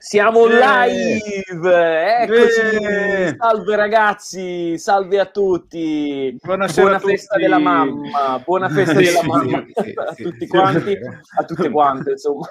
[0.00, 2.60] Siamo live, eccoci.
[2.84, 3.34] Eh.
[3.36, 6.38] Salve ragazzi, salve a tutti.
[6.40, 7.12] Buonasera Buona a tutti.
[7.16, 10.46] festa della mamma, buona festa della mamma sì, a sì, tutti sì.
[10.46, 10.96] quanti,
[11.36, 12.46] a tutte quante, insomma.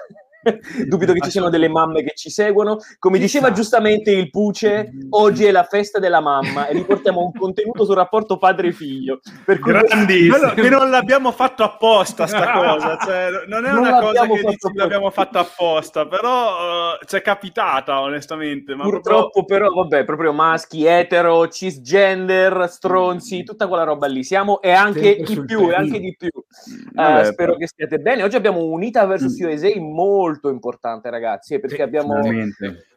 [0.88, 2.78] Dubito che ci siano delle mamme che ci seguono.
[2.98, 7.84] Come diceva giustamente il Puce, oggi è la festa della mamma e riportiamo un contenuto
[7.84, 9.20] sul rapporto padre-figlio.
[9.44, 10.52] Per cui Grandissimo.
[10.54, 14.40] Che non l'abbiamo fatto apposta sta cosa, cioè, non è Non una cosa l'abbiamo che
[14.42, 18.74] fatto l'abbiamo fatta apposta, però eh, ci è capitata onestamente.
[18.74, 24.24] Ma Purtroppo, però, vabbè, proprio maschi, etero, cisgender, stronzi, tutta quella roba lì.
[24.24, 26.28] Siamo e anche di più, e anche di più.
[26.28, 28.22] Eh, Vabbè, spero che stiate bene.
[28.22, 32.14] Oggi abbiamo un'Ita versus USA molto importante, ragazzi, eh, perché abbiamo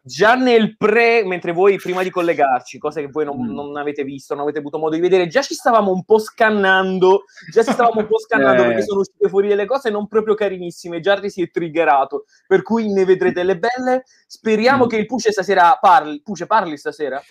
[0.04, 3.54] già nel pre, mentre voi prima di collegarci, cose che voi non, Mm.
[3.54, 7.24] non avete visto, non avete avuto modo di vedere, già ci stavamo un po' scannando,
[7.52, 8.68] già ci stavamo un po' scannando Eh.
[8.68, 11.00] perché sono uscite fuori delle cose non proprio carinissime.
[11.00, 14.04] Giardi si è triggerato, per cui ne vedrete le belle.
[14.28, 14.88] Speriamo Mm.
[14.88, 16.22] che il Puce stasera parli.
[16.22, 17.22] Puce, parli stasera?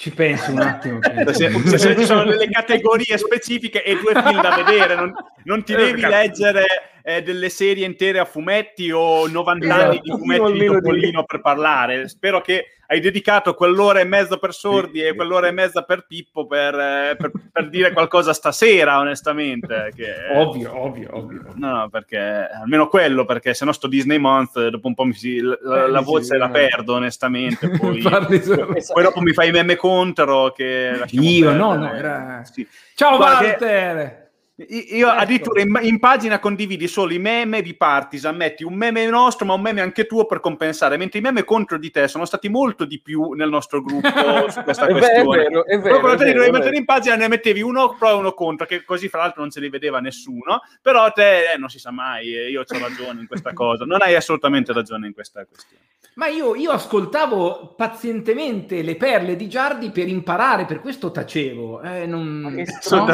[0.00, 0.98] Ci penso un attimo.
[1.02, 5.12] Se, se- se ci sono delle categorie specifiche e due film da vedere, non,
[5.44, 6.64] non ti devi leggere
[7.02, 9.82] eh, delle serie intere a fumetti o 90 Esatto.
[9.82, 12.08] anni di fumetti di- Topolino per parlare.
[12.08, 16.46] Spero che hai dedicato quell'ora e mezza per sordi e quell'ora e mezza per Pippo
[16.48, 19.92] per, eh, per- per dire qualcosa stasera, onestamente.
[19.94, 21.42] Che, Ovvio, ovvio, ovvio.
[21.54, 25.12] No, no, perché almeno quello, perché se no sto Disney Month dopo un po' mi
[25.12, 26.52] si, la, la- la Eh, sì, voce la no.
[26.52, 27.68] perdo onestamente.
[27.78, 31.90] Poi, Parli solo- poi dopo mi fai i meme contro che Io, no, perdere.
[31.90, 32.66] no, era- Sì.
[32.96, 34.29] Ciao Guarda che- Walter!
[34.68, 35.18] Io Ecco.
[35.18, 39.54] addirittura in, in pagina condividi solo i meme di Partisan, metti un meme nostro ma
[39.54, 42.84] un meme anche tuo per compensare, mentre i meme contro di te sono stati molto
[42.84, 45.44] di più nel nostro gruppo su questa È vero, questione.
[45.44, 48.10] è vero, è vero, Però te li dovevi mettere in pagina ne mettevi uno pro
[48.10, 51.56] e uno contro, che così fra l'altro non se li vedeva nessuno, però te eh,
[51.56, 55.06] non si sa mai, eh, io ho ragione in questa cosa, non hai assolutamente ragione
[55.06, 55.84] in questa questione.
[56.14, 61.80] Ma io, io ascoltavo pazientemente le perle di Giardi per imparare, per questo tacevo.
[61.80, 62.52] Eh, non...
[62.56, 63.06] Che no?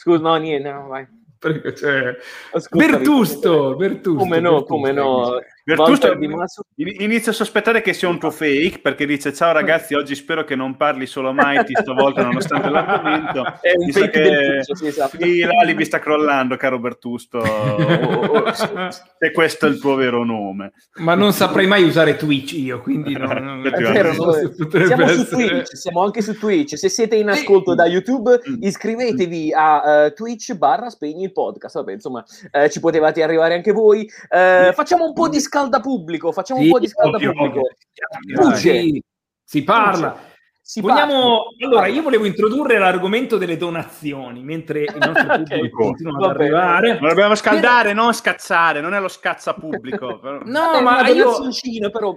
[0.00, 1.06] Scusa, no, niente, no, vai.
[1.38, 2.16] Perché, cioè,
[2.70, 4.18] Bertusto, Bertusto.
[4.18, 5.38] Come no, Bertusto, come no.
[5.76, 6.16] Bertusto
[6.98, 10.54] inizio a sospettare che sia un tuo fake perché dice ciao ragazzi oggi spero che
[10.56, 15.16] non parli solo Mighty stavolta nonostante l'argomento È un fake che- del Puce, sì, esatto.
[15.20, 17.40] sì, l'alibi sta crollando caro Bertusto
[19.18, 23.14] se questo è il tuo vero nome Ma non saprei mai usare Twitch io, quindi
[23.16, 23.28] non,
[23.62, 24.36] non- È vero, non
[24.86, 26.76] siamo su essere- Twitch, siamo anche su Twitch.
[26.76, 28.54] Se siete in ascolto da YouTube, Mm.
[28.62, 31.74] iscrivetevi a eh, Twitch barra spegni il podcast.
[31.76, 34.08] Vabbè, insomma, eh, ci potevate arrivare anche voi.
[34.28, 36.32] Eh, facciamo un po' di scalda pubblico.
[36.32, 37.60] Facciamo un Sì, po' di scalda ovvio, pubblico.
[37.60, 38.40] ovvio.
[38.50, 38.80] Puce.
[38.80, 39.02] Sì,
[39.44, 40.28] si parla.
[40.62, 41.42] Si Vogliamo...
[41.58, 41.66] parla.
[41.66, 46.98] Allora, io volevo introdurre l'argomento delle donazioni, mentre il nostro pubblico continua ad arrivare.
[47.00, 51.32] ma dobbiamo scaldare non scazzare non è lo scazza pubblico però- No, È ma io,
[51.90, 52.16] però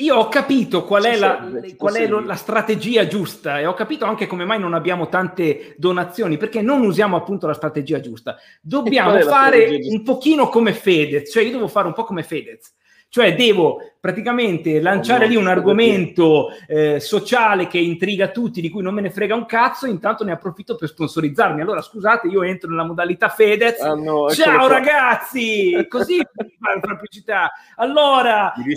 [0.00, 4.04] io ho capito qual è, la, serve, qual è la strategia giusta e ho capito
[4.04, 8.36] anche come mai non abbiamo tante donazioni, perché non usiamo appunto la strategia giusta.
[8.60, 12.74] Dobbiamo fare un pochino come Fedez, cioè io devo fare un po' come Fedez.
[13.10, 18.82] Cioè devo praticamente lanciare no, lì un argomento eh, sociale che intriga tutti, di cui
[18.82, 21.62] non me ne frega un cazzo, intanto ne approfitto per sponsorizzarmi.
[21.62, 23.80] Allora scusate, io entro nella modalità Fedez.
[23.80, 24.68] Ah, no, Ciao qua.
[24.68, 26.18] ragazzi, così
[26.60, 27.50] fare pubblicità.
[27.76, 28.74] Allora, Mi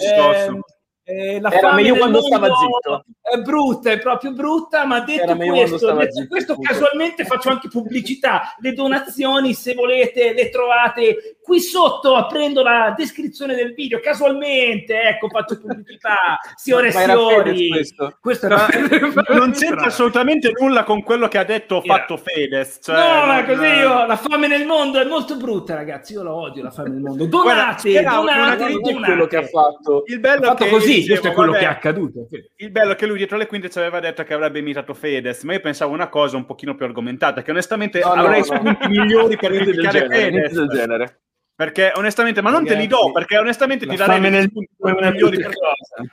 [1.12, 3.06] eh, la Era meglio quando mondo stava zitto.
[3.22, 8.56] È brutta, è proprio brutta, ma detto questo, detto zitto, questo casualmente faccio anche pubblicità.
[8.60, 14.00] Le donazioni, se volete, le trovate qui sotto, aprendo la descrizione del video.
[14.00, 16.40] Casualmente, ecco, faccio pubblicità.
[16.56, 17.68] Signore e Fedez signori.
[17.68, 18.18] questo?
[18.22, 18.68] Questo era...
[19.36, 23.26] non c'entra assolutamente nulla con quello che ha detto o Era- fatto Fedez cioè, no,
[23.26, 26.14] ma non- così io, la fame nel mondo è molto brutta, ragazzi.
[26.14, 27.28] Io la odio la fame nel mondo.
[27.28, 29.50] Guarda, Donate, una donate, Non è quello che ha donate.
[29.52, 30.04] fatto.
[30.06, 32.28] il bello Ha fatto che così, dicevo, questo è quello vabbè, che è accaduto.
[32.56, 35.44] Il bello è che lui dietro le quinte ci aveva detto che avrebbe imitato Fedez,
[35.44, 38.46] ma io pensavo una cosa un pochino più argomentata, che onestamente No, no, avrei no.
[38.46, 40.74] spunti migliori per criticare niente del Fedez.
[40.74, 41.20] genere.
[41.62, 45.52] Perché onestamente, ma non te li do, Ragazzi, perché onestamente ti darei nel- migliori per.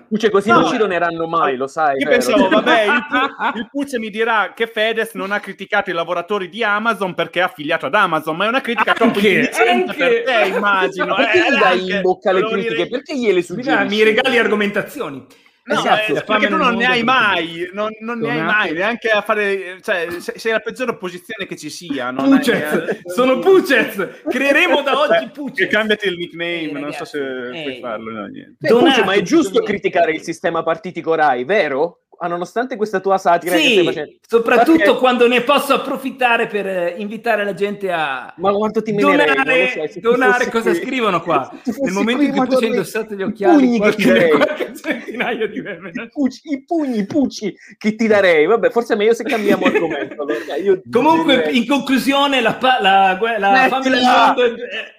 [0.06, 1.92] Puce, così No, non ci doneranno mai, lo sai.
[1.96, 2.10] Io vero?
[2.10, 6.50] pensavo, vabbè, il, Pu- il Pucce mi dirà che Fedez non ha criticato i lavoratori
[6.50, 9.50] di Amazon perché è affiliato ad Amazon, ma è una critica troppo Anche,
[9.96, 11.14] per te, immagino.
[11.14, 12.86] Perché Eh, gli dai anche, in bocca le critiche?
[12.88, 13.86] Perché gliele suggerisci?
[13.96, 15.24] mi regali argomentazioni.
[15.68, 19.10] No, Esatto, eh, perché tu non ne hai mai, non, non ne hai mai, neanche
[19.10, 22.10] a fare, cioè, se- sei la peggiore opposizione che ci sia.
[22.10, 24.08] Non hai- Pucez, sono Pucez.
[24.26, 25.68] Creeremo da oggi Che Pucez.
[25.70, 27.62] cambiati il nickname, Eh, non so se eh.
[27.62, 28.10] puoi farlo.
[28.12, 32.04] no, Puce, Donate, ma è giusto criticare il sistema partitico Rai, vero?
[32.18, 34.12] Ah, nonostante questa tua satira sì, facendo.
[34.26, 34.98] Soprattutto perché...
[34.98, 40.00] quando ne posso approfittare per eh, invitare la gente a Ma quanto ti donare, so,
[40.00, 40.80] donare cosa qui.
[40.80, 41.50] scrivono qua.
[41.80, 45.90] Nel momento in cui tu sei indossato gli occhiali, qualche, qualche centinaio di meme.
[45.92, 48.46] I, pucci, I pugni, i pucci che ti darei.
[48.46, 50.26] Vabbè, forse è meglio se cambiamo argomento.
[50.90, 51.56] Comunque, direi...
[51.58, 54.96] in conclusione, la, la, la, la fame del mondo è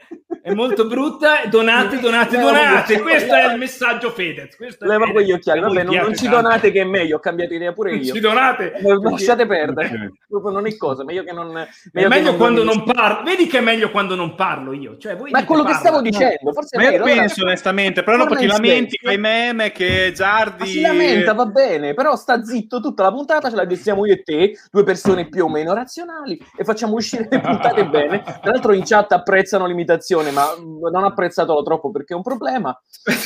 [0.49, 1.45] è molto brutta.
[1.49, 3.01] Donate, donate, donate.
[3.01, 4.55] Questo è il messaggio Fedez.
[4.55, 5.59] Questo Leva quegli occhiali.
[5.59, 7.17] Vabbè, non, non, ci donate che è meglio.
[7.17, 8.13] Ho cambiato idea pure io.
[8.13, 8.73] Ci donate.
[8.81, 10.13] Lasciate perdere.
[10.27, 11.03] Non è cosa.
[11.03, 11.51] Meglio che non.
[11.51, 13.23] Meglio è meglio non quando non parlo.
[13.23, 14.97] Vedi che è meglio quando non parlo io.
[14.97, 16.51] Cioè, voi Ma è quello che stavo dicendo.
[16.51, 18.03] Forse Ma io penso onestamente.
[18.03, 20.67] Però dopo ti lamenti, fai meme che Giardi.
[20.67, 21.93] si lamenta, va bene.
[21.93, 23.49] Però sta zitto tutta la puntata.
[23.49, 26.39] Ce la diciamo io e te, due persone più o meno razionali.
[26.57, 28.21] E facciamo uscire le puntate bene.
[28.23, 29.97] Tra l'altro, in chat apprezzano l'imitazione,
[30.31, 32.77] ma non apprezzatelo troppo perché è un problema.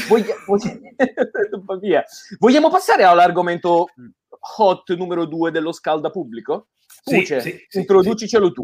[0.07, 0.35] Voglia...
[1.65, 2.03] Voglia...
[2.39, 3.87] Vogliamo passare all'argomento
[4.57, 6.67] hot numero due dello scalda pubblico?
[7.03, 8.63] Puce, sì, sì, introducicelo tu.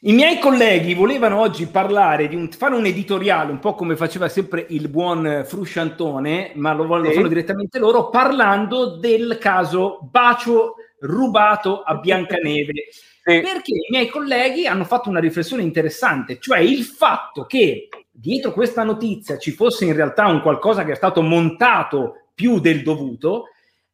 [0.00, 4.28] I miei colleghi volevano oggi parlare di un, fare un editoriale, un po' come faceva
[4.28, 7.28] sempre il buon Frusciantone, ma lo vogliono sì.
[7.28, 12.88] direttamente loro, parlando del caso bacio rubato a Biancaneve.
[13.28, 13.40] Sì.
[13.40, 18.84] Perché i miei colleghi hanno fatto una riflessione interessante, cioè il fatto che dietro questa
[18.84, 23.46] notizia ci fosse in realtà un qualcosa che è stato montato più del dovuto,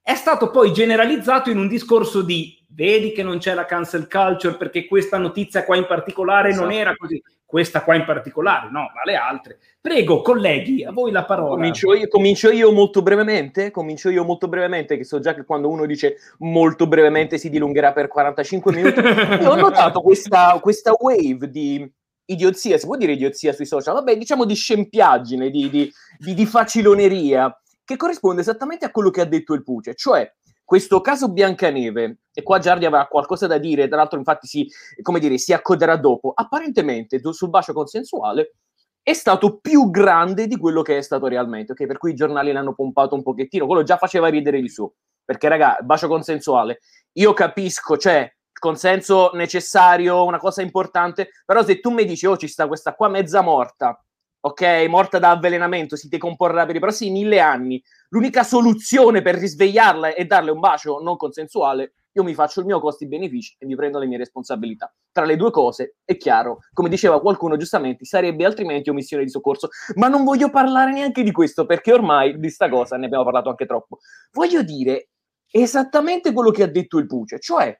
[0.02, 4.56] è stato poi generalizzato in un discorso di vedi che non c'è la cancel culture
[4.56, 6.66] perché questa notizia qua in particolare esatto.
[6.66, 7.22] non era così,
[7.52, 9.58] questa qua in particolare, no, ma le altre.
[9.78, 11.56] Prego, colleghi, a voi la parola.
[11.56, 15.68] Comincio io, comincio io, molto brevemente, comincio io molto brevemente, che so già che quando
[15.68, 19.00] uno dice molto brevemente si dilungherà per 45 minuti.
[19.44, 21.86] ho notato questa, questa wave di
[22.24, 23.96] idiozia, si può dire idiozia sui social?
[23.96, 27.54] Vabbè, diciamo di scempiaggine, di, di, di, di faciloneria,
[27.84, 30.26] che corrisponde esattamente a quello che ha detto il Puce, cioè
[30.72, 34.66] questo caso Biancaneve, e qua Giardi avrà qualcosa da dire, tra l'altro infatti si,
[35.02, 38.54] come dire, si accoderà dopo, apparentemente sul bacio consensuale
[39.02, 41.84] è stato più grande di quello che è stato realmente, ok?
[41.84, 44.90] Per cui i giornali l'hanno pompato un pochettino, quello già faceva ridere di su,
[45.22, 46.78] perché raga, bacio consensuale,
[47.18, 52.48] io capisco, cioè, consenso necessario, una cosa importante, però se tu mi dici, oh, ci
[52.48, 54.02] sta questa qua mezza morta,
[54.44, 60.14] ok, morta da avvelenamento, si decomporrà per i prossimi mille anni, l'unica soluzione per risvegliarla
[60.14, 63.98] è darle un bacio non consensuale, io mi faccio il mio costi-benefici e mi prendo
[63.98, 64.92] le mie responsabilità.
[65.10, 69.68] Tra le due cose, è chiaro, come diceva qualcuno giustamente, sarebbe altrimenti omissione di soccorso.
[69.94, 73.48] Ma non voglio parlare neanche di questo, perché ormai di sta cosa ne abbiamo parlato
[73.48, 73.98] anche troppo.
[74.32, 75.08] Voglio dire
[75.50, 77.74] esattamente quello che ha detto il Puce, cioè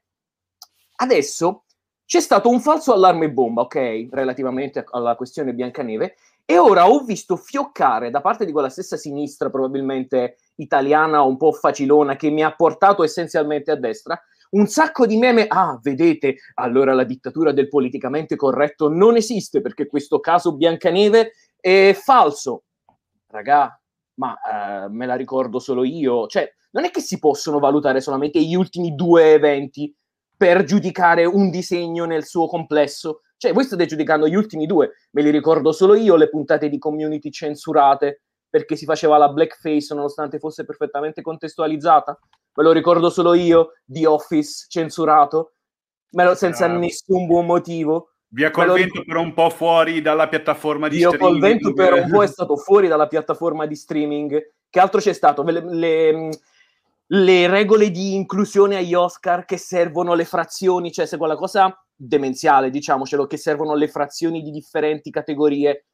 [1.03, 1.65] Adesso
[2.05, 7.37] c'è stato un falso allarme bomba, ok, relativamente alla questione Biancaneve, e ora ho visto
[7.37, 12.55] fioccare da parte di quella stessa sinistra, probabilmente italiana, un po' facilona, che mi ha
[12.55, 15.47] portato essenzialmente a destra, un sacco di meme.
[15.49, 21.97] Ah, vedete, allora la dittatura del politicamente corretto non esiste perché questo caso Biancaneve è
[21.99, 22.65] falso.
[23.29, 23.81] Ragà,
[24.15, 26.27] ma eh, me la ricordo solo io.
[26.27, 29.95] Cioè, non è che si possono valutare solamente gli ultimi due eventi
[30.37, 33.23] per giudicare un disegno nel suo complesso.
[33.43, 36.79] Cioè, voi state giudicando gli ultimi due, me li ricordo solo io, le puntate di
[36.79, 42.17] community censurate perché si faceva la blackface nonostante fosse perfettamente contestualizzata.
[42.55, 45.55] Me lo ricordo solo io, The Office censurato,
[46.11, 46.69] lo, senza ah.
[46.69, 48.13] nessun buon motivo.
[48.29, 51.41] Via col vento per un po' fuori dalla piattaforma di Via streaming.
[51.41, 54.53] Via col vento per un po' è stato fuori dalla piattaforma di streaming.
[54.71, 55.43] Che altro c'è stato?
[55.43, 56.29] Le, le,
[57.07, 62.71] le regole di inclusione agli Oscar che servono le frazioni, cioè se quella cosa demenziale,
[62.71, 65.87] diciamocelo, che servono le frazioni di differenti categorie.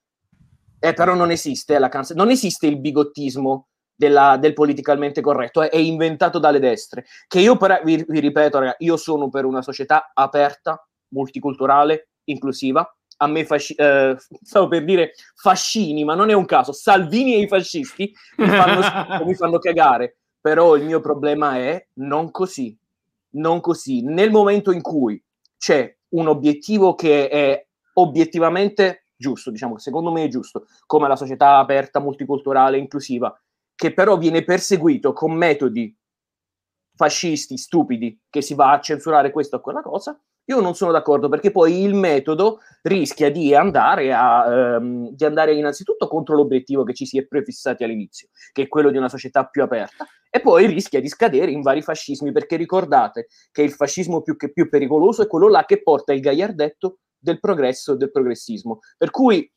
[0.81, 5.71] Eh, però non esiste la canzone, non esiste il bigottismo della, del politicalmente corretto, è,
[5.71, 7.05] è, inventato dalle destre.
[7.27, 12.89] Che io, però, vi, vi ripeto, ragazzi, io sono per una società aperta, multiculturale, inclusiva.
[13.21, 16.73] A me fasci- eh, stavo per dire fascini, ma non è un caso.
[16.73, 18.81] Salvini e i fascisti mi fanno,
[19.27, 22.77] mi fanno cagare però il mio problema è non così,
[23.33, 24.03] non così.
[24.03, 25.23] Nel momento in cui
[25.59, 31.17] c'è un obiettivo che è obiettivamente giusto, diciamo che secondo me è giusto, come la
[31.17, 33.37] società aperta, multiculturale, inclusiva,
[33.75, 35.95] che però viene perseguito con metodi
[36.95, 41.29] fascisti, stupidi, che si va a censurare questa o quella cosa, io non sono d'accordo
[41.29, 46.95] perché poi il metodo rischia di andare, a, ehm, di andare innanzitutto contro l'obiettivo che
[46.95, 50.67] ci si è prefissati all'inizio, che è quello di una società più aperta, e poi
[50.67, 55.23] rischia di scadere in vari fascismi, perché ricordate che il fascismo più, che più pericoloso
[55.23, 58.79] è quello là che porta il gagliardetto del progresso e del progressismo.
[58.97, 59.51] Per cui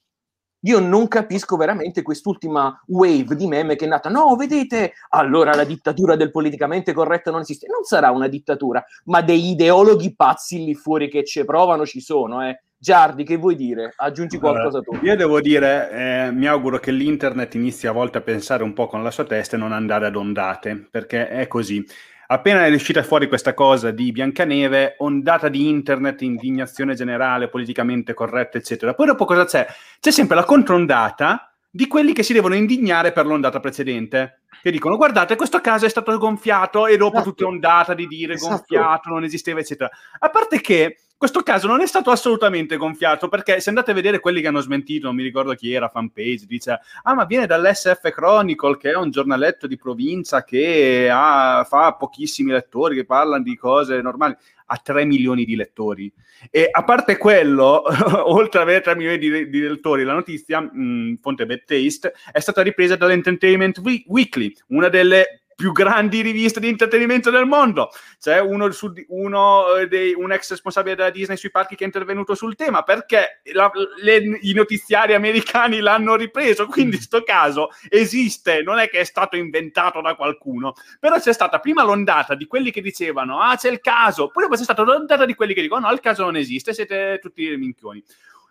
[0.62, 4.10] io non capisco veramente quest'ultima wave di meme che è nata.
[4.10, 7.68] No, vedete, allora la dittatura del politicamente corretto non esiste.
[7.68, 12.48] Non sarà una dittatura, ma degli ideologhi pazzi lì fuori che ci provano ci sono,
[12.48, 12.62] eh.
[12.82, 13.94] Giardi, che vuoi dire?
[13.96, 14.98] Aggiungi qualcosa tu.
[15.04, 18.88] Io devo dire, eh, mi auguro che l'internet inizi a volte a pensare un po'
[18.88, 21.86] con la sua testa e non andare ad ondate, perché è così.
[22.32, 28.58] Appena è uscita fuori questa cosa di Biancaneve, ondata di internet, indignazione generale, politicamente corretta,
[28.58, 28.94] eccetera.
[28.94, 29.68] Poi dopo cosa c'è?
[30.00, 34.98] C'è sempre la controndata di quelli che si devono indignare per l'ondata precedente che dicono
[34.98, 37.30] guardate questo caso è stato gonfiato e dopo esatto.
[37.30, 38.56] tutta ondata di dire esatto.
[38.56, 39.90] gonfiato non esisteva eccetera
[40.20, 44.20] a parte che questo caso non è stato assolutamente gonfiato perché se andate a vedere
[44.20, 48.10] quelli che hanno smentito, non mi ricordo chi era, fanpage, dice ah ma viene dall'SF
[48.10, 53.56] Chronicle che è un giornaletto di provincia che ha, fa pochissimi lettori che parlano di
[53.56, 56.12] cose normali, ha 3 milioni di lettori.
[56.50, 57.84] E a parte quello,
[58.26, 62.40] oltre ad avere 3 milioni di, di lettori, la notizia, mh, fonte Bad Taste, è
[62.40, 67.92] stata ripresa dall'Entertainment Weekly, una delle più grandi riviste di intrattenimento del mondo.
[68.20, 71.86] C'è uno, su, uno eh, dei, un ex responsabile della Disney sui parchi che è
[71.86, 73.72] intervenuto sul tema perché la,
[74.02, 76.66] le, i notiziari americani l'hanno ripreso.
[76.66, 81.32] Quindi, in questo caso esiste, non è che è stato inventato da qualcuno, però c'è
[81.32, 84.82] stata prima l'ondata di quelli che dicevano: Ah, c'è il caso, poi dopo c'è stata
[84.82, 88.04] l'ondata di quelli che dicono: No, il caso non esiste, siete tutti minchioni.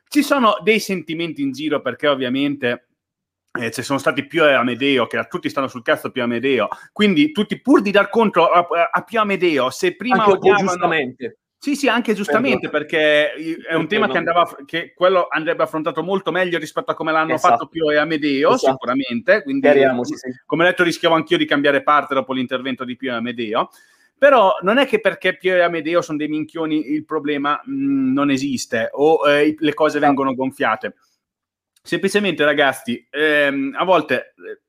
[0.08, 2.89] Ci sono dei sentimenti in giro perché, ovviamente
[3.58, 7.60] eh, ci sono stati più Amedeo, che tutti stanno sul cazzo più Amedeo, quindi tutti
[7.60, 10.68] pur di dar conto a, a più Amedeo, se prima anche odiavano...
[10.68, 11.38] giustamente.
[11.60, 16.30] Sì, sì, anche giustamente, perché è un tema che, andava, che quello andrebbe affrontato molto
[16.30, 17.52] meglio rispetto a come l'hanno esatto.
[17.52, 18.72] fatto Pio e Amedeo, esatto.
[18.72, 19.42] sicuramente.
[19.42, 19.68] Quindi,
[20.04, 20.30] sì.
[20.46, 23.68] come detto, rischiavo anch'io di cambiare parte dopo l'intervento di Pio e Amedeo.
[24.16, 28.12] Però non è che perché Pio e Amedeo sono dei minchioni il problema mh, mm,
[28.14, 30.94] non esiste o eh, le cose vengono gonfiate
[31.82, 34.60] semplicemente ragazzi, ehm, a volte eh,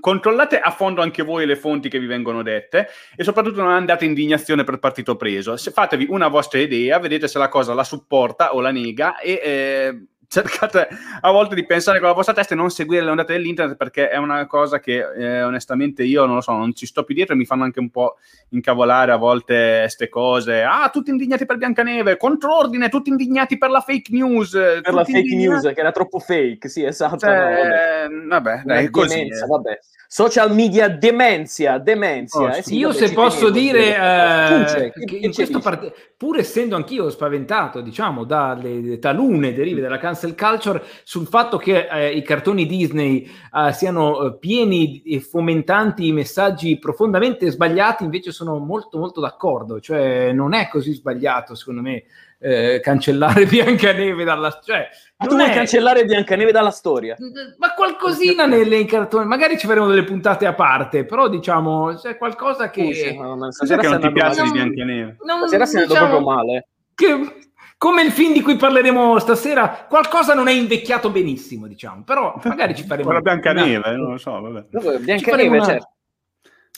[0.00, 4.04] controllate a fondo anche voi le fonti che vi vengono dette e soprattutto non andate
[4.04, 5.56] in indignazione per partito preso.
[5.56, 10.06] Fatevi una vostra idea, vedete se la cosa la supporta o la nega e eh,
[10.28, 10.88] cercate
[11.20, 14.08] a volte di pensare con la vostra testa e non seguire le ondate dell'internet perché
[14.08, 17.34] è una cosa che eh, onestamente io non lo so, non ci sto più dietro
[17.34, 18.16] e mi fanno anche un po'
[18.50, 20.62] incavolare a volte queste cose.
[20.62, 24.50] Ah, tutti indignati per Biancaneve, controordine, tutti indignati per la fake news.
[24.50, 25.62] Per la fake indignati...
[25.62, 27.18] news che era troppo fake, sì, esatto.
[27.18, 29.16] Cioè, no, vabbè, vabbè dai, così.
[29.16, 29.78] Demenza, vabbè.
[30.08, 32.40] Social media demenzia, demenzia.
[32.40, 37.10] Oh, eh, sì, io se posso dire, eh, che in questo parte, pur essendo anch'io
[37.10, 43.28] spaventato, diciamo, dalle talune derive della cancel culture, sul fatto che eh, i cartoni Disney
[43.52, 50.32] eh, siano eh, pieni e fomentanti messaggi profondamente sbagliati, invece sono molto molto d'accordo, cioè
[50.32, 52.04] non è così sbagliato secondo me
[52.38, 54.88] eh, cancellare Biancaneve dalla cioè
[55.18, 55.54] tu vuoi è...
[55.54, 57.16] cancellare Biancaneve dalla storia?
[57.58, 62.70] Ma qualcosina nelle cartoni magari ci faremo delle puntate a parte però diciamo c'è qualcosa
[62.70, 65.16] che Scusa, no, no, stasera che non ti piace di Biancaneve?
[65.24, 66.68] Non, stasera si è diciamo, proprio male.
[66.94, 67.44] che
[67.78, 72.74] come il film di cui parleremo stasera, qualcosa non è invecchiato benissimo, diciamo, però magari
[72.74, 73.12] ci faremo...
[73.12, 74.98] La Biancaneve, non lo so, vabbè.
[75.00, 75.64] Biancaneve, una...
[75.64, 75.90] certo.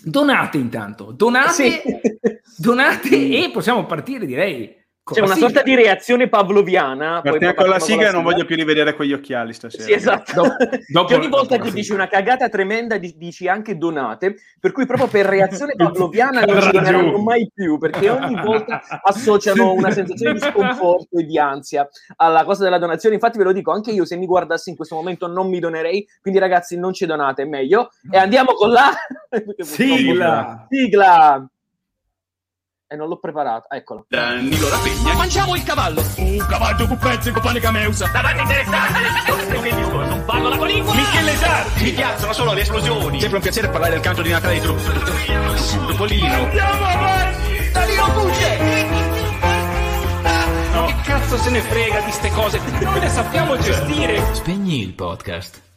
[0.01, 1.83] Donate intanto, donate, sì.
[2.57, 3.09] donate
[3.45, 4.77] e possiamo partire, direi,
[5.15, 5.49] c'è una sigla.
[5.49, 7.21] sorta di reazione pavloviana.
[7.23, 9.83] Partiamo con la sigla non voglio più rivedere quegli occhiali stasera.
[9.83, 10.33] Sì, esatto.
[10.33, 10.57] Dopo,
[10.89, 15.27] dopo, ogni volta che dici una cagata tremenda dici anche donate, per cui proprio per
[15.27, 21.19] reazione pavloviana non ci doneranno mai più, perché ogni volta associano una sensazione di sconforto
[21.19, 23.15] e di ansia alla cosa della donazione.
[23.15, 26.07] Infatti ve lo dico, anche io se mi guardassi in questo momento non mi donerei,
[26.21, 27.91] quindi ragazzi non ci donate, è meglio.
[28.11, 28.93] E andiamo con la...
[29.63, 30.67] sigla!
[30.69, 31.49] Sigla!
[32.89, 33.69] E non l'ho preparato.
[33.71, 34.03] Eccola.
[34.09, 35.13] Danilo Rapegna.
[35.13, 36.03] Mangiamo il cavallo.
[36.17, 38.09] Un cavallo con pezzi con panica meusa.
[38.09, 38.99] Davanti interessante.
[40.09, 40.95] non parlo la lingua.
[40.95, 41.85] Michele Sarti.
[41.85, 43.21] Mi piacciono solo le esplosioni.
[43.21, 44.67] Sempre un piacere parlare del canto di Natale di
[45.87, 46.35] Topolino.
[46.35, 47.71] Andiamo avanti.
[47.73, 48.59] Danilo Cucce.
[50.73, 50.85] No.
[50.87, 52.61] Che cazzo se ne frega di ste cose?
[52.81, 54.35] Noi le sappiamo gestire.
[54.35, 55.68] Spegni il podcast.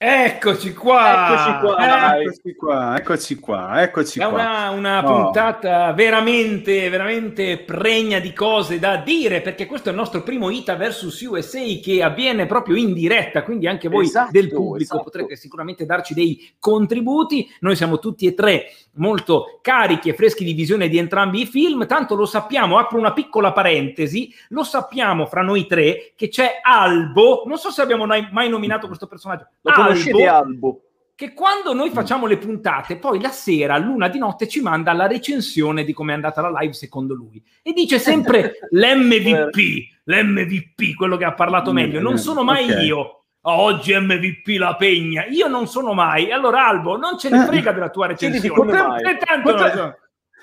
[0.00, 5.24] Eccoci qua, eccoci qua, eccoci qua, eccoci qua, eccoci È una, una oh.
[5.24, 10.76] puntata veramente, veramente pregna di cose da dire, perché questo è il nostro primo ITA
[10.76, 15.02] versus USA che avviene proprio in diretta, quindi anche voi esatto, del pubblico esatto.
[15.02, 17.50] potrete sicuramente darci dei contributi.
[17.58, 21.86] Noi siamo tutti e tre molto carichi e freschi di visione di entrambi i film,
[21.86, 27.44] tanto lo sappiamo, apro una piccola parentesi, lo sappiamo fra noi tre che c'è Albo,
[27.46, 29.48] non so se abbiamo mai nominato questo personaggio.
[29.62, 30.82] Lo conoscete Albo?
[31.18, 35.08] che quando noi facciamo le puntate, poi la sera, luna di notte, ci manda la
[35.08, 37.42] recensione di come è andata la live secondo lui.
[37.60, 39.56] E dice sempre l'MVP,
[40.04, 42.00] l'MVP, quello che ha parlato meglio.
[42.00, 42.82] Non sono mai Ok.
[42.84, 43.24] io.
[43.48, 45.24] "Oh, oggi MVP la pegna.
[45.26, 46.30] Io non sono mai.
[46.30, 48.54] Allora, Albo, non ce ne frega della tua recensione.
[48.54, 49.00] come mai.
[49.02, 49.96] E tanto non Potre- so.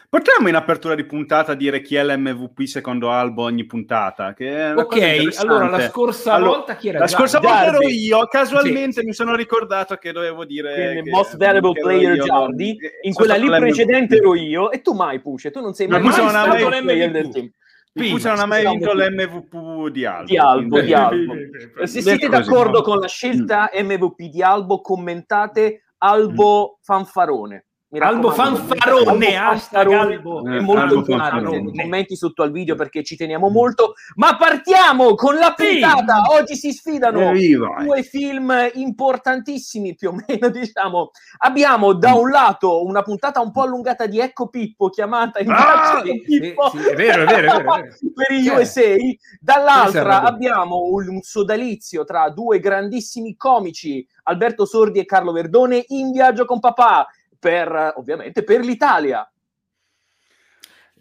[0.07, 4.33] Potremmo in apertura di puntata dire chi è l'MVP secondo Albo ogni puntata?
[4.33, 6.99] Che è una cosa Ok, allora la scorsa Allora, volta chi era?
[6.99, 7.63] La scorsa Giardi.
[7.71, 11.01] volta ero io, casualmente Sì, mi sono ricordato che dovevo dire...
[11.03, 12.17] Che- most valuable player.
[12.19, 13.73] Giardi, Eh, in quella lì stato l'MVP.
[13.73, 16.31] precedente ero io e tu mai Puce, tu non sei Ma mai stato
[16.69, 17.51] mai- player del l'MVP.
[17.97, 20.25] Il Puccia non ha mai vinto l'MVP di Albo.
[20.25, 21.33] Di Albo, di Albo.
[21.87, 27.67] Se siete d'accordo con la scelta MVP di Albo, commentate Albo Fanfarone.
[27.95, 30.45] Mi Albo Fanfarone, hashtag Albo.
[30.45, 31.71] è Eh, molto Albo.
[31.71, 33.93] Commenti sotto al video perché ci teniamo molto.
[34.15, 35.79] Ma partiamo con la Sì.
[35.79, 36.23] puntata.
[36.31, 37.77] Oggi si sfidano Evviva.
[37.81, 43.61] due film importantissimi più o meno diciamo abbiamo da un lato una puntata un po'
[43.61, 45.53] allungata di Ecco Pippo chiamata in Ah!
[45.55, 47.95] braccio di Pippo Sì, sì, è vero, è vero, è vero, è vero.
[48.13, 48.59] per i Certo.
[48.61, 48.95] USA
[49.39, 56.43] dall'altra abbiamo un sodalizio tra due grandissimi comici Alberto Sordi e Carlo Verdone in viaggio
[56.43, 57.07] con papà
[57.45, 59.29] per ovviamente per l'Italia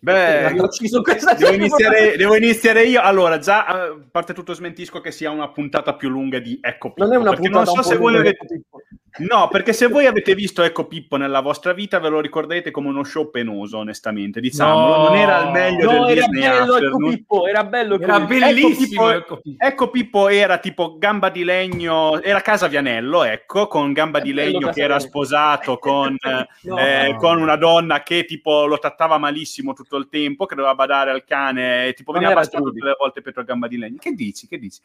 [0.05, 0.55] Beh,
[1.03, 3.01] questa devo iniziare, devo iniziare io.
[3.01, 6.93] Allora, già eh, a parte tutto smentisco che sia una puntata più lunga di Ecco
[6.93, 7.05] Pippo.
[7.05, 8.47] non è una puntata non so se voi lunga, avete...
[8.47, 8.83] Pippo.
[9.18, 12.88] No, perché se voi avete visto Ecco Pippo nella vostra vita ve lo ricorderete come
[12.88, 14.40] uno show penoso, onestamente.
[14.40, 15.04] Diciamolo, No.
[15.04, 17.11] non era il meglio no del era Disney bello Ecco Afternoon.
[17.14, 18.26] Pippo era bello Ecco Era Pippo.
[18.47, 19.11] bellissimo.
[19.11, 19.54] Ecco ecco qui.
[19.56, 24.33] Ecco Pippo era tipo gamba di legno, era Casa Vianello, ecco, con gamba È di
[24.33, 26.78] legno che era sposato con, eh, No.
[26.78, 31.12] eh, con una donna che tipo lo trattava malissimo tutto il tempo, che doveva badare
[31.12, 33.97] al cane, tipo Non veniva bastato tutte le volte per gamba di legno.
[34.00, 34.49] Che dici?
[34.49, 34.80] Che dici?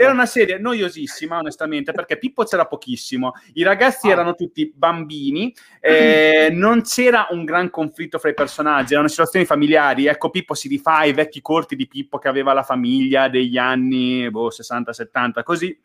[0.00, 4.12] Era una serie noiosissima, onestamente, perché Pippo c'era pochissimo, i ragazzi Ah.
[4.12, 10.06] erano tutti bambini, eh, non c'era un gran conflitto fra i personaggi, erano situazioni familiari.
[10.06, 14.30] Ecco, Pippo si rifà ai vecchi corti di Pippo che aveva la famiglia degli anni
[14.30, 15.76] boh, 60-70, così.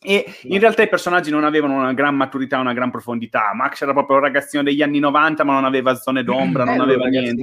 [0.00, 3.52] E in realtà i personaggi non avevano una gran maturità, una gran profondità.
[3.54, 7.06] Max era proprio un ragazzino degli anni 90, ma non aveva zone d'ombra, non aveva
[7.06, 7.42] niente.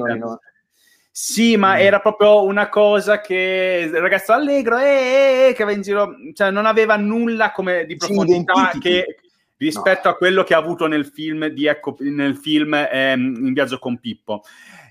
[1.16, 1.36] No, no.
[1.36, 5.72] Sì, ma era proprio una cosa che il ragazzo allegro eh, eh, eh, che va
[5.72, 9.20] in giro, cioè non aveva nulla come di profondità che
[9.58, 13.80] rispetto a quello che ha avuto nel film di ecco, nel film ehm, In viaggio
[13.80, 14.44] con Pippo.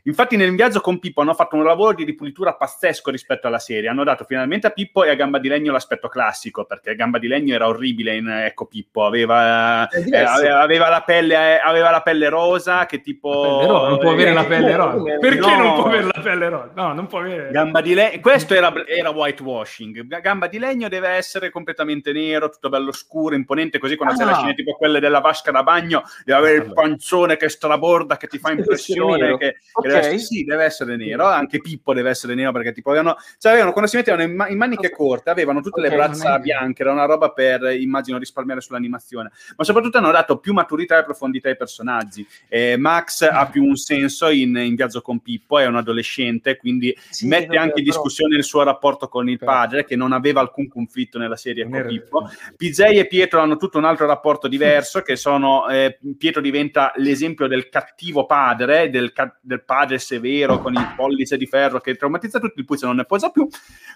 [0.07, 3.89] Infatti nel viaggio con Pippo hanno fatto un lavoro di ripulitura pazzesco rispetto alla serie.
[3.89, 7.27] Hanno dato finalmente a Pippo e a Gamba di Legno l'aspetto classico, perché Gamba di
[7.27, 12.85] Legno era orribile in Ecco Pippo, aveva, eh, aveva, la pelle, aveva la pelle rosa
[12.85, 13.63] che tipo...
[13.67, 14.97] Rosa, non può avere la pelle rosa.
[14.97, 15.57] no, Perché no.
[15.63, 16.71] non può avere la pelle rosa?
[16.75, 17.51] No, non può avere.
[17.51, 20.07] Gamba di legno, questo era, era whitewashing.
[20.07, 24.25] Ga- Gamba di legno deve essere completamente nero, tutto bello scuro, imponente, così quando c'è
[24.25, 24.27] Ah.
[24.27, 28.27] la scena tipo quelle della vasca da bagno, deve avere il pancione che straborda, che
[28.27, 29.39] ti fa impressione.
[29.39, 29.93] Che, che.
[29.95, 31.27] Deve essere, sì, deve essere nero.
[31.27, 34.57] Anche Pippo deve essere nero perché tipo avevano, cioè avevano quando si mettevano in, in
[34.57, 39.31] maniche corte, avevano tutte Ok, le braccia bianche, era una roba per, immagino, risparmiare sull'animazione.
[39.57, 42.27] Ma soprattutto hanno dato più maturità e profondità ai personaggi.
[42.49, 46.97] Eh, Max ha più un senso in, in viaggio con Pippo, è un adolescente, quindi
[47.11, 50.13] Sì, mette anche in però- discussione il suo rapporto con il Però- padre, che non
[50.13, 52.29] aveva alcun conflitto nella serie con Pippo.
[52.57, 57.47] PJ e Pietro hanno tutto un altro rapporto diverso, che sono eh, Pietro diventa l'esempio
[57.47, 62.39] del cattivo padre, del, ca- del padre severo con il pollice di ferro che traumatizza
[62.39, 63.47] tutti, il Puzzo non ne posa più.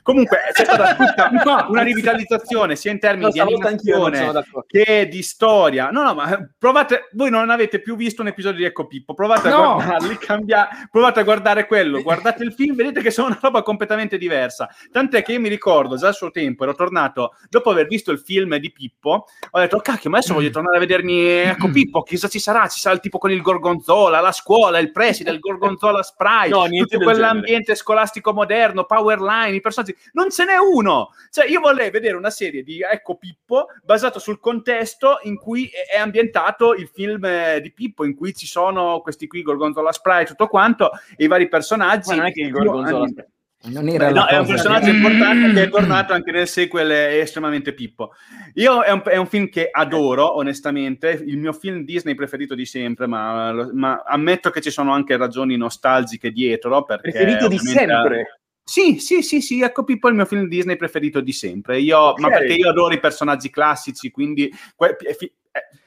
[0.02, 5.90] Comunque c'è stata tutta una rivitalizzazione sia in termini No, di animazione che di storia.
[5.90, 9.48] No, no, ma provate, voi non avete più visto un episodio di Ecco Pippo, provate
[9.48, 9.74] a No.
[9.74, 14.18] guardarli, cambia, provate a guardare quello, guardate il film, vedete che sono una roba completamente
[14.18, 14.68] diversa.
[14.92, 18.18] Tant'è che io mi ricordo già al suo tempo, ero tornato dopo aver visto il
[18.20, 22.02] film di Pippo, ho detto, "Oh, cacchio, ma adesso voglio tornare a vedermi Ecco Pippo,
[22.02, 25.38] chissà ci sarà, ci sarà il tipo con il gorgonzola, la scuola, il preside, il
[25.38, 31.10] gorgonzola spray, No, niente tutto quell'ambiente scolastico moderno, Powerline, i personaggi, non ce n'è uno.
[31.30, 35.98] Cioè, io vorrei vedere una serie di Ecco Pippo basato sul contesto in cui è
[35.98, 40.46] ambientato il film eh, di Pippo, in cui ci sono questi qui, Gorgonzola Spray, tutto
[40.46, 42.10] quanto, e i vari personaggi.
[42.10, 43.26] Ma non è che il Gorgonzola anim-
[43.60, 46.90] Non Beh, era no, la è un personaggio importante che è tornato anche nel sequel
[46.90, 48.12] è estremamente Pippo.
[48.54, 52.64] Io è un, è un film che adoro, onestamente, il mio film Disney preferito di
[52.64, 56.84] sempre, ma, ma ammetto che ci sono anche ragioni nostalgiche dietro.
[56.84, 60.76] Perché preferito di sempre Sì, sì, sì, sì, ecco Pippo è il mio film Disney
[60.76, 61.80] preferito di sempre.
[61.80, 62.20] Io, Ok.
[62.20, 64.96] Ma perché io adoro i personaggi classici, quindi que-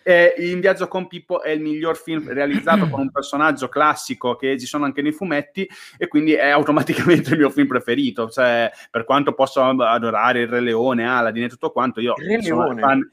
[0.04, 4.36] è- è- In viaggio con Pippo è il miglior film realizzato con un personaggio classico
[4.36, 8.30] che ci sono anche nei fumetti e quindi è automaticamente il mio film preferito.
[8.30, 12.42] Cioè, per quanto posso adorare il Re Leone, Aladdin e tutto quanto, io Il Re
[12.42, 12.82] sono Leone?
[12.82, 13.12] fan-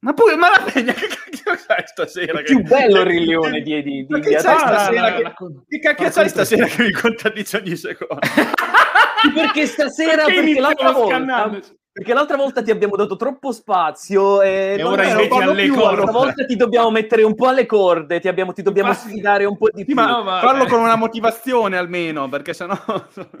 [0.00, 2.38] Ma poi, ma la pegna, che cacchio c'hai stasera?
[2.40, 5.14] È più bello il Re Leone di, di, di, Ma che c'hai stasera?
[5.14, 5.34] Che,
[5.68, 8.18] che cacchio c'hai stasera che mi contraddici ogni secondo?
[9.34, 11.76] Perché stasera, Perché perché, l'altra volta, scannandoci?
[11.96, 15.96] Perché l'altra volta ti abbiamo dato troppo spazio e, E ora invece alle più, corde.
[15.96, 19.46] L'altra volta ti dobbiamo mettere un po' alle corde, ti, abbiamo, ti dobbiamo Infatti- sfidare
[19.46, 19.94] un po' di Sì, più.
[19.94, 22.76] ma No, ma- farlo con una motivazione almeno, perché sennò...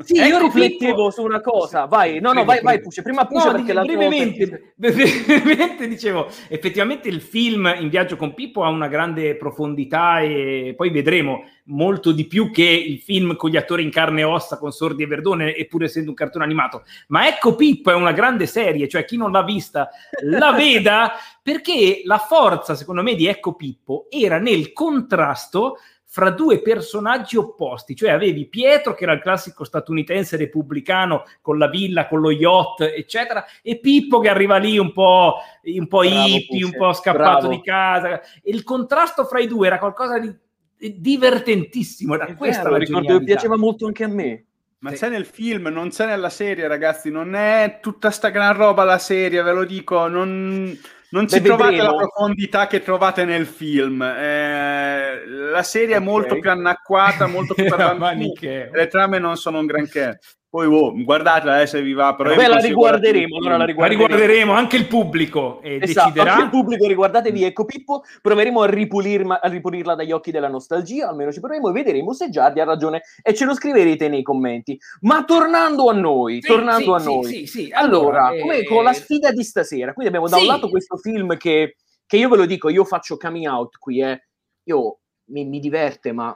[0.02, 2.80] Sì, io Ecco, riflettevo Pippo- su una cosa, vai, no, no, vai, vai.
[2.80, 8.32] Puce, prima Puce No, perché volta- brevemente, brevemente dicevo, effettivamente il film In viaggio con
[8.32, 13.50] Pippo ha una grande profondità e poi vedremo molto di più che il film con
[13.50, 16.84] gli attori in carne e ossa con Sordi e Verdone, eppur essendo un cartone animato.
[17.08, 19.88] Ma ecco Pippo è una grande serie, cioè chi non l'ha vista
[20.22, 25.76] la veda perché la forza, secondo me, di Ecco Pippo era nel contrasto
[26.08, 31.68] fra due personaggi opposti, cioè avevi Pietro che era il classico statunitense repubblicano con la
[31.68, 36.26] villa, con lo yacht, eccetera, e Pippo che arriva lì un po', un po' Bravo,
[36.26, 37.48] hippie, un Puce, po' scappato bravo.
[37.48, 38.20] di casa.
[38.22, 40.34] E il contrasto fra i due era qualcosa di
[40.78, 42.14] divertentissimo.
[42.14, 44.44] Era È questa vero, la ricordo piaceva molto anche a me.
[44.78, 44.96] Ma Sì.
[44.96, 47.10] c'è nel film, non c'è nella serie, ragazzi.
[47.10, 50.06] Non è tutta sta gran roba la serie, ve lo dico.
[50.06, 50.78] Non,
[51.10, 51.92] non ci Beh, trovate vedremo.
[51.92, 54.02] la profondità che trovate nel film.
[54.02, 56.04] Eh, la serie è Ok.
[56.04, 58.70] molto più annacquata, molto più per.
[58.72, 60.18] Le trame non sono un granché.
[60.56, 62.14] Poi, oh, guardatela eh, se vi va.
[62.14, 63.78] Però io Beh, la riguarderemo, allora la film.
[63.78, 64.08] Ma riguarderemo.
[64.14, 66.32] riguarderemo anche il pubblico e Esatto, deciderà.
[66.32, 71.10] anche il pubblico riguardatevi Ecco Pippo, proveremo a, ripulirma- a ripulirla dagli occhi della nostalgia,
[71.10, 74.78] almeno ci proveremo e vedremo se Giardi ha ragione e ce lo scriverete nei commenti.
[75.02, 77.70] Ma tornando a noi, Sì, tornando sì, a sì, noi, sì, sì.
[77.74, 80.42] allora, eh, come con la sfida di stasera, quindi abbiamo da Sì.
[80.42, 84.00] un lato questo film che, che io ve lo dico, io faccio coming out qui,
[84.00, 84.26] eh.
[84.64, 85.00] io
[85.32, 86.34] mi, mi diverte, ma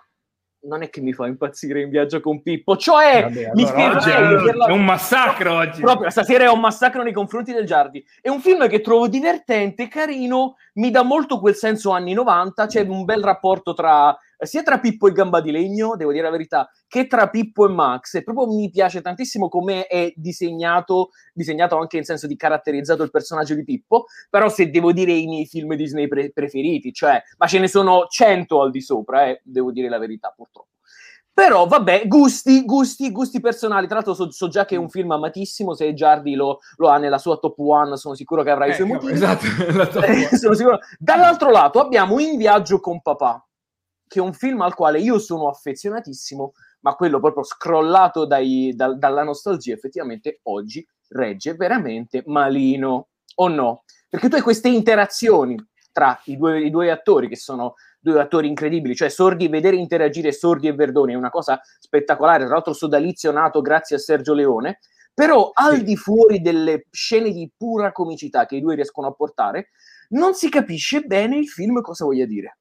[0.63, 4.53] non è che mi fa impazzire in viaggio con Pippo, cioè Vabbè, allora, oggi è
[4.53, 5.81] la- è un massacro oggi.
[5.81, 8.05] Proprio stasera è un massacro nei confronti del Giardi.
[8.21, 12.67] È un film che trovo divertente, carino, mi dà molto quel senso anni 90.
[12.67, 16.31] C'è un bel rapporto tra sia tra Pippo e Gamba di Legno, devo dire la
[16.31, 18.15] verità, che tra Pippo e Max.
[18.15, 23.11] E proprio mi piace tantissimo come è disegnato, disegnato anche in senso di caratterizzato il
[23.11, 24.07] personaggio di Pippo.
[24.29, 28.07] Però, se devo dire i miei film Disney pre- preferiti, cioè, ma ce ne sono
[28.09, 30.69] cento al di sopra, eh, devo dire la verità, purtroppo.
[31.33, 33.87] Però vabbè, gusti, gusti, gusti personali.
[33.87, 36.99] Tra l'altro so, so già che è un film amatissimo, se Giardi lo, lo ha
[36.99, 39.13] nella sua top one, sono sicuro che avrà i suoi motivi.
[39.13, 40.29] esatto, la top Eh, one.
[40.37, 40.79] sono sicuro.
[40.99, 43.43] Dall'altro lato abbiamo In viaggio con papà,
[44.11, 48.99] che è un film al quale io sono affezionatissimo, ma quello proprio scrollato dai- dal-
[48.99, 53.85] dalla nostalgia, effettivamente oggi regge veramente malino, o no?
[54.09, 55.55] Perché tu hai queste interazioni
[55.93, 60.33] tra i due, i due attori, che sono due attori incredibili, cioè Sordi, vedere interagire
[60.33, 64.81] Sordi e Verdoni è una cosa spettacolare, tra l'altro sodalizio nato grazie a Sergio Leone,
[65.15, 65.85] però al Sì.
[65.85, 69.69] di fuori delle scene di pura comicità che i due riescono a portare,
[70.11, 72.59] non si capisce bene il film cosa voglia dire.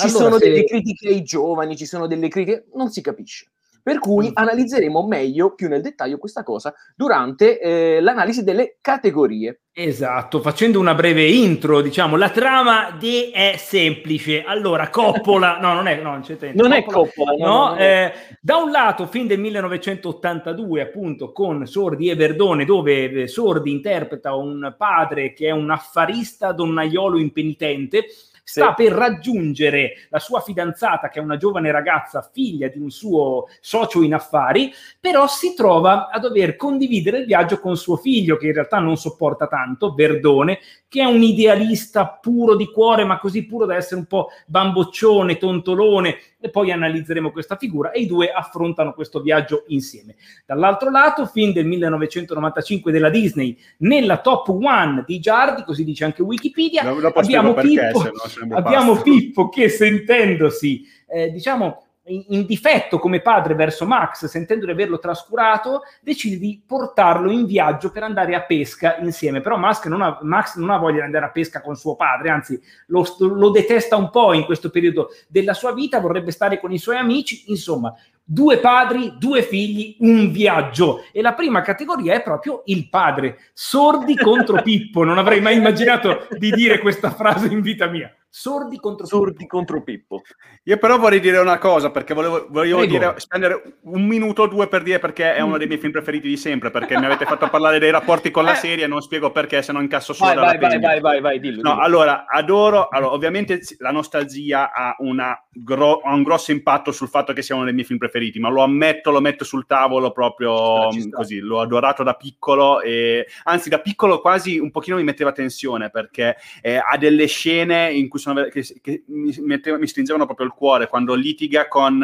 [0.00, 3.48] Ci Allora, sono se- delle critiche ai giovani, ci sono delle critiche, non si capisce.
[3.82, 4.32] Per cui Mm.
[4.34, 9.62] analizzeremo meglio, più nel dettaglio, questa cosa durante eh, l'analisi delle categorie.
[9.72, 14.44] Esatto, facendo una breve intro, diciamo, la trama di è semplice.
[14.44, 16.60] Allora, Coppola, no, non è, no, non c'è tempo.
[16.62, 17.76] Non è Coppola, no, no, no, no.
[17.78, 23.70] eh, da un lato, fin del 1982, appunto, con Sordi e Verdone, dove eh, Sordi
[23.72, 28.04] interpreta un padre che è un affarista donnaiolo impenitente,
[28.48, 28.82] sta Sì.
[28.84, 34.00] per raggiungere la sua fidanzata, che è una giovane ragazza, figlia di un suo socio
[34.02, 38.54] in affari, però si trova a dover condividere il viaggio con suo figlio, che in
[38.54, 43.66] realtà non sopporta tanto, Verdone, che è un idealista puro di cuore, ma così puro
[43.66, 48.94] da essere un po' bamboccione, tontolone, e poi analizzeremo questa figura e i due affrontano
[48.94, 50.14] questo viaggio insieme.
[50.46, 56.22] Dall'altro lato, film del 1995 della Disney, nella top one di Giardi, così dice anche
[56.22, 59.00] Wikipedia, dopo abbiamo perché, Pippo, no sembra abbiamo.
[59.02, 65.82] Pippo che sentendosi, eh, diciamo, in, difetto come padre verso Max, sentendo di averlo trascurato,
[66.00, 69.40] decide di portarlo in viaggio per andare a pesca insieme.
[69.40, 72.30] Però Max non ha, Max non ha voglia di andare a pesca con suo padre,
[72.30, 76.72] anzi lo, lo detesta un po' in questo periodo della sua vita, vorrebbe stare con
[76.72, 77.94] i suoi amici, insomma.
[78.30, 81.02] Due padri, due figli, un viaggio.
[81.12, 83.38] E la prima categoria è proprio il padre.
[83.54, 85.02] Sordi contro Pippo.
[85.02, 88.14] Non avrei mai immaginato di dire questa frase in vita mia.
[88.30, 89.56] Sordi contro Sordi Pippo.
[89.56, 90.22] contro Pippo.
[90.64, 94.68] Io però vorrei dire una cosa, perché volevo, volevo dire, spendere un minuto o due
[94.68, 97.48] per dire perché è uno dei miei film preferiti di sempre, perché mi avete fatto
[97.48, 98.56] parlare dei rapporti con la Eh.
[98.56, 101.40] serie, non spiego perché, se no incasso solo Vai, dalla vai, vai, vai, vai, vai,
[101.40, 101.62] dillo.
[101.62, 101.82] No, dillo.
[101.82, 107.32] allora, adoro, allora, ovviamente la nostalgia ha, una gro- ha un grosso impatto sul fatto
[107.32, 110.90] che sia uno dei miei film preferiti, ma lo ammetto, lo metto sul tavolo proprio
[110.90, 111.16] Ci sta, ci sta.
[111.16, 115.88] così, l'ho adorato da piccolo e anzi da piccolo quasi un pochino mi metteva tensione
[115.90, 120.46] perché eh, ha delle scene in cui sono, che, che mi, metteva- mi stringevano proprio
[120.46, 122.02] il cuore, quando litiga con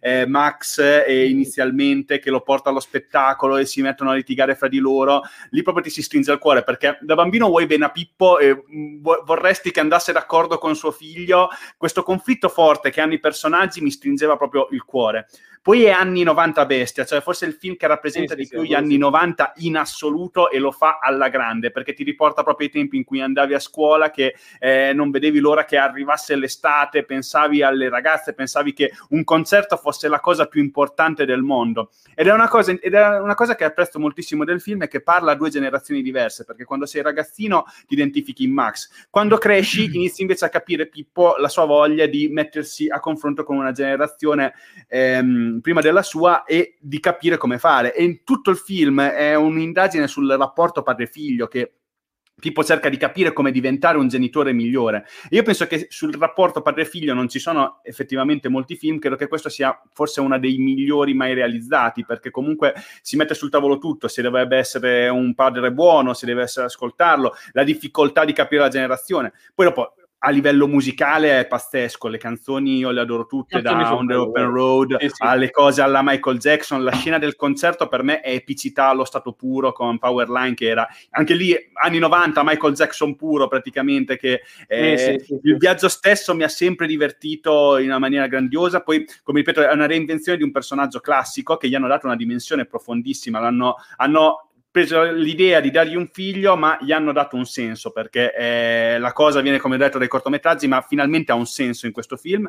[0.00, 4.68] eh, Max eh, inizialmente che lo porta allo spettacolo e si mettono a litigare fra
[4.68, 7.90] di loro, lì proprio ti si stringe il cuore perché da bambino vuoi bene a
[7.90, 8.62] Pippo e
[9.00, 11.48] vo- vorresti che andasse d'accordo con suo figlio.
[11.76, 15.26] Questo conflitto forte che hanno i personaggi mi stringeva proprio il cuore.
[15.62, 18.54] Poi è anni 90 bestia, cioè forse il film che rappresenta Sì, sì, di sì,
[18.54, 18.98] più gli quello anni sì.
[18.98, 23.04] 90 in assoluto e lo fa alla grande perché ti riporta proprio ai tempi in
[23.04, 28.34] cui andavi a scuola che eh, non vedevi l'ora che arrivasse l'estate, pensavi alle ragazze,
[28.34, 31.90] pensavi che un concerto fosse la cosa più importante del mondo.
[32.14, 35.02] Ed è una cosa, ed è una cosa che apprezzo moltissimo del film è che
[35.02, 39.84] parla a due generazioni diverse, perché quando sei ragazzino ti identifichi in Max, quando cresci
[39.94, 44.54] inizi invece a capire Pippo la sua voglia di mettersi a confronto con una generazione
[44.88, 47.94] ehm, prima della sua e di capire come fare.
[47.94, 51.72] E in tutto il film è un'indagine sul rapporto padre-figlio che
[52.40, 55.06] Pippo cerca di capire come diventare un genitore migliore.
[55.30, 59.48] Io penso che sul rapporto padre-figlio non ci sono effettivamente molti film, credo che questo
[59.48, 64.22] sia forse uno dei migliori mai realizzati, perché comunque si mette sul tavolo tutto, se
[64.22, 69.32] dovrebbe essere un padre buono, se deve essere ascoltarlo, la difficoltà di capire la generazione.
[69.52, 74.06] Poi dopo a livello musicale è pazzesco, le canzoni io le adoro tutte, da On
[74.06, 74.50] the Open?
[74.50, 75.22] Road Sì, sì.
[75.22, 79.32] alle cose alla Michael Jackson, la scena del concerto per me è epicità allo stato
[79.32, 84.98] puro con Powerline che era anche lì anni 90 Michael Jackson puro praticamente che eh,
[84.98, 89.06] Sì, sì, sì, il viaggio stesso mi ha sempre divertito in una maniera grandiosa poi
[89.22, 92.66] come ripeto è una reinvenzione di un personaggio classico che gli hanno dato una dimensione
[92.66, 94.47] profondissima l'hanno hanno
[94.78, 99.12] preso l'idea di dargli un figlio ma gli hanno dato un senso perché eh, la
[99.12, 102.48] cosa viene come detto dai cortometraggi ma finalmente ha un senso in questo film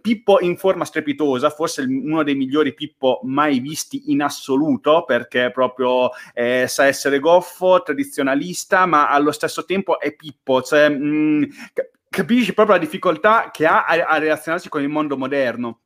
[0.00, 6.10] Pippo in forma strepitosa, forse uno dei migliori Pippo mai visti in assoluto, perché proprio
[6.34, 12.54] eh, sa essere goffo, tradizionalista, ma allo stesso tempo è Pippo, cioè mh, cap- capisci
[12.54, 15.82] proprio la difficoltà che ha a, a relazionarsi con il mondo moderno.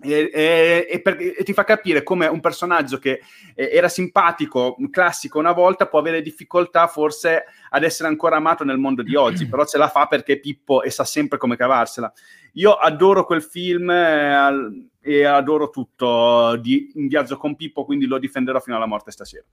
[0.00, 3.20] E, e- e per- e ti fa capire come un personaggio che
[3.54, 8.78] eh, era simpatico, classico una volta, può avere difficoltà forse ad essere ancora amato nel
[8.78, 12.12] mondo di oggi, però ce la fa perché è Pippo e sa sempre come cavarsela.
[12.54, 18.18] Io adoro quel film eh, e adoro tutto di In viaggio con Pippo, quindi lo
[18.18, 19.44] difenderò fino alla morte stasera.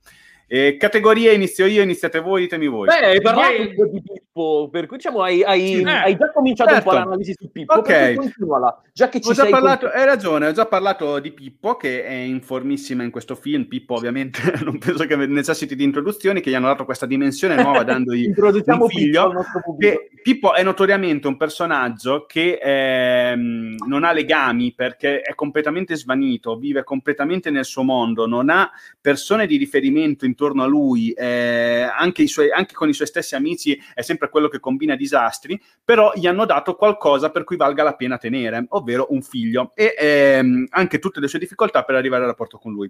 [0.48, 2.88] E categorie inizio io, iniziate voi, ditemi voi.
[2.88, 3.90] Beh, hai parlato Vai.
[3.92, 5.90] di Pippo, per cui diciamo hai, hai- eh.
[5.90, 6.90] hai già cominciato Certo.
[6.90, 8.14] un po' l'analisi su Pippo, Ok.
[8.16, 11.32] continuala, già che ci Ho già sei parlato, con- hai ragione, ho già parlato di
[11.32, 13.66] Pippo che è informissima in questo film.
[13.66, 17.84] Pippo, ovviamente, non penso che necessiti di introduzioni, che gli hanno dato questa dimensione nuova
[17.84, 19.24] dandogli Introduciamo un Pippo figlio.
[19.24, 19.98] al nostro pubblico.
[20.00, 26.58] Che Pippo è notoriamente un personaggio che ehm, non ha legami perché è completamente svanito,
[26.58, 32.26] vive completamente nel suo mondo, non ha persone di riferimento intorno a lui, eh, anche,
[32.28, 36.26] suoi- anche con i suoi stessi amici è sempre quello che combina disastri, però gli
[36.26, 41.00] hanno dato qualcosa per cui valga la pena tenere, ovvero un figlio e ehm, anche
[41.00, 42.90] tutte le sue difficoltà per arrivare al rapporto con lui.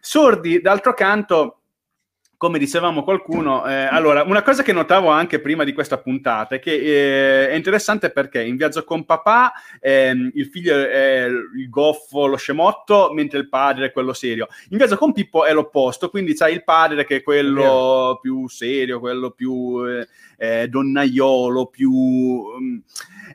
[0.00, 1.59] Sordi, d'altro canto,
[2.40, 6.58] come dicevamo qualcuno, eh, allora, una cosa che notavo anche prima di questa puntata è
[6.58, 12.24] che eh, è interessante perché in viaggio con papà ehm, il figlio è il goffo,
[12.24, 14.48] lo scemotto, mentre il padre è quello serio.
[14.70, 19.00] In viaggio con Pippo è l'opposto, quindi c'hai il padre che è quello più serio,
[19.00, 21.92] quello più eh, eh, donnaiolo, più...
[21.92, 22.78] mm.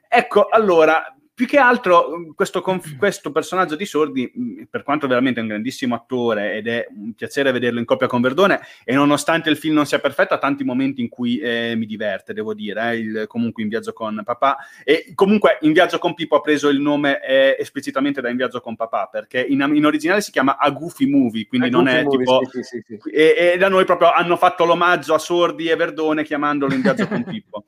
[0.10, 5.06] Ecco, allora, più che altro mm, questo, conf- questo personaggio di Sordi, mm, per quanto
[5.06, 8.96] veramente è un grandissimo attore ed è un piacere vederlo in coppia con Verdone, e
[8.96, 12.54] nonostante il film non sia perfetto, ha tanti momenti in cui eh, mi diverte, devo
[12.54, 16.42] dire, eh, il- comunque in viaggio con papà, e comunque in viaggio con Pippo ha
[16.42, 20.32] preso il nome eh, esplicitamente da in viaggio con papà, perché in, in originale si
[20.32, 22.32] chiama A Goofy Movie, quindi Eh, non è tipo...
[22.32, 23.10] Movie, sì, sì, sì, sì.
[23.10, 27.08] E, e da noi proprio hanno fatto l'omaggio a Sordi e Verdone chiamandolo in viaggio
[27.08, 27.66] con Pippo.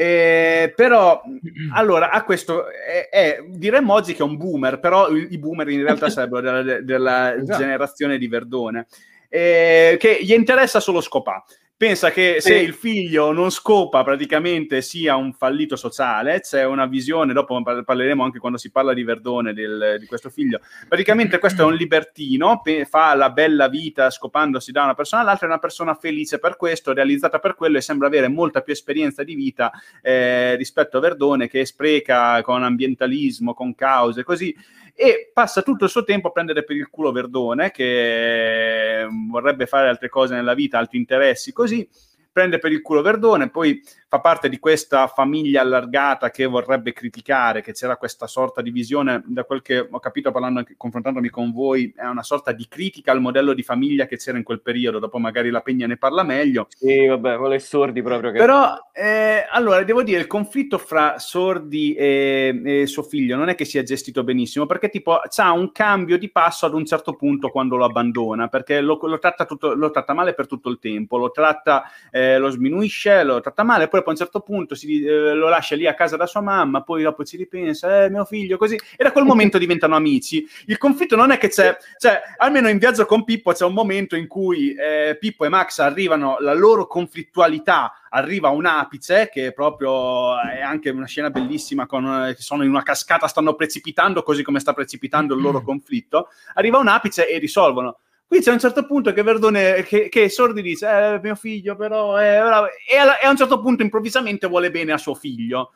[0.00, 1.20] Eh, però
[1.72, 5.82] allora a questo è, è- diremmo oggi che è un boomer però i, boomer in
[5.82, 7.58] realtà sarebbero della, della Esatto.
[7.58, 8.86] generazione di Verdone
[9.28, 11.42] eh, che gli interessa solo scopà
[11.78, 17.32] pensa che se il figlio non scopa praticamente sia un fallito sociale, c'è una visione,
[17.32, 21.64] dopo parleremo anche quando si parla di Verdone del, di questo figlio, praticamente questo è
[21.64, 25.94] un libertino, pe- fa la bella vita scopandosi da una persona all'altra, è una persona
[25.94, 29.70] felice per questo, realizzata per quello e sembra avere molta più esperienza di vita
[30.02, 34.52] eh, rispetto a Verdone che spreca con ambientalismo, con cause, così
[35.00, 39.88] e passa tutto il suo tempo a prendere per il culo Verdone, che vorrebbe fare
[39.88, 41.88] altre cose nella vita, altri interessi, così.
[42.32, 47.60] Prende per il culo Verdone, poi fa parte di questa famiglia allargata che vorrebbe criticare,
[47.60, 51.92] che c'era questa sorta di visione, da quel che ho capito parlando, confrontandomi con voi,
[51.94, 55.18] è una sorta di critica al modello di famiglia che c'era in quel periodo, dopo
[55.18, 56.68] magari la Pegna ne parla meglio.
[56.70, 58.30] Sì, vabbè, quello è Sordi proprio.
[58.30, 58.38] Che...
[58.38, 63.54] Però, eh, allora, devo dire, il conflitto fra Sordi e, e, suo figlio non è
[63.54, 67.50] che sia gestito benissimo, perché tipo c'ha un cambio di passo ad un certo punto
[67.50, 71.18] quando lo abbandona, perché lo, lo, tratta, tutto, lo tratta, male per tutto il tempo,
[71.18, 75.02] lo tratta, eh, lo sminuisce, lo tratta male, poi poi a un certo punto si,
[75.02, 78.24] eh, lo lascia lì a casa da sua mamma, poi dopo ci ripensa, eh, mio
[78.24, 80.46] figlio, così, e da quel momento diventano amici.
[80.66, 84.16] Il conflitto non è che c'è, cioè, almeno in viaggio con Pippo c'è un momento
[84.16, 89.48] in cui eh, Pippo e Max arrivano, la loro conflittualità arriva a un apice, che
[89.48, 93.54] è proprio è anche una scena bellissima, con, eh, che sono in una cascata, stanno
[93.54, 98.40] precipitando, così come sta precipitando il loro conflitto, arriva a un apice e risolvono Qui
[98.40, 102.34] c'è un certo punto che Verdone, che, che Sordi dice, eh, mio figlio però, è
[102.34, 105.72] e, a, e a un certo punto improvvisamente vuole bene a suo figlio.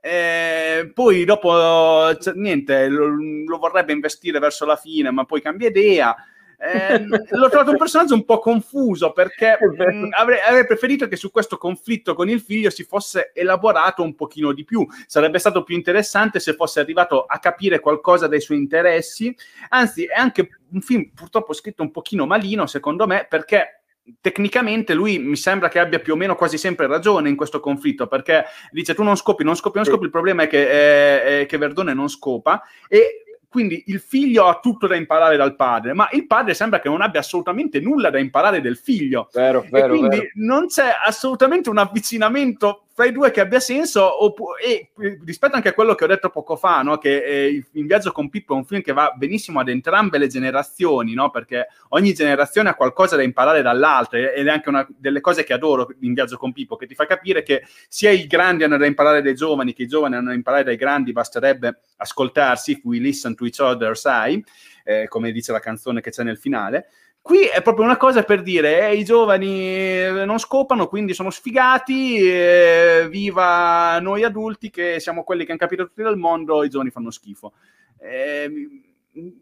[0.00, 5.66] Eh, poi dopo, cioè, niente, lo, lo, vorrebbe investire verso la fine, ma poi cambia
[5.66, 6.14] idea.
[6.58, 11.16] Eh, l'ho trovato un personaggio un po' confuso perché mh, mm, avrei, avrei, preferito che
[11.16, 14.86] su questo conflitto con il figlio si fosse elaborato un pochino di più.
[15.06, 19.34] Sarebbe stato più interessante se fosse arrivato a capire qualcosa dei suoi interessi.
[19.68, 23.82] Anzi, è anche un film purtroppo scritto un pochino malino, secondo me, perché
[24.20, 28.06] tecnicamente lui mi sembra che abbia più o meno quasi sempre ragione in questo conflitto
[28.06, 31.46] perché dice tu non scopi, non scopi, non scopi, il problema è che, è, è
[31.46, 36.08] che Verdone non scopa e quindi il figlio ha tutto da imparare dal padre, ma
[36.12, 39.28] il padre sembra che non abbia assolutamente nulla da imparare del figlio.
[39.32, 40.30] Vero, vero, e quindi vero.
[40.34, 44.90] non c'è assolutamente un avvicinamento i due che abbia senso oppu- e
[45.24, 46.96] rispetto anche a quello che ho detto poco fa, no?
[46.98, 50.28] che eh, In viaggio con Pippo è un film che va benissimo ad entrambe le
[50.28, 51.30] generazioni, no?
[51.30, 55.52] perché ogni generazione ha qualcosa da imparare dall'altra ed è anche una delle cose che
[55.52, 58.86] adoro in viaggio con Pippo, che ti fa capire che sia i grandi hanno da
[58.86, 63.34] imparare dai giovani che i giovani hanno da imparare dai grandi, basterebbe ascoltarsi, we listen
[63.34, 64.42] to each other, sai,
[64.84, 66.86] eh, come dice la canzone che c'è nel finale.
[67.26, 72.18] Qui è proprio una cosa per dire, eh, i giovani non scopano, quindi sono sfigati,
[72.20, 76.90] eh, viva noi adulti che siamo quelli che hanno capito tutto del mondo, i giovani
[76.90, 77.54] fanno schifo.
[77.98, 78.85] Eh,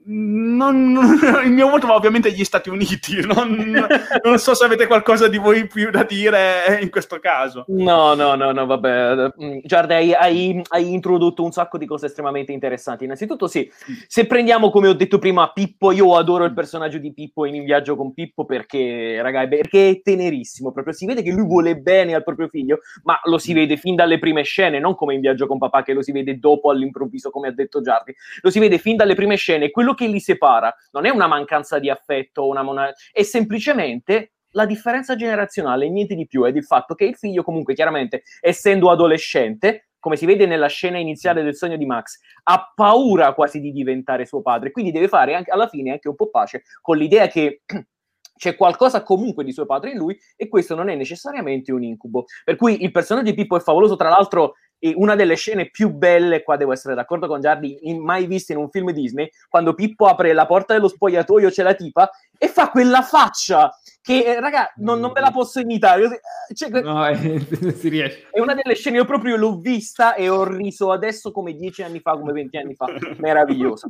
[0.04, 0.94] non,
[1.44, 3.22] il mio voto va ovviamente agli Stati Uniti.
[3.34, 3.88] Non,
[4.22, 7.64] non, so se avete qualcosa di voi più da dire in questo caso.
[7.68, 9.32] No, no, no, no vabbè.
[9.62, 13.04] Giarda, hai, hai, introdotto un sacco di cose estremamente interessanti.
[13.04, 13.68] Innanzitutto, sì,
[14.06, 17.64] se prendiamo come ho detto prima Pippo, io adoro il personaggio di Pippo in In
[17.64, 20.70] viaggio con Pippo perché, raga, perché è tenerissimo.
[20.70, 23.96] Proprio si vede che lui vuole bene al proprio figlio, ma lo si vede fin
[23.96, 27.30] dalle prime scene, non come in viaggio con papà, che lo si vede dopo all'improvviso,
[27.30, 28.14] come ha detto Giardi.
[28.42, 31.27] Lo si vede fin dalle prime scene bene, quello che li separa non è una
[31.27, 36.64] mancanza di affetto, una mona- è semplicemente la differenza generazionale, niente di più, è il
[36.64, 41.57] fatto che il figlio comunque chiaramente, essendo adolescente, come si vede nella scena iniziale del
[41.57, 45.66] sogno di Max, ha paura quasi di diventare suo padre, quindi deve fare anche, alla
[45.66, 47.62] fine anche un po' pace con l'idea che
[48.37, 52.27] c'è qualcosa comunque di suo padre in lui e questo non è necessariamente un incubo.
[52.44, 55.90] Per cui il personaggio di Pippo è favoloso, tra l'altro e una delle scene più
[55.90, 60.06] belle, qua devo essere d'accordo con Giardi, mai viste in un film Disney, quando Pippo
[60.06, 64.70] apre la porta dello spogliatoio, c'è la tipa e fa quella faccia che, eh, raga,
[64.76, 66.20] non, non me la posso imitare.
[66.52, 67.40] Cioè, no, eh,
[67.74, 68.26] si riesce.
[68.30, 72.00] È una delle scene, io proprio l'ho vista e ho riso adesso come dieci anni
[72.00, 72.87] fa, come venti anni fa.
[73.16, 73.88] Meravigliosa.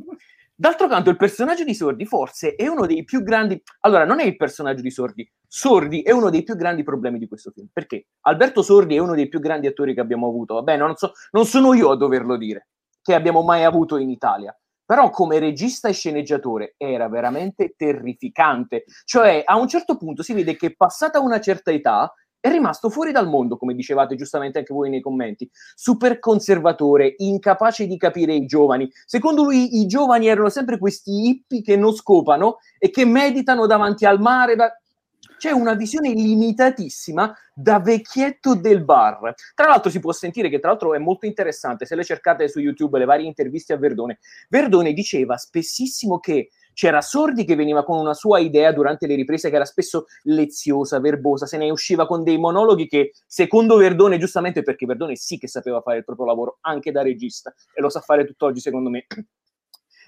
[0.57, 3.61] D'altro canto, il personaggio di Sordi forse è uno dei più grandi.
[3.81, 5.29] Allora, non è il personaggio di Sordi.
[5.45, 7.67] Sordi è uno dei più grandi problemi di questo film.
[7.73, 10.53] Perché Alberto Sordi è uno dei più grandi attori che abbiamo avuto.
[10.53, 12.69] Vabbè, non, so, non sono io a doverlo dire,
[13.01, 14.57] che abbiamo mai avuto in Italia.
[14.85, 18.85] Però come regista e sceneggiatore era veramente terrificante.
[19.03, 22.13] Cioè, a un certo punto si vede che passata una certa età
[22.45, 27.87] è rimasto fuori dal mondo, come dicevate giustamente anche voi nei commenti, super conservatore, incapace
[27.87, 28.87] di capire i giovani.
[29.07, 34.05] Secondo lui i giovani erano sempre questi hippie che non scopano e che meditano davanti
[34.05, 34.55] al mare.
[34.55, 34.71] Da...
[35.39, 39.33] C'è una visione limitatissima da vecchietto del bar.
[39.55, 42.59] Tra l'altro si può sentire che tra l'altro è molto interessante, se le cercate su
[42.59, 47.97] YouTube le varie interviste a Verdone, Verdone diceva spessissimo che c'era Sordi che veniva con
[47.97, 52.21] una sua idea durante le riprese che era spesso leziosa, verbosa, se ne usciva con
[52.23, 56.57] dei monologhi che secondo Verdone, giustamente perché Verdone sì che sapeva fare il proprio lavoro
[56.61, 59.07] anche da regista e lo sa fare tutt'oggi secondo me.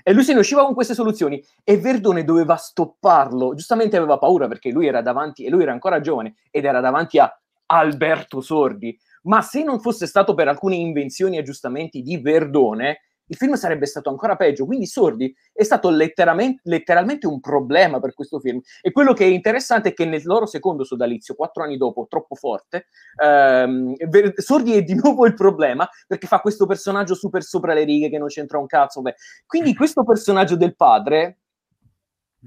[0.03, 3.53] E lui se ne usciva con queste soluzioni e Verdone doveva stopparlo.
[3.55, 7.17] Giustamente aveva paura perché lui era davanti e lui era ancora giovane ed era davanti
[7.17, 7.33] a
[7.67, 8.97] Alberto Sordi.
[9.23, 13.85] Ma se non fosse stato per alcune invenzioni e aggiustamenti di Verdone, il film sarebbe
[13.85, 14.65] stato ancora peggio.
[14.65, 18.59] Quindi Sordi è stato letteralmente, letteralmente, un problema per questo film.
[18.81, 22.35] E quello che è interessante è che nel loro secondo sodalizio, quattro anni dopo, troppo
[22.35, 22.87] forte,
[23.21, 23.95] ehm,
[24.35, 28.17] Sordi è di nuovo il problema perché fa questo personaggio super sopra le righe che
[28.17, 29.01] non c'entra un cazzo.
[29.01, 29.15] Beh.
[29.45, 31.39] Quindi questo personaggio del padre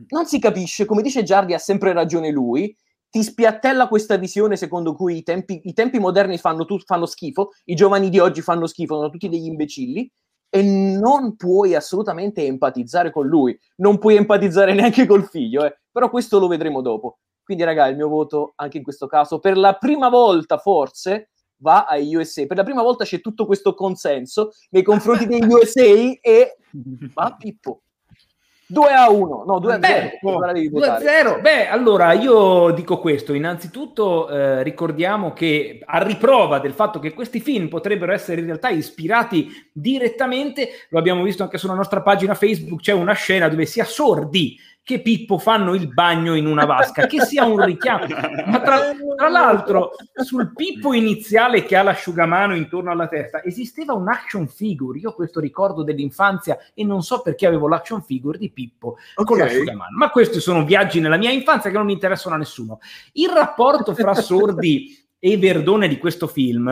[0.09, 2.75] non si capisce, come dice Giardi ha sempre ragione lui,
[3.11, 7.51] ti spiattella questa visione secondo cui i tempi, i tempi moderni fanno, tu, fanno, schifo,
[7.65, 10.11] i giovani di oggi fanno schifo, sono tutti degli imbecilli,
[10.51, 15.79] e non puoi assolutamente empatizzare con lui, non puoi empatizzare neanche col figlio, eh.
[15.91, 17.21] però questo lo vedremo dopo.
[17.43, 21.31] Quindi, raga, il mio voto anche in questo caso, per la prima volta forse,
[21.61, 22.47] va ai USA.
[22.47, 25.83] Per la prima volta c'è tutto questo consenso nei confronti degli USA
[26.21, 26.57] e
[27.15, 27.83] va Pippo.
[28.71, 30.11] 2 a 1, no 2 a 0.
[30.71, 31.41] 2 a 0.
[31.41, 33.33] Beh, allora io dico questo.
[33.33, 38.69] Innanzitutto eh, ricordiamo che a riprova del fatto che questi film potrebbero essere in realtà
[38.69, 43.85] ispirati direttamente, lo abbiamo visto anche sulla nostra pagina Facebook, c'è una scena dove sia
[43.85, 44.57] sordi
[44.91, 48.07] che Pippo fanno il bagno in una vasca, che sia un richiamo.
[48.47, 54.09] Ma tra, tra, l'altro, sul Pippo iniziale che ha l'asciugamano intorno alla testa, esisteva un
[54.09, 54.99] action figure.
[54.99, 59.25] Io questo ricordo dell'infanzia e non so perché avevo l'action figure di Pippo okay.
[59.25, 59.97] con l'asciugamano.
[59.97, 62.81] Ma questi sono viaggi nella mia infanzia che non interessano a nessuno.
[63.13, 66.69] Il rapporto fra Sordi e Verdone di questo film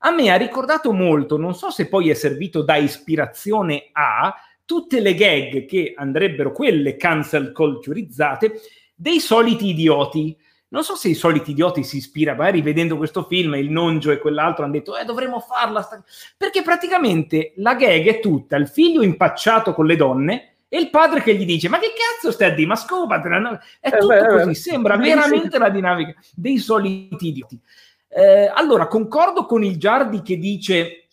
[0.00, 4.32] a me ha ricordato molto, non so se poi è servito da ispirazione a
[4.68, 8.60] tutte le gag che andrebbero quelle cancel culturizzate
[8.94, 10.36] dei soliti idioti.
[10.68, 14.18] Non so se i soliti idioti si ispira, magari vedendo questo film, il noncio e
[14.18, 15.80] quell'altro hanno detto, eh, dovremmo farla.
[15.80, 16.04] Sta...
[16.36, 21.22] Perché praticamente la gag è tutta il figlio impacciato con le donne e il padre
[21.22, 22.68] che gli dice, ma che cazzo stai a dire?
[22.68, 23.58] Ma scopatela.
[23.80, 27.58] È tutto eh beh, così, sembra veramente la dinamica dei soliti idioti.
[28.06, 31.07] Eh, allora, concordo con il Giardi che dice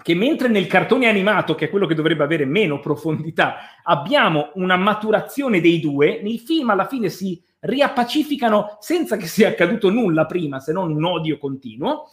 [0.00, 4.76] che mentre nel cartone animato, che è quello che dovrebbe avere meno profondità, abbiamo una
[4.76, 10.60] maturazione dei due, nel film alla fine si riappacificano senza che sia accaduto nulla prima,
[10.60, 12.08] se non un odio continuo.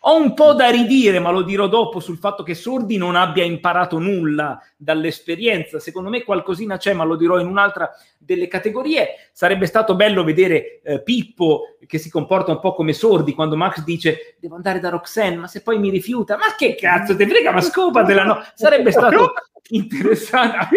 [0.00, 3.42] Ho un po' da ridire, ma lo dirò dopo, sul fatto che Sordi non abbia
[3.42, 5.80] imparato nulla dall'esperienza.
[5.80, 9.30] Secondo me qualcosina c'è, ma lo dirò in un'altra delle categorie.
[9.32, 13.82] Sarebbe stato bello vedere eh, Pippo che si comporta un po' come Sordi quando Max
[13.82, 17.50] dice devo andare da Roxanne, ma se poi mi rifiuta, ma che cazzo, te frega,
[17.50, 18.44] ma scopatela, no?
[18.54, 19.32] Sarebbe stato
[19.70, 20.68] interessante.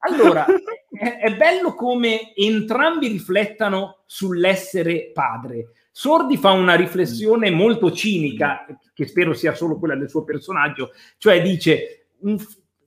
[0.00, 0.46] Allora,
[0.90, 9.06] è, è bello come entrambi riflettano sull'essere padre Sordi fa una riflessione molto cinica, che
[9.06, 12.36] spero sia solo quella del suo personaggio, cioè dice, un,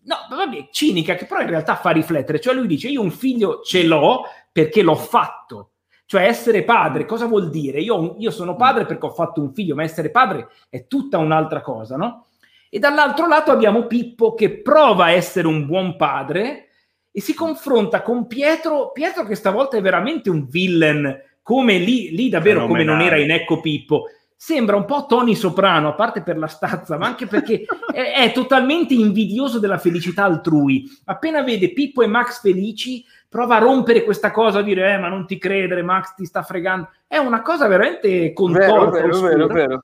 [0.03, 3.61] no, vabbè, cinica, che però in realtà fa riflettere, cioè lui dice, io un figlio
[3.61, 5.71] ce l'ho perché l'ho fatto,
[6.05, 7.79] cioè essere padre, cosa vuol dire?
[7.79, 11.61] Io, io sono padre perché ho fatto un figlio, ma essere padre è tutta un'altra
[11.61, 12.27] cosa, no?
[12.69, 16.69] E dall'altro lato abbiamo Pippo che prova a essere un buon padre
[17.11, 22.29] e si confronta con Pietro, Pietro che stavolta è veramente un villain come lì, lì
[22.29, 24.05] davvero come non era in Ecco Pippo.
[24.35, 27.63] Sembra un po' Tony Soprano, a parte per la stazza, ma anche perché
[27.93, 30.85] è, è totalmente invidioso della felicità altrui.
[31.05, 35.09] Appena vede Pippo e Max felici, prova a rompere questa cosa, a dire, eh, ma
[35.09, 36.89] non ti credere, Max ti sta fregando.
[37.07, 38.89] È una cosa veramente contorta.
[38.89, 39.83] Vero, vero, vero, vero.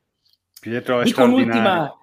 [0.59, 1.95] Pietro è Dico un'ultima,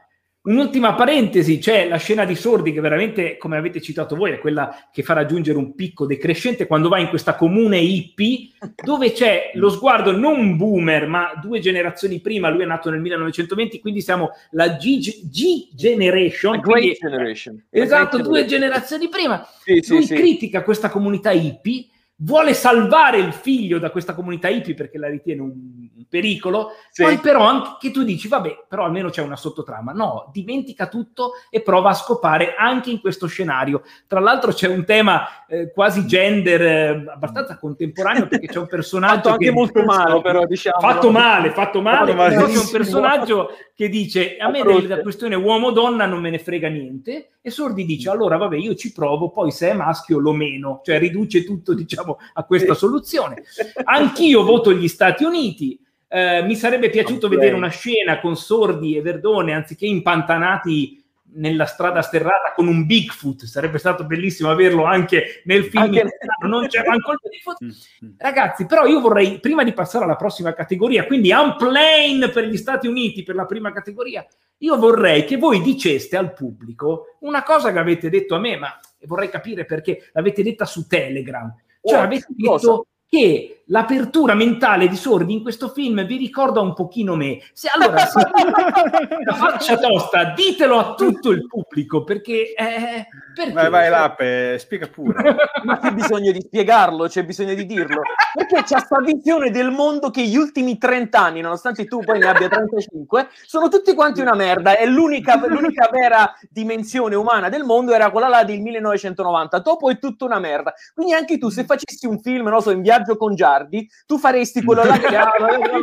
[0.46, 4.88] Un'ultima parentesi, c'è la scena di Sordi che veramente, come avete citato voi, è quella
[4.92, 8.50] che fa raggiungere un picco decrescente quando va in questa comune hippie
[8.84, 13.80] dove c'è lo sguardo non boomer, ma due generazioni prima, lui è nato nel 1920,
[13.80, 14.98] quindi siamo la G,
[15.30, 16.60] G Generation.
[16.60, 17.64] Quindi, generation.
[17.70, 19.48] Esatto, due generazioni prima.
[19.62, 20.64] Sì, lui sì, critica sì.
[20.64, 21.86] questa comunità hippie
[22.16, 27.02] vuole salvare il figlio da questa comunità hippie perché la ritiene un, un pericolo, sì.
[27.02, 29.92] poi però anche tu dici, vabbè, però almeno c'è una sottotrama.
[29.92, 33.82] No, dimentica tutto e prova a scopare anche in questo scenario.
[34.06, 39.14] Tra l'altro c'è un tema eh, quasi gender eh, abbastanza contemporaneo perché c'è un personaggio
[39.14, 40.80] fatto anche che molto male, però diciamo.
[40.80, 46.06] Fatto male, fatto male, però c'è un personaggio che dice, a me della questione uomo-donna
[46.06, 49.70] non me ne frega niente e Sordi dice, allora vabbè, io ci provo, poi se
[49.70, 53.42] è maschio lo meno, cioè riduce tutto, diciamo, a questa soluzione.
[53.84, 55.78] Anch'io voto gli Stati Uniti,
[56.08, 57.38] eh, mi sarebbe piaciuto okay.
[57.38, 61.02] vedere una scena con Sordi e Verdone, anziché impantanati
[61.36, 66.66] nella strada sterrata con un Bigfoot, sarebbe stato bellissimo averlo anche nel film, Anche- non
[66.68, 68.14] c'è manco il Bigfoot.
[68.18, 72.86] Ragazzi, però io vorrei, prima di passare alla prossima categoria, quindi Unplane per gli Stati
[72.86, 74.24] Uniti per la prima categoria,
[74.58, 78.78] io vorrei che voi diceste al pubblico una cosa che avete detto a me, ma
[79.06, 81.52] vorrei capire perché l'avete detta su Telegram.
[81.84, 82.66] Cioè avete cosa?
[82.70, 87.40] detto che l'apertura mentale di Sordi in questo film vi ricorda un pochino me.
[87.52, 88.20] Se allora se
[89.24, 93.52] la faccia tosta, ditelo a tutto il pubblico perché, eh, perché?
[93.52, 95.36] Vai, vai, Lappe, spiega pure.
[95.64, 98.02] Ma c'è bisogno di spiegarlo, c'è bisogno di dirlo.
[98.34, 102.26] Perché c'è questa visione del mondo che gli ultimi 30 anni, nonostante tu poi ne
[102.26, 104.76] abbia 35, sono tutti quanti una merda.
[104.76, 109.58] E l'unica, l'unica vera dimensione umana del mondo era quella là del 1990.
[109.60, 110.74] Dopo è tutta una merda.
[110.92, 114.64] Quindi anche tu, se facessi un film, non so, in viaggio con Giardi, tu faresti
[114.64, 115.30] quello là che ah,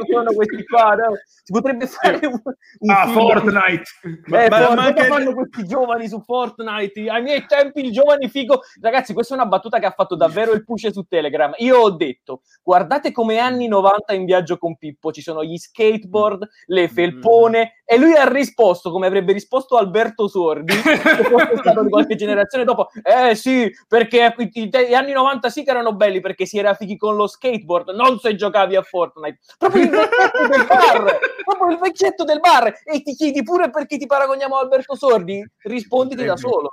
[0.09, 0.93] sono questi qua.
[0.95, 1.13] no?
[1.43, 2.41] Si potrebbe fare un,
[2.79, 3.83] un Ah, film- Fortnite.
[4.03, 7.09] eh, Ma- Fortnite, ma anche- fanno questi giovani su Fortnite?
[7.09, 8.59] Ai miei tempi il giovane figo.
[8.81, 11.53] Ragazzi, questa è una battuta che ha fatto davvero il puce su Telegram.
[11.57, 16.47] Io ho detto, guardate come anni 90 in viaggio con Pippo, ci sono gli skateboard,
[16.65, 21.89] le felpone, e lui ha risposto come avrebbe risposto Alberto Sordi, se fosse stato di
[21.89, 22.89] qualche generazione dopo.
[23.01, 27.15] Eh sì, perché gli anni 90 sì che erano belli, perché si era fighi con
[27.15, 27.27] lo
[27.61, 29.39] skateboard, non se giocavi a Fortnite.
[29.57, 32.73] Proprio il vecchietto del bar, proprio il vecchietto del bar.
[32.83, 35.47] E ti chiedi pure perché ti paragoniamo a Alberto Sordi?
[35.63, 36.71] Risponditi da solo.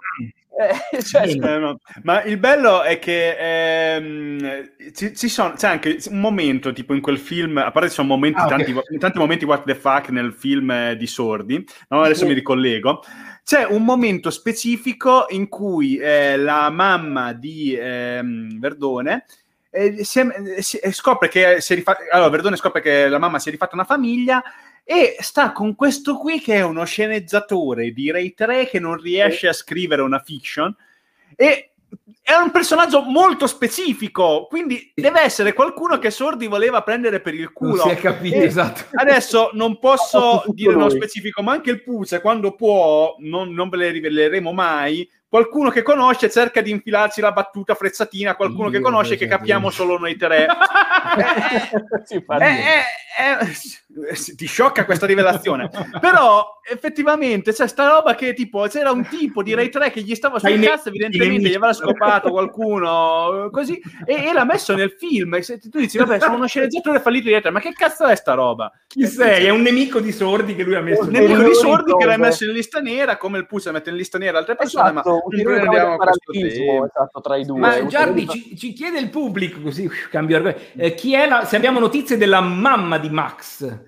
[0.59, 1.55] Eh, cioè, Bene.
[1.55, 1.79] Eh, no.
[2.03, 7.01] Ma il bello è che ehm, ci, ci sono, c'è anche un momento tipo in
[7.01, 8.49] quel film, a parte ci sono momenti, Ah, ok.
[8.49, 12.01] tanti, tanti momenti what the fuck nel film eh, di Sordi, no?
[12.01, 12.27] adesso Sì.
[12.27, 13.03] mi ricollego,
[13.45, 19.27] c'è un momento specifico in cui eh, la mamma di ehm, Verdone
[19.71, 23.39] eh, si è- si- scopre che si è rifa- allora Verdone scopre che la mamma
[23.39, 24.43] si è rifatta una famiglia
[24.85, 29.47] e sta con questo qui che è uno sceneggiatore di Rai 3 che non riesce
[29.49, 30.75] a scrivere una fiction
[31.37, 31.71] e
[32.23, 37.45] è un personaggio molto specifico, quindi deve essere qualcuno che Sordi voleva prendere per il
[37.45, 37.83] Non culo.
[37.85, 38.83] si è capito, E esatto.
[38.93, 40.97] Adesso non posso dire nello lui.
[40.97, 45.09] specifico, ma anche il Puce, quando può, non, non ve le riveleremo mai.
[45.29, 49.69] Qualcuno che conosce cerca di infilarci la battuta frezzatina, qualcuno che Io, conosce che capiamo
[49.69, 50.47] solo noi tre.
[52.05, 52.49] si fa Eh,
[53.19, 53.47] eh,
[54.11, 55.69] eh, ti sciocca questa rivelazione.
[56.01, 60.15] Però effettivamente c'è sta roba che tipo c'era un tipo di Rai 3 che gli
[60.15, 64.75] stava sul Dai, cazzo, evidentemente gli aveva scopato qualcuno eh, così e, e l'ha messo
[64.75, 65.35] nel film.
[65.35, 68.07] E se tu dici, vabbè, sono uno sceneggiatore fallito di Rai 3, ma che cazzo
[68.07, 68.73] è sta roba?
[68.87, 69.45] Chi sei?
[69.47, 71.03] È un nemico di sordi che lui ha messo.
[71.03, 73.73] Un Un nemico di sordi che l'hai dove- messo in lista nera, come il Puzza
[73.73, 77.37] mette in lista nera altre persone, ma Esatto, non ulteriore prova di parallelismo esatto, tra
[77.37, 77.59] i due.
[77.59, 80.61] Ma Giardi ulteriore- ci, ci chiede il pubblico, così cambio argomento.
[80.77, 83.79] Eh, chi è la, se abbiamo notizie della mamma di Max?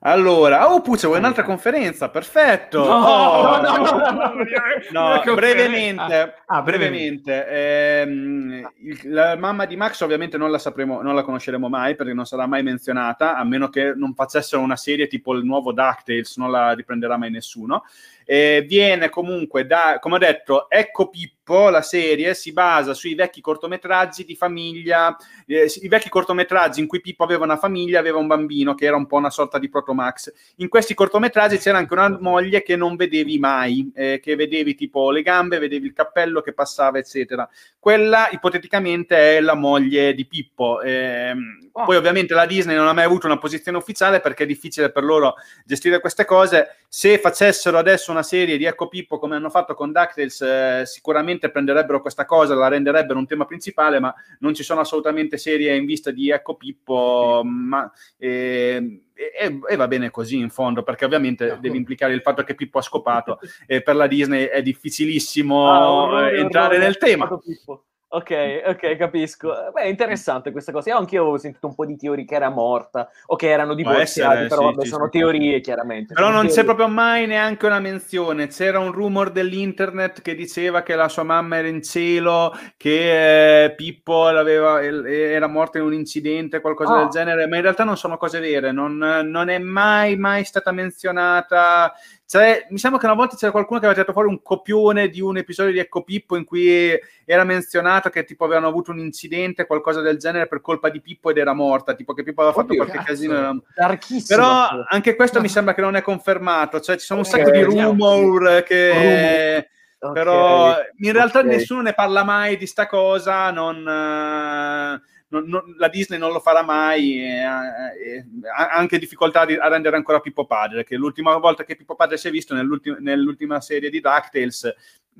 [0.00, 2.10] Allora, oh Puzza, vuoi un'altra conferenza?
[2.10, 2.80] Perfetto!
[2.80, 3.60] Oh.
[3.60, 4.44] no, no, no, no, no,
[4.92, 10.58] No, no, brevemente, Ah, ah, brevemente, ehm, il- la mamma di Max ovviamente non la
[10.58, 14.62] sapremo, non la conosceremo mai perché non sarà mai menzionata, a meno che non facessero
[14.62, 17.82] una serie tipo il nuovo DuckTales, non la riprenderà mai nessuno.
[18.28, 23.40] Eh, viene comunque da, come ho detto, Ecco Pippo, la serie si basa sui vecchi
[23.40, 25.16] cortometraggi di famiglia,
[25.46, 28.96] eh, i vecchi cortometraggi in cui Pippo aveva una famiglia, aveva un bambino che era
[28.96, 30.32] un po' una sorta di proto Max.
[30.56, 35.12] In questi cortometraggi c'era anche una moglie che non vedevi mai, eh, che vedevi tipo
[35.12, 37.48] le gambe, vedevi il cappello che passava, eccetera.
[37.78, 40.82] Quella ipoteticamente è la moglie di Pippo.
[40.82, 41.84] Ehm, Oh.
[41.84, 45.04] Poi ovviamente la Disney non ha mai avuto una posizione ufficiale perché è difficile per
[45.04, 45.34] loro
[45.66, 46.76] gestire queste cose.
[46.88, 51.50] Se facessero adesso una serie di Ecco Pippo come hanno fatto con DuckTales, eh, sicuramente
[51.50, 55.84] prenderebbero questa cosa, la renderebbero un tema principale, ma non ci sono assolutamente serie in
[55.84, 57.90] vista di Ecco Pippo, ma...
[58.16, 62.54] eh, e, e va bene così in fondo perché ovviamente deve implicare il fatto che
[62.54, 66.98] Pippo ha scopato e per la Disney è difficilissimo Ah, orrore, eh, entrare orrore, nel
[66.98, 67.26] tema.
[67.38, 67.84] Pippo.
[68.08, 69.52] Ok, ok, capisco.
[69.72, 70.90] Beh, è interessante questa cosa.
[70.90, 74.44] Io anch'io avevo sentito un po' di teorie che era morta o che erano divorziati,
[74.44, 75.18] essere, però sì, vabbè, sì, sono sì.
[75.18, 76.14] teorie chiaramente.
[76.14, 76.64] Però non c'è teorie.
[76.64, 78.46] proprio mai neanche una menzione.
[78.46, 83.74] C'era un rumor dell'internet che diceva che la sua mamma era in cielo, che eh,
[83.74, 86.98] Pippo era morto in un incidente, qualcosa Ah.
[86.98, 88.70] del genere, ma in realtà non sono cose vere.
[88.70, 91.92] Non, non è mai, mai stata menzionata.
[92.28, 95.20] Cioè, mi sembra che una volta c'era qualcuno che aveva tirato fuori un copione di
[95.20, 96.92] un episodio di Ecco Pippo in cui
[97.24, 101.30] era menzionato che tipo avevano avuto un incidente, qualcosa del genere per colpa di Pippo
[101.30, 101.94] ed era morta.
[101.94, 103.10] Tipo che Pippo aveva fatto Oddio, qualche cazzo.
[103.12, 103.34] casino.
[103.38, 104.38] era- Darchissimo.
[104.40, 107.50] però anche questo mi sembra che non è confermato, cioè ci sono un Ok, sacco
[107.50, 107.90] di vediamo.
[107.90, 109.68] rumor che...
[109.98, 111.44] Ok, Però in realtà ok.
[111.46, 116.40] nessuno ne parla mai di sta cosa, non, eh, non, non, la Disney non lo
[116.40, 121.36] farà mai, e, e, ha anche difficoltà di, a rendere ancora Pippo Padre, che l'ultima
[121.36, 124.74] volta che Pippo Padre si è visto nell'ultima serie di DuckTales,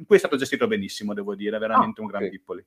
[0.07, 2.31] qui è stato gestito benissimo, devo dire, veramente ah, un gran okay.
[2.31, 2.65] Pippoli.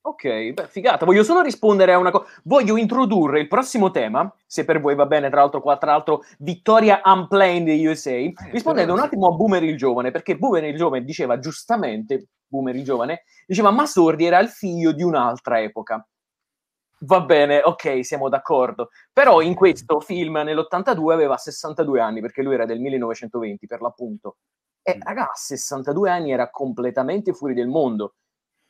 [0.00, 1.04] Ok, beh, figata.
[1.04, 2.26] Voglio solo rispondere a una cosa.
[2.44, 6.22] Voglio introdurre il prossimo tema, se per voi va bene, tra l'altro qua, tra l'altro,
[6.38, 11.04] Vittoria Unplanned USA, eh, rispondendo un attimo a Boomer il giovane, perché Boomer il giovane
[11.04, 16.06] diceva giustamente, Boomer il giovane, diceva ma Sordi era il figlio di un'altra epoca.
[17.00, 18.88] Va bene, ok, siamo d'accordo.
[19.12, 24.38] Però in questo film nell'82 aveva 62 anni, perché lui era del 1920 per l'appunto.
[24.82, 28.14] E raga, a 62 anni era completamente fuori del mondo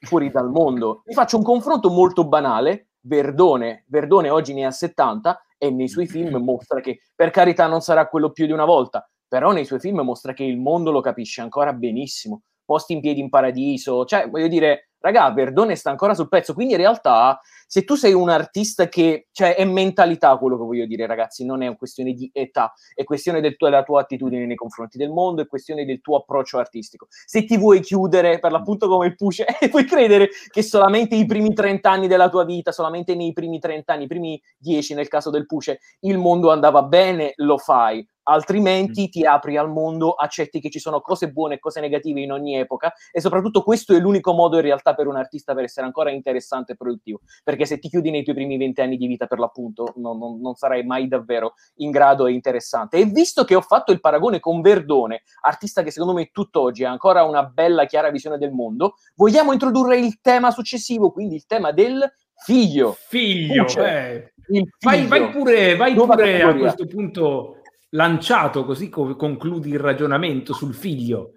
[0.00, 1.02] fuori dal mondo.
[1.04, 2.88] Vi faccio un confronto molto banale.
[3.00, 7.80] Verdone, Verdone oggi ne ha 70 e nei suoi film mostra che, per carità, non
[7.80, 11.00] sarà quello più di una volta, però nei suoi film mostra che il mondo lo
[11.00, 12.42] capisce ancora benissimo.
[12.64, 16.74] Posti in piedi in paradiso, cioè, voglio dire, raga, Verdone sta ancora sul pezzo, quindi
[16.74, 21.06] in realtà se tu sei un artista che, cioè è mentalità quello che voglio dire
[21.06, 24.56] ragazzi, non è una questione di età, è questione del tuo, della tua attitudine nei
[24.56, 27.08] confronti del mondo, è questione del tuo approccio artistico.
[27.10, 31.26] Se ti vuoi chiudere per l'appunto come il Puce e puoi credere che solamente i
[31.26, 35.08] primi 30 anni della tua vita, solamente nei primi 30 anni, i primi 10 nel
[35.08, 39.10] caso del Puce, il mondo andava bene, lo fai altrimenti mm.
[39.10, 42.56] ti apri al mondo, accetti che ci sono cose buone e cose negative in ogni
[42.56, 46.10] epoca e soprattutto questo è l'unico modo in realtà per un artista per essere ancora
[46.10, 49.94] interessante e produttivo, perché se ti chiudi nei tuoi primi vent'anni di vita per l'appunto
[49.96, 52.98] non, non, non, sarai mai davvero in grado e interessante.
[52.98, 56.90] E visto che ho fatto il paragone con Verdone, artista che secondo me tutt'oggi ha
[56.90, 61.72] ancora una bella chiara visione del mondo, vogliamo introdurre il tema successivo, quindi il tema
[61.72, 62.10] del
[62.44, 62.96] figlio.
[62.98, 64.32] Figlio, eh.
[64.42, 64.64] figlio.
[64.80, 67.57] Vai, vai, pure, vai pure a questo punto
[67.90, 71.32] lanciato, così come concludi il ragionamento sul figlio.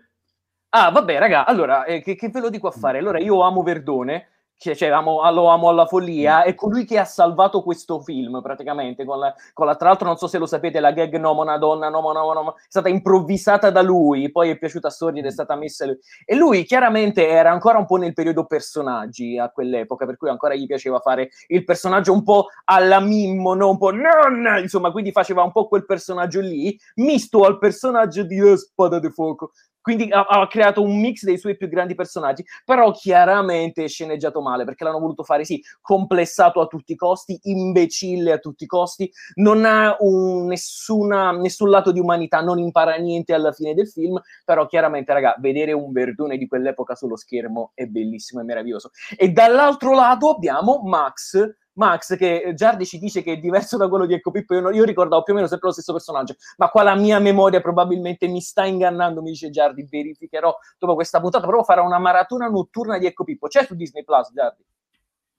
[0.70, 2.98] Ah, vabbè, raga, allora, eh, che, che, ve lo dico a fare?
[2.98, 4.31] Allora, io amo Verdone,
[4.62, 9.04] cioè, cioè amo, lo amo alla follia, è colui che ha salvato questo film praticamente.
[9.06, 11.58] Con la, con la, tra l'altro, non so se lo sapete, la gag no, una
[11.58, 15.26] donna, no, no, no, è stata improvvisata da lui, poi è piaciuta a Sordi ed
[15.26, 15.98] è stata messa lui.
[16.24, 20.54] E lui chiaramente era ancora un po' nel periodo personaggi a quell'epoca, per cui ancora
[20.54, 23.72] gli piaceva fare il personaggio un po' alla Mimmo, no?
[23.72, 28.40] un po' non, insomma, quindi faceva un po' quel personaggio lì, misto al personaggio di
[28.58, 32.92] Spada di Fuoco quindi ha, ha, creato un mix dei suoi più grandi personaggi, però
[32.92, 38.32] chiaramente è sceneggiato male perché l'hanno voluto fare sì, complessato a tutti i costi, imbecille
[38.32, 43.34] a tutti i costi, non ha un, nessuna, nessun lato di umanità, non impara niente
[43.34, 47.86] alla fine del film, però chiaramente raga, vedere un Verdone di quell'epoca sullo schermo è
[47.86, 48.92] bellissimo e meraviglioso.
[49.18, 54.06] E dall'altro lato abbiamo Max Max che Giardi ci dice che è diverso da quello
[54.06, 56.84] di Ecco Pippo, io, io ricordavo più o meno sempre lo stesso personaggio, ma qua
[56.84, 61.64] la mia memoria probabilmente mi sta ingannando, mi dice Giardi, verificherò dopo questa puntata, però
[61.64, 64.64] farò una maratona notturna di Ecco Pippo, c'è su Disney Plus Giardi?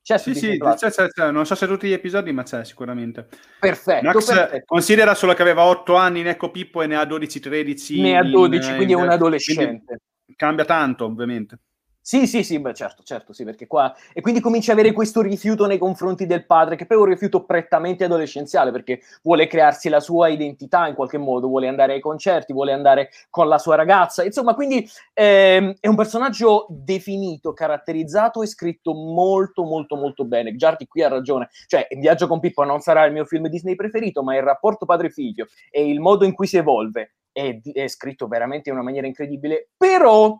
[0.02, 1.30] C'è sì, sì, c'è, c'è, c'è.
[1.30, 3.28] non so se tutti gli episodi, ma c'è sicuramente.
[3.60, 4.64] Perfetto, Max perfetto.
[4.66, 8.00] considera solo che aveva 8 anni in Ecco Pippo e ne ha 12-13.
[8.00, 10.00] Ne ha 12, in, quindi in, è un adolescente.
[10.34, 11.58] Cambia tanto, ovviamente.
[12.06, 13.94] Sì, sì, sì, beh, certo, certo, sì, perché qua...
[14.12, 17.06] E quindi comincia a avere questo rifiuto nei confronti del padre, che poi è un
[17.06, 22.00] rifiuto prettamente adolescenziale, perché vuole crearsi la sua identità in qualche modo, vuole andare ai
[22.00, 24.84] concerti, vuole andare con la sua ragazza, insomma, quindi
[25.14, 30.56] ehm, è un personaggio definito, caratterizzato e scritto molto, molto, molto bene.
[30.56, 34.24] Giardi qui ha ragione, cioè, Viaggio con Pippo non sarà il mio film Disney preferito,
[34.24, 38.70] ma il rapporto padre-figlio e il modo in cui si evolve è, è scritto veramente
[38.70, 40.36] in una maniera incredibile, però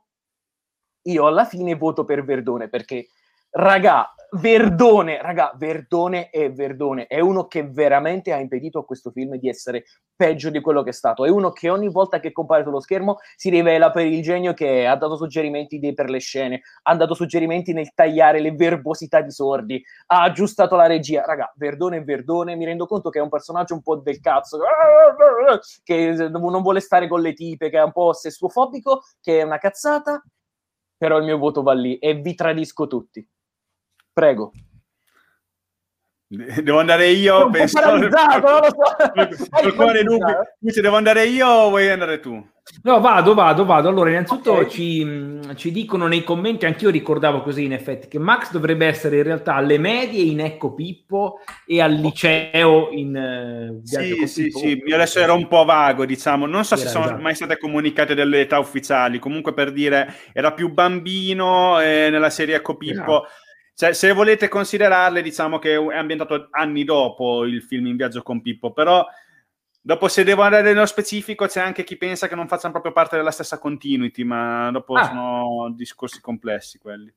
[1.02, 3.08] io alla fine voto per Verdone perché,
[3.50, 9.36] raga, Verdone, raga, Verdone è Verdone, è uno che veramente ha impedito a questo film
[9.36, 9.84] di essere
[10.16, 13.18] peggio di quello che è stato, è uno che ogni volta che compare sullo schermo
[13.36, 17.74] si rivela per il genio che ha dato suggerimenti per le scene, ha dato suggerimenti
[17.74, 22.64] nel tagliare le verbosità di sordi, ha aggiustato la regia, raga, Verdone è Verdone, mi
[22.64, 24.60] rendo conto che è un personaggio un po' del cazzo,
[25.84, 29.58] che non vuole stare con le tipe, che è un po' sessuofobico, che è una
[29.58, 30.22] cazzata,
[31.02, 33.28] però il mio voto va lì e vi tradisco tutti.
[34.12, 34.52] Prego.
[36.62, 37.38] Devo andare io?
[37.38, 37.80] Sono penso...
[37.80, 39.74] paralizzato, non lo so.
[39.74, 40.04] cuore
[40.60, 42.40] Dice, devo andare io o vuoi andare tu?
[42.84, 43.88] No, vado, vado, vado.
[43.88, 44.68] Allora, innanzitutto okay.
[44.68, 49.24] ci, ci, dicono nei commenti, anch'io ricordavo così in effetti, che Max dovrebbe essere in
[49.24, 54.58] realtà alle medie in Ecco Pippo e al liceo in uh, Sì, sì, Pippo.
[54.58, 56.46] sì, io adesso ero un po' vago, diciamo.
[56.46, 57.20] Non so era se sono esatto.
[57.20, 62.56] mai state comunicate delle età ufficiali, comunque per dire, era più bambino eh, nella serie
[62.56, 63.24] Ecco Pippo.
[63.24, 63.28] Esatto
[63.74, 68.42] cioè, se volete considerarle, diciamo che è ambientato anni dopo il film In viaggio con
[68.42, 69.04] Pippo, però
[69.82, 73.16] dopo se devo andare nello specifico c'è anche chi pensa che non facciano proprio parte
[73.16, 75.04] della stessa continuity, ma dopo ah.
[75.04, 77.12] sono discorsi complessi quelli.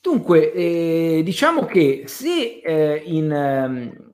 [0.00, 4.12] Dunque, eh, diciamo che se eh, in, ehm,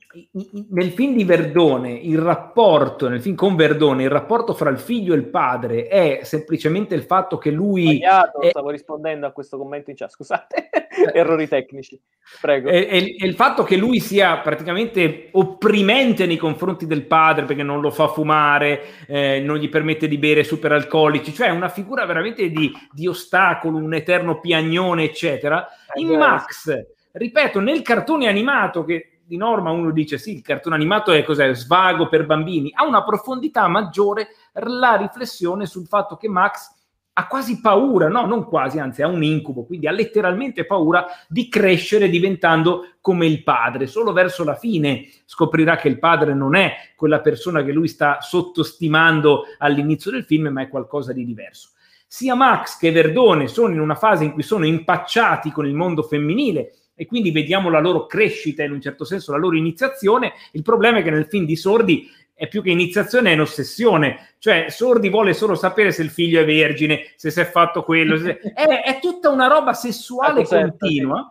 [0.70, 5.14] nel film di Verdone il rapporto, nel film con Verdone, il rapporto fra il figlio
[5.14, 7.82] e il padre è semplicemente il fatto che lui...
[7.82, 10.70] Sbagliato, è, stavo rispondendo a questo commento in chat, scusate,
[11.14, 12.01] errori tecnici,
[12.41, 12.68] prego.
[12.68, 17.62] È, è, è, il fatto che lui sia praticamente opprimente nei confronti del padre perché
[17.62, 22.51] non lo fa fumare, eh, non gli permette di bere superalcolici, cioè una figura veramente
[22.51, 25.66] di, di ostacolo, un eterno piagnone, eccetera.
[25.95, 26.72] In Max,
[27.12, 31.55] ripeto, nel cartone animato che di norma uno dice sì, il cartone animato è cos'è?
[31.55, 36.78] Svago per bambini, ha una profondità maggiore la riflessione sul fatto che Max
[37.20, 41.48] ha quasi paura, no, non quasi, anzi ha un incubo, quindi ha letteralmente paura di
[41.48, 43.86] crescere diventando come il padre.
[43.86, 48.20] Solo verso la fine scoprirà che il padre non è quella persona che lui sta
[48.20, 51.70] sottostimando all'inizio del film, ma è qualcosa di diverso.
[52.06, 56.02] Sia Max che Verdone sono in una fase in cui sono impacciati con il mondo
[56.02, 60.32] femminile e quindi vediamo la loro crescita in un certo senso, la loro iniziazione.
[60.52, 62.08] Il problema è che nel film di Sordi
[62.41, 64.28] è più che iniziazione, è un'ossessione.
[64.38, 68.16] Cioè, Sordi vuole solo sapere se il figlio è vergine, se si è fatto quello.
[68.16, 68.38] Se...
[68.55, 71.30] È, è, tutta una roba sessuale continua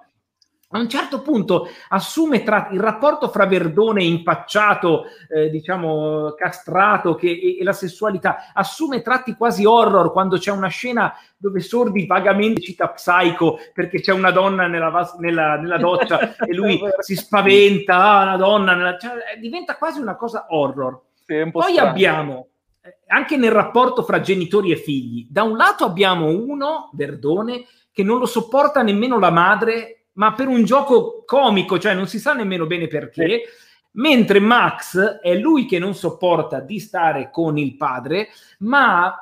[0.71, 7.29] a un certo punto assume tra, il rapporto fra Verdone impacciato, eh, diciamo castrato che,
[7.31, 12.61] e, e, la sessualità, assume tratti quasi horror quando c'è una scena dove Sordi vagamente
[12.61, 18.23] cita Psycho perché c'è una donna nella, nella, nella doccia e lui si spaventa, ah,
[18.23, 21.01] una donna, nella, cioè, diventa quasi una cosa horror.
[21.27, 21.89] Un Poi strano.
[21.89, 22.47] abbiamo
[22.81, 28.03] eh, anche nel rapporto fra genitori e figli, da un lato abbiamo uno, Verdone, che
[28.03, 32.33] non lo sopporta nemmeno la madre ma per un gioco comico, cioè non si sa
[32.33, 33.43] nemmeno bene perché.
[33.91, 38.27] Mentre Max è lui che non sopporta di stare con il padre,
[38.59, 39.15] ma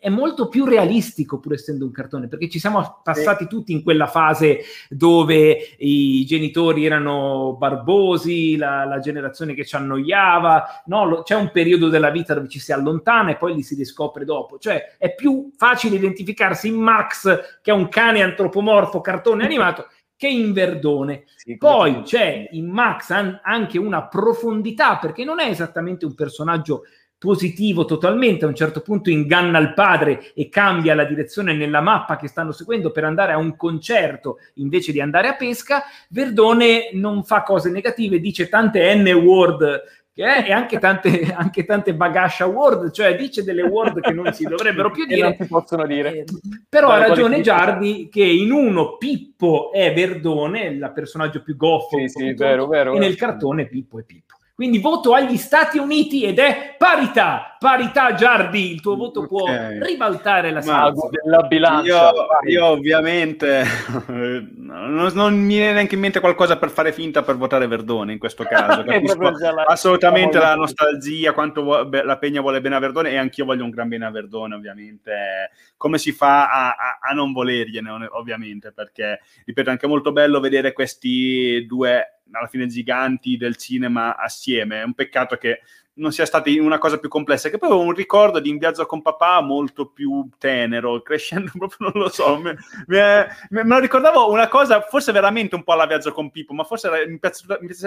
[0.00, 4.08] è, molto più realistico pur essendo un cartone perché ci siamo passati tutti in quella
[4.08, 11.04] fase dove i genitori erano barbosi, la, la generazione che ci annoiava, no?
[11.06, 14.24] Lo, c'è un periodo della vita dove ci si allontana e poi li si riscopre
[14.24, 19.86] dopo, cioè è più facile identificarsi in Max che è un cane antropomorfo cartone animato
[20.24, 21.24] che in Verdone.
[21.36, 26.84] Sì, Poi c'è in Max an- anche una profondità, perché non è esattamente un personaggio
[27.18, 32.16] positivo totalmente, a un certo punto inganna il padre e cambia la direzione nella mappa
[32.16, 37.24] che stanno seguendo per andare a un concerto invece di andare a pesca, Verdone non
[37.24, 39.82] fa cose negative, dice tante N-word
[40.14, 44.32] che è, e anche tante, anche tante bagascia word, cioè dice delle word che non
[44.32, 45.22] si dovrebbero più dire.
[45.22, 46.18] non si possono dire.
[46.18, 46.24] Eh,
[46.68, 52.08] però ha ragione Giardi che in uno Pippo è Verdone, il personaggio più goffo, sì,
[52.08, 54.36] sì, vero, vero, e nel cartone Pippo è Pippo.
[54.54, 57.56] Quindi voto agli Stati Uniti ed è parità.
[57.58, 58.70] Parità, Giardi.
[58.70, 59.46] Il tuo voto può
[59.80, 62.12] ribaltare la della bilancia.
[62.12, 63.64] Io, io ovviamente
[64.06, 68.20] non, non, mi viene neanche in mente qualcosa per fare finta per votare Verdone in
[68.20, 68.84] questo caso.
[68.86, 73.46] la, assolutamente la, la nostalgia, quanto vuo, la Pegna vuole bene a Verdone e anch'io
[73.46, 75.50] voglio un gran bene a Verdone, ovviamente.
[75.76, 80.38] Come si fa a, a, a non volergliene, ovviamente, perché, ripeto, è anche molto bello
[80.38, 84.80] vedere questi due alla fine giganti del cinema assieme.
[84.80, 85.60] È un peccato che
[85.96, 88.84] non sia stata una cosa più complessa, che poi ho un ricordo di In viaggio
[88.86, 92.56] con papà molto più tenero, crescendo proprio, non lo so, me,
[92.86, 96.64] me, me, lo ricordavo una cosa, forse veramente un po' alla viaggio con Pippo, ma
[96.64, 97.44] forse era, mi, piace,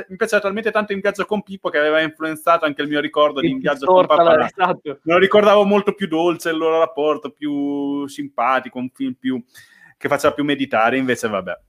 [0.08, 3.42] mi piaceva talmente tanto In viaggio con Pippo che aveva influenzato anche il mio ricordo
[3.42, 4.46] di In viaggio con papà.
[4.46, 5.00] Esatto.
[5.04, 9.44] Me lo ricordavo molto più dolce il loro rapporto, più simpatico, un film più,
[9.98, 11.60] che faceva più meditare, invece vabbè.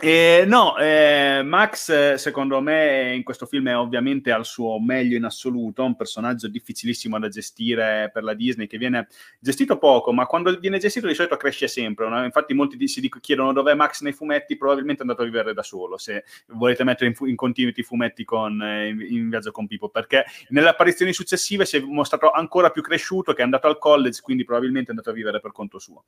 [0.00, 5.24] Eh, no, eh, Max secondo me in questo film è ovviamente al suo meglio in
[5.24, 10.58] assoluto, un personaggio difficilissimo da gestire per la Disney che viene gestito poco, ma quando
[10.58, 12.08] viene gestito di solito cresce sempre.
[12.08, 12.24] No?
[12.24, 15.98] Infatti molti si chiedono dov'è Max nei fumetti, probabilmente è andato a vivere da solo,
[15.98, 19.66] se volete mettere in, fu- in continuity i fumetti con, eh, in, in, Viaggio con
[19.66, 23.78] Pippo, perché nelle apparizioni successive si è mostrato ancora più cresciuto, che è andato al
[23.78, 26.04] college, quindi probabilmente è andato a vivere per conto suo.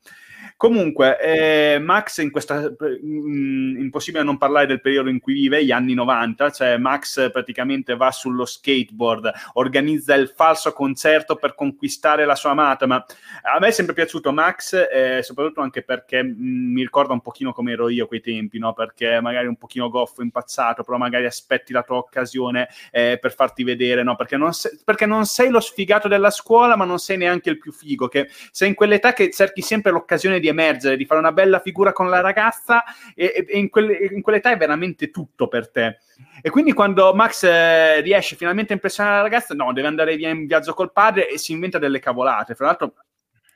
[0.57, 2.73] Comunque, eh, Max in questa...
[2.81, 7.95] Mh, impossibile non parlare del periodo in cui vive, gli anni 90, cioè Max praticamente
[7.95, 13.03] va sullo skateboard, organizza il falso concerto per conquistare la sua amata, ma
[13.43, 17.21] a me è sempre piaciuto Max, eh, soprattutto anche perché mh, mm, mi ricorda un
[17.21, 18.73] pochino come ero io a quei tempi, no?
[18.73, 23.63] perché magari un pochino goffo, impazzato, però magari aspetti la tua occasione eh, per farti
[23.63, 24.15] vedere, no?
[24.15, 27.57] perché, non sei, perché non sei lo sfigato della scuola, ma non sei neanche il
[27.57, 31.31] più figo, che sei in quell'età che cerchi sempre l'occasione di emergere, di fare una
[31.31, 35.69] bella figura con la ragazza e, e in quelle, in quell'età è veramente tutto per
[35.69, 35.97] te.
[36.41, 40.29] E quindi quando Max eh, riesce finalmente a impressionare la ragazza, no, deve andare via
[40.29, 42.55] in viaggio col padre e si inventa delle cavolate.
[42.55, 42.93] Fra l'altro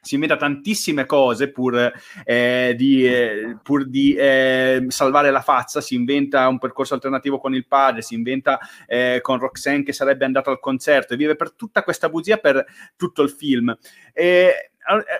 [0.01, 1.91] si inventa tantissime cose pur
[2.23, 7.53] eh, di, eh, pur di eh, salvare la faccia, si inventa un percorso alternativo con
[7.53, 11.53] il padre, si inventa eh, con Roxanne che sarebbe andato al concerto e vive per
[11.53, 13.75] tutta questa bugia per tutto il film.
[14.13, 14.71] E,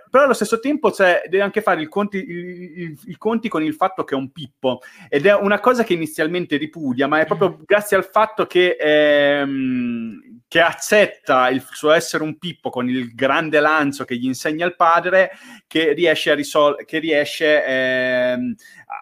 [0.09, 4.15] però allo stesso tempo cioè, deve anche fare i conti, conti, con il fatto che
[4.15, 4.81] è un pippo.
[5.07, 10.41] Ed è una cosa che inizialmente ripudia, ma è proprio grazie al fatto che, ehm,
[10.47, 14.75] che accetta il suo essere un pippo con il grande lancio che gli insegna il
[14.75, 15.31] padre
[15.67, 18.55] che riesce a, risol- che riesce, ehm,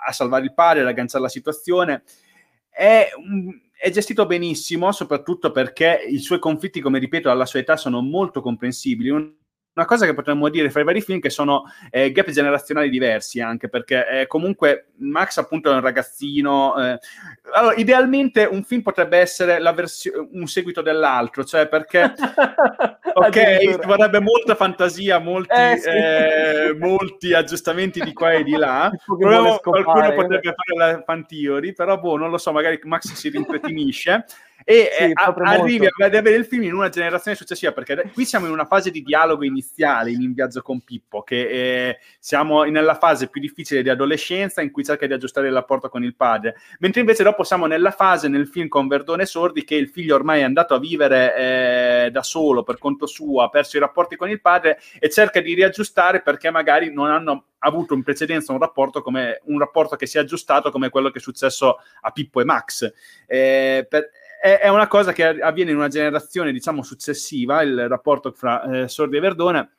[0.07, 2.03] a salvare il padre, ad agganciare la situazione.
[2.70, 7.78] È un è gestito benissimo, soprattutto perché i suoi conflitti, come ripeto, alla sua età
[7.78, 9.11] sono molto comprensibili
[9.78, 13.39] una cosa che potremmo dire fra i vari film che sono eh, gap generazionali diversi
[13.39, 16.99] anche perché eh, comunque Max appunto è un ragazzino eh,
[17.53, 22.11] allora idealmente un film potrebbe essere vers- un seguito dell'altro cioè perché
[23.13, 25.89] ok vorrebbe molta fantasia molti, eh, sì.
[25.89, 28.89] Eh, molti aggiustamenti di qua e di là.
[29.17, 33.30] Però qualcuno potrebbe fare la fan theory però boh non lo so magari Max si
[33.30, 34.25] rimpretinisce
[34.64, 38.26] e sì, eh, a, arrivi ad avere il film in una generazione successiva perché qui
[38.26, 42.64] siamo in una fase di dialogo iniziale in In viaggio con Pippo che eh, siamo
[42.64, 46.16] nella fase più difficile di adolescenza in cui cerca di aggiustare il rapporto con il
[46.16, 50.16] padre mentre invece dopo siamo nella fase nel film con Verdone Sordi che il figlio
[50.16, 51.36] ormai è andato a vivere
[52.05, 55.39] eh, da solo per conto suo ha perso i rapporti con il padre e cerca
[55.39, 60.05] di riaggiustare perché magari non hanno avuto in precedenza un rapporto, come, un rapporto che
[60.05, 62.91] si è aggiustato come quello che è successo a Pippo e Max.
[63.26, 64.10] Eh, per,
[64.41, 68.88] è, è, una cosa che avviene in una generazione, diciamo, successiva, il rapporto fra eh,
[68.88, 69.71] Sordi e Verdone.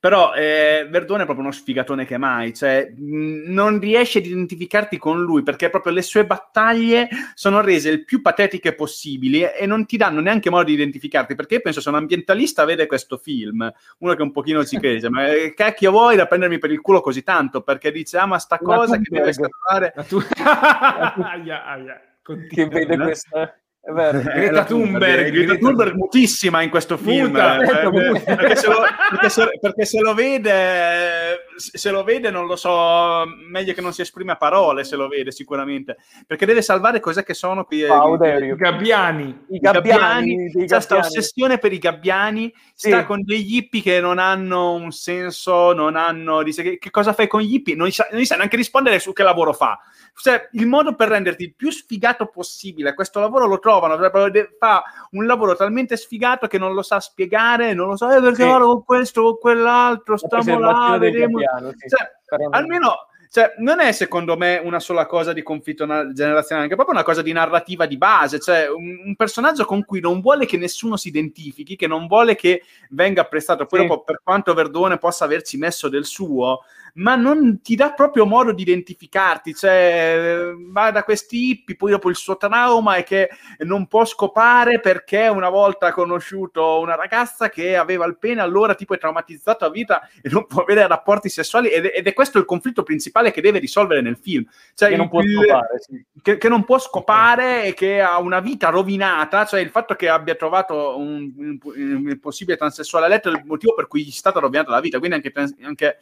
[0.00, 4.96] Però eh, Verdone è proprio uno sfigatone che mai, cioè mh, non riesci ad identificarti
[4.96, 9.84] con lui perché proprio le sue battaglie sono rese il più patetiche possibili e, non
[9.84, 13.70] ti danno neanche modo di identificarti perché io penso se un ambientalista vede questo film,
[13.98, 17.00] uno che un pochino ci crede, ma eh, cacchio vuoi da prendermi per il culo
[17.00, 17.60] così tanto?
[17.60, 19.92] Perché dice ah ma sta cosa che deve salvare...
[20.08, 20.20] Tu...
[22.32, 23.54] aia che vede questa
[23.86, 24.18] è vero.
[24.34, 25.94] Greta Thunberg, Greta Thunberg.
[25.94, 28.76] Mutissima in questo film Muta, eh, certo, perché, se lo,
[29.10, 33.92] perché, se, perché, se lo, vede se lo vede non lo so meglio che non
[33.92, 35.96] si esprime a parole se lo vede sicuramente
[36.26, 40.96] perché deve salvare cos'è che sono qui oh, i, i gabbiani i gabbiani, c'è questa
[40.98, 42.88] ossessione per i gabbiani sì.
[42.88, 47.12] sta con degli hippie che non hanno un senso non hanno dice che, che cosa
[47.12, 49.78] fai con gli hippie non sa, non sa neanche rispondere su che lavoro fa
[50.18, 54.82] cioè, il modo per renderti il più sfigato possibile questo lavoro lo trovano, cioè, fa
[55.10, 58.48] un lavoro talmente sfigato che non lo sa spiegare, non lo so, eh, perché sì.
[58.48, 61.40] ora con questo, con quell'altro, stiamo là, vedremo.
[61.46, 61.88] Piano, sì.
[61.88, 66.94] cioè, almeno cioè, non è secondo me una sola cosa di conflitto generazionale, è proprio
[66.94, 70.56] una cosa di narrativa di base, cioè un, un, personaggio con cui non vuole che
[70.56, 73.86] nessuno si identifichi, che non vuole che venga apprezzato, poi sì.
[73.86, 76.62] dopo per quanto Verdone possa averci messo del suo,
[76.96, 82.08] ma non ti dà proprio modo di identificarti, cioè va da questi hippie, poi dopo
[82.08, 83.28] il suo trauma è che
[83.58, 88.74] non può scopare perché una volta ha conosciuto una ragazza che aveva il pene, allora
[88.74, 92.38] tipo è traumatizzato a vita e non può avere rapporti sessuali ed, ed è questo
[92.38, 94.46] il conflitto principale che deve risolvere nel film.
[94.74, 96.04] Cioè, che, non può scopare, sì.
[96.22, 100.08] che, che non può scopare e che ha una vita rovinata, cioè il fatto che
[100.08, 104.08] abbia trovato un, un, un possibile transessuale a letto è il motivo per cui gli
[104.08, 105.32] è stata rovinata la vita, quindi anche,
[105.62, 105.98] anche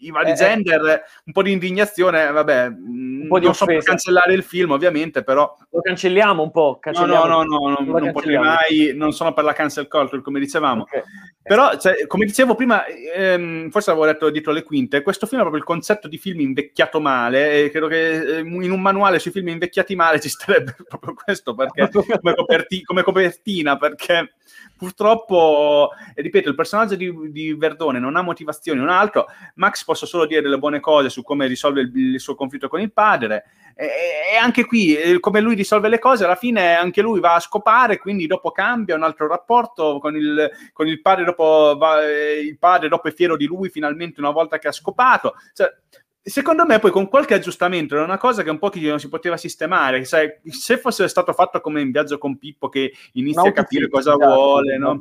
[0.00, 3.52] i vari eh, eh, gender, un po' di indignazione, vabbè, un po' di non offesa.
[3.52, 5.56] so per cancellare il film ovviamente, però...
[5.70, 7.26] Lo cancelliamo un po', cancelliamo.
[7.26, 10.40] No, no, no, no non, non potrei mai, non sono per la cancel culture, come
[10.40, 10.82] dicevamo.
[10.82, 11.02] Okay.
[11.42, 15.44] Però, cioè, come dicevo prima, ehm, forse avevo detto dietro le quinte, questo film è
[15.44, 19.30] proprio il concetto di film invecchiato male, e credo che ehm, in un manuale sui
[19.30, 21.88] film invecchiati male ci starebbe proprio questo, perché,
[22.20, 24.34] come, coperti, come copertina, perché
[24.80, 29.26] purtroppo, ripeto, il personaggio di, di, Verdone non ha motivazioni, ha altro.
[29.56, 32.80] Max posso solo dire delle buone cose su come risolve il, il suo conflitto con
[32.80, 33.44] il padre.
[33.74, 33.84] E,
[34.32, 37.40] e, anche qui, eh, come lui risolve le cose, alla fine anche lui va a
[37.40, 42.40] scopare, quindi dopo cambia un altro rapporto con il, con il padre, dopo va, eh,
[42.40, 45.34] il padre dopo è fiero di lui finalmente una volta che ha scopato.
[45.52, 45.70] Cioè,
[46.22, 49.38] Secondo me, poi con qualche aggiustamento era una cosa che un po' non si poteva
[49.38, 50.04] sistemare.
[50.04, 54.14] Sai, se fosse stato fatto come in viaggio con Pippo, che inizia a capire cosa
[54.16, 55.00] vuole, no?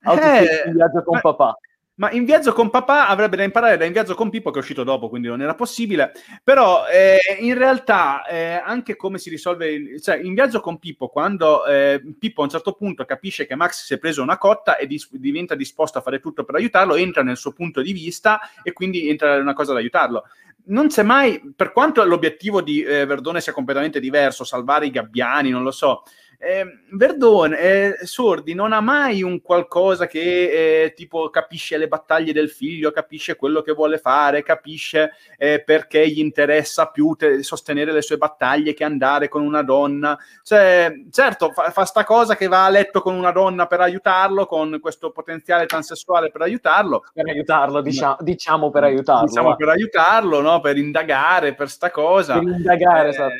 [0.00, 1.58] Eh, in viaggio con ma, papà.
[1.96, 4.60] Ma in viaggio con papà avrebbe da imparare da in viaggio con Pippo, che è
[4.60, 6.12] uscito dopo, quindi non era possibile.
[6.42, 11.08] Però eh, in realtà, eh, anche come si risolve, il, cioè in viaggio con Pippo,
[11.08, 14.76] quando eh, Pippo a un certo punto capisce che Max si è preso una cotta
[14.76, 18.40] e dis- diventa disposto a fare tutto per aiutarlo, entra nel suo punto di vista
[18.62, 20.24] e quindi entra in una cosa da aiutarlo
[20.66, 25.50] non c'è mai, per quanto l'obiettivo di eh, Verdone sia completamente diverso, salvare i gabbiani,
[25.50, 26.02] non lo so,
[26.38, 32.32] eh, Verdone, eh, Sordi, non ha mai un qualcosa che eh, tipo capisce le battaglie
[32.32, 37.92] del figlio, capisce quello che vuole fare, capisce eh, perché gli interessa più te- sostenere
[37.92, 40.18] le sue battaglie che andare con una donna.
[40.42, 44.46] Cioè, certo, fa, fa sta cosa che va a letto con una donna per aiutarlo,
[44.46, 47.04] con questo potenziale transessuale per aiutarlo.
[47.12, 49.26] Per aiutarlo, diciamo, diciamo per aiutarlo.
[49.26, 50.60] Diciamo per aiutarlo, no?
[50.60, 52.38] per indagare, per sta cosa.
[52.38, 53.34] Per indagare, Eh, esatto.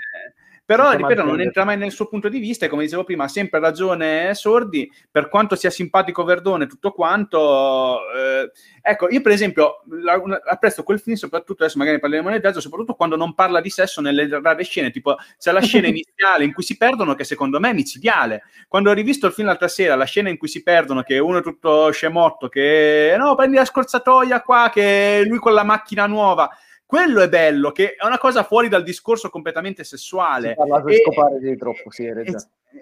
[0.66, 3.28] Però, ripeto, non entra mai nel suo punto di vista e come dicevo prima, ha
[3.28, 8.00] sempre ragione Sordi, per quanto sia simpatico Verdone tutto quanto.
[8.12, 8.50] eh,
[8.82, 12.58] ecco, io per esempio la- una- apprezzo quel film, soprattutto adesso magari parleremo nel jazz,
[12.58, 16.52] soprattutto quando non parla di sesso nelle rare scene, tipo c'è la scena iniziale in
[16.52, 18.42] cui si perdono che secondo me è micidiale.
[18.68, 21.38] Quando ho rivisto il film l'altra sera, la scena in cui si perdono, che uno
[21.38, 26.50] è tutto scemotto, che no, prendi la scorzatoia qua, che lui con la macchina nuova.
[26.86, 30.50] Quello è bello, che è una cosa fuori dal discorso completamente sessuale.
[30.50, 32.34] Si parla per E- scopare di troppo, sì, hai e,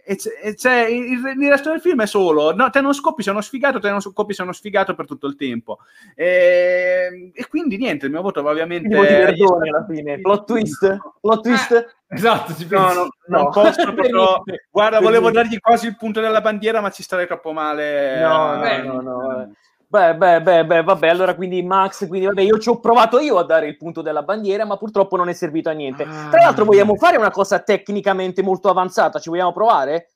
[0.05, 3.33] e c'è- c'è- il, il resto del film è solo no, te non scoppi sei
[3.33, 5.79] uno sfigato, te non scoppi sei uno sfigato per tutto il tempo.
[6.15, 8.95] E, e quindi niente, il mio voto va ovviamente.
[8.95, 10.21] Voti Verdone alla fine.
[10.21, 10.97] Plot twist?
[11.21, 11.97] Plot twist?
[12.09, 12.95] Esatto, si No, pensa.
[12.95, 13.51] no, non No.
[13.51, 14.17] posso Per proprio.
[14.45, 14.67] niente.
[14.71, 18.21] Guarda, volevo dargli quasi il punto della bandiera, ma ci starei troppo male.
[18.21, 19.49] No, Eh, no, no, no, eh.
[19.89, 23.39] Beh, beh, beh, beh, vabbè, allora quindi Max, quindi vabbè, io ci ho provato io
[23.39, 26.03] a dare il punto della bandiera, ma purtroppo non è servito a niente.
[26.03, 26.29] Ah.
[26.31, 30.09] Tra l'altro vogliamo fare una cosa tecnicamente molto avanzata, ci vogliamo provare?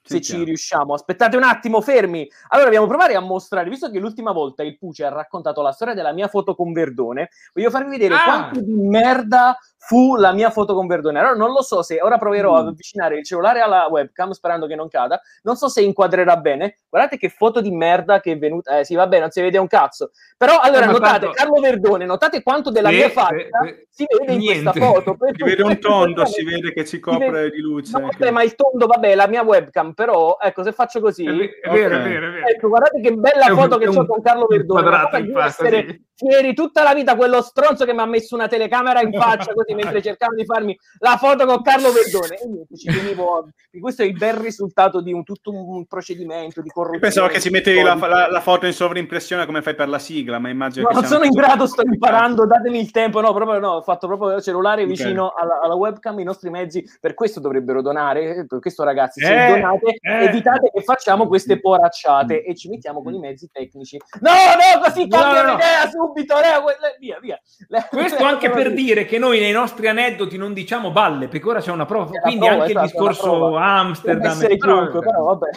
[0.00, 2.26] Se ci riusciamo, aspettate un attimo, fermi.
[2.48, 5.92] Allora, dobbiamo provare a mostrare, visto che l'ultima volta il Puce ha raccontato la storia
[5.92, 8.22] della mia foto con Verdone, voglio farvi vedere Ah.
[8.24, 9.58] quanto di merda
[9.88, 11.18] fu la mia foto con Verdone.
[11.18, 12.68] Allora, non lo so se ora proverò ad Mm.
[12.68, 15.18] avvicinare il cellulare alla webcam, sperando che non cada.
[15.44, 16.76] Non so se inquadrerà bene.
[16.90, 18.78] Guardate che foto di merda che è venuta.
[18.80, 20.10] Eh sì, vabbè, non si vede un cazzo.
[20.36, 23.86] Però, allora, Eh, ma notate, tanto- Carlo Verdone, notate quanto della Sì, mia faccia sì.
[23.88, 24.70] si vede in Niente.
[24.70, 25.16] questa foto.
[25.34, 27.98] Si vede un tondo, si vede che ci copre di luce.
[27.98, 31.24] No, vabbè, ma il tondo, vabbè, è la mia webcam, però, ecco, se faccio così...
[31.24, 32.00] È ve- è vero, Ok.
[32.04, 32.46] è vero, è vero.
[32.46, 34.82] Ecco, guardate che bella È un- foto che è ho un- con Carlo un Verdone.
[34.82, 36.04] quadrato poi in di faccia, essere sì.
[36.14, 39.12] fieri tutta la vita quello stronzo che mi ha messo una telecamera in
[39.48, 42.36] faccia così mentre cercavo di farmi la foto con Carlo Verdone.
[42.36, 43.48] E niente, ci venivo...
[43.80, 46.96] Questo è il bel risultato di un, tutto un procedimento di corruzione.
[46.96, 49.98] Io pensavo che ci mettevi la, la- la foto in sovrimpressione come fai per la
[49.98, 53.20] sigla, ma immagino No, che non sono in grado, sto imparando, datemi il tempo.
[53.20, 54.88] No, proprio no, ho fatto proprio il cellulare Ok.
[54.88, 56.18] vicino alla, alla webcam.
[56.18, 58.36] I nostri mezzi per questo dovrebbero donare.
[58.36, 60.24] eh, Per questo, ragazzi, se Eh, donate, eh.
[60.24, 63.96] evitate che facciamo queste poracciate e ci mettiamo con i mezzi tecnici.
[64.20, 65.58] No, no, così No, cambiano no, no.
[65.58, 66.34] idea subito.
[66.38, 66.64] Leo,
[66.98, 67.40] via, via.
[67.68, 71.60] Le- Questo anche per dire che noi nei nostri aneddoti non diciamo balle, perché ora
[71.60, 73.56] c'è una prova, quindi prova, anche esatto, il discorso.
[73.56, 75.48] Amsterdam, però- chiunque, però vabbè.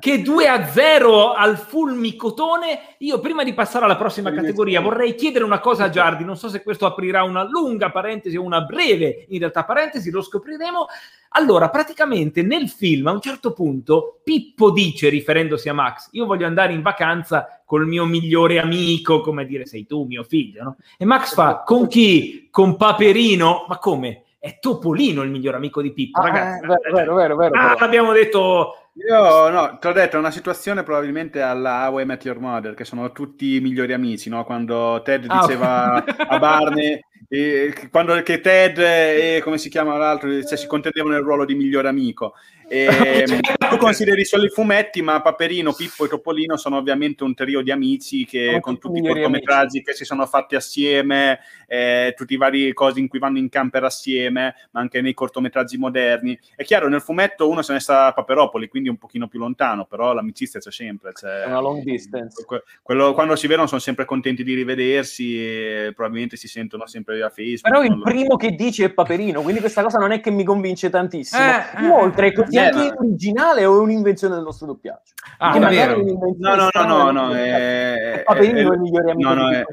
[0.00, 2.96] Che 2 a 0 al fulmicotone.
[2.98, 6.48] Io prima di passare alla prossima categoria vorrei chiedere una cosa a Giardi, non so
[6.48, 10.86] se questo aprirà una lunga parentesi o una breve, in realtà parentesi, lo scopriremo.
[11.30, 16.46] Allora, praticamente nel film a un certo punto Pippo dice, riferendosi a Max, io voglio
[16.46, 20.76] andare in vacanza col mio migliore amico, come dire sei tu mio figlio, no?
[20.96, 22.48] E Max fa, con chi?
[22.50, 23.66] Con Paperino?
[23.68, 24.25] Ma come?
[24.46, 26.64] È Topolino il miglior amico di Pippo, Ah, ragazzi.
[26.64, 30.30] eh, vero, vero, vero, vero, Ah, l'abbiamo detto Io no, ti ho detto, è una
[30.30, 34.44] situazione probabilmente alla How I Met Your Mother, che sono tutti migliori amici, no?
[34.44, 36.14] Quando Ted Ah, diceva ok.
[36.28, 41.22] a Barney, eh, quando che Ted e come si chiama l'altro, cioè, si contendevano il
[41.24, 42.34] ruolo di migliore amico.
[42.68, 43.24] E,
[43.70, 47.70] tu consideri solo i fumetti, ma Paperino, Pippo e Topolino sono ovviamente un trio di
[47.70, 52.36] amici che Sono con tutti i cortometraggi che si sono fatti assieme, eh, tutti i
[52.36, 56.38] vari cosi in cui vanno in camper assieme, ma anche nei cortometraggi moderni.
[56.54, 59.84] È chiaro, nel fumetto uno se ne sta a Paperopoli, quindi un pochino più lontano,
[59.84, 61.12] però l'amicizia c'è sempre.
[61.12, 62.44] c'è- È una long distance.
[62.44, 67.16] Que- quello- quando si vedono sono sempre contenti di rivedersi e probabilmente si sentono sempre
[67.16, 67.68] via Facebook.
[67.68, 70.44] Però il lo- primo che dice è Paperino, quindi questa cosa non è che mi
[70.44, 71.42] convince tantissimo.
[71.42, 75.12] Eh, eh, Inoltre, è così eh, anche ma- originale o è un'invenzione del nostro doppiaggio?
[75.38, 75.96] Ah, è vero.
[75.98, 77.54] No, no, no, strana no, del no, doppiaggio.
[77.54, 79.64] è- Paperino è- il migliore amico no, no, è-.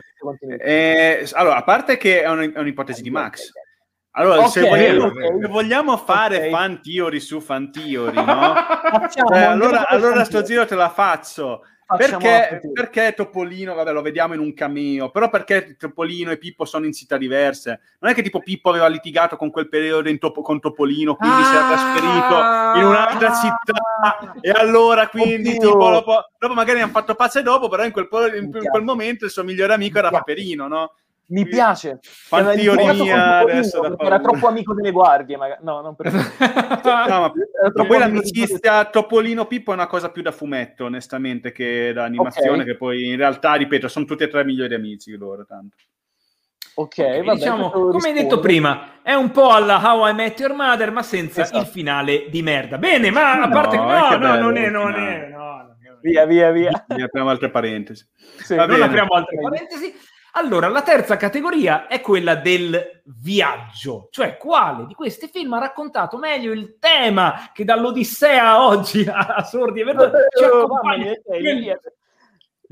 [0.59, 3.51] Eh, allora, a parte che è, un- è un'ipotesi di Max.
[4.15, 5.37] Allora, Ok, se, vogliamo, ok.
[5.41, 6.49] se vogliamo fare Ok.
[6.49, 8.53] fan theory su fan theory, no?
[8.53, 11.63] Facciamo, andiamo allora, allora sto giro te la faccio.
[11.97, 16.85] Perché, perché Topolino, vabbè, lo vediamo in un cameo, però perché Topolino e Pippo sono
[16.85, 17.79] in città diverse?
[17.99, 21.43] Non è che tipo Pippo aveva litigato con quel periodo in Topo- con Topolino, quindi
[21.43, 25.71] si era trasferito in un'altra città e allora quindi Oddio.
[25.71, 29.31] tipo, dopo, dopo magari hanno fatto pace dopo, però in quel, in- quel momento il
[29.31, 30.09] suo migliore amico era.
[30.09, 30.93] Paperino, no?
[31.25, 31.99] Mi piace.
[32.01, 35.37] Fan Era theory litigato con mia Topolino adesso da era troppo amico delle guardie.
[35.37, 35.61] magari.
[35.63, 36.11] No, non per
[36.83, 37.33] No,
[37.75, 42.59] ma poi l'amicizia Topolino Pippo è una cosa più da fumetto, onestamente, che da animazione,
[42.59, 42.65] Ok.
[42.65, 45.75] che poi in realtà, ripeto, sono tutti e tre migliori amici loro, tanto.
[46.75, 50.39] Ok, okay vabbè, diciamo, come hai detto prima, è un po' alla How I Met
[50.39, 51.59] Your Mother, ma senza Esatto.
[51.59, 52.77] il finale di merda.
[52.77, 55.97] Bene, ma a No, parte no, no, bello non è, non è, no, non è.
[56.01, 56.85] Via, via, via.
[56.87, 58.05] Apriamo altre parentesi.
[58.43, 58.55] Sì.
[58.55, 58.87] Va non bene.
[58.87, 59.93] apriamo altre parentesi.
[60.35, 66.17] Allora, la terza categoria è quella del viaggio, cioè quale di questi film ha raccontato
[66.17, 71.11] meglio il tema che dall'Odissea oggi a Sordi e Verdone ci Oh, accompagna.
[71.11, 71.79] ok,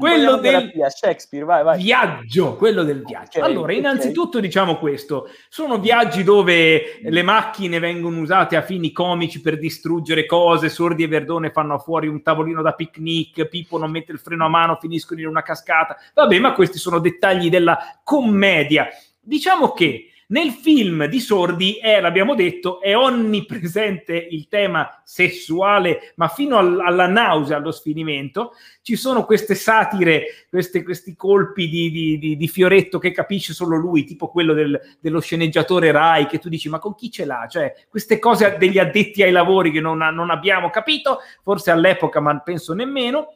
[0.01, 1.81] Quello- del Shakespeare, vai, vai.
[1.81, 3.39] viaggio, quello del viaggio.
[3.39, 9.41] Ok, allora, innanzitutto diciamo questo, sono viaggi dove le macchine vengono usate a fini comici
[9.41, 14.11] per distruggere cose, Sordi e Verdone fanno fuori un tavolino da picnic, Pippo non mette
[14.11, 15.97] il freno a mano, finiscono in una cascata.
[16.13, 18.87] Vabbè, ma questi sono dettagli della commedia.
[19.19, 26.29] Diciamo che nel film di Sordi è, l'abbiamo detto, è onnipresente il tema sessuale, ma
[26.29, 28.53] fino al- alla nausea, allo sfinimento.
[28.81, 33.75] Ci sono queste satire, queste- questi colpi di, di- di- di fioretto che capisce solo
[33.75, 37.45] lui, tipo quello del- dello sceneggiatore Rai, che tu dici, ma con chi ce l'ha?
[37.49, 42.39] Cioè, queste cose degli addetti ai lavori che non, non abbiamo capito, forse all'epoca, ma
[42.39, 43.33] penso nemmeno.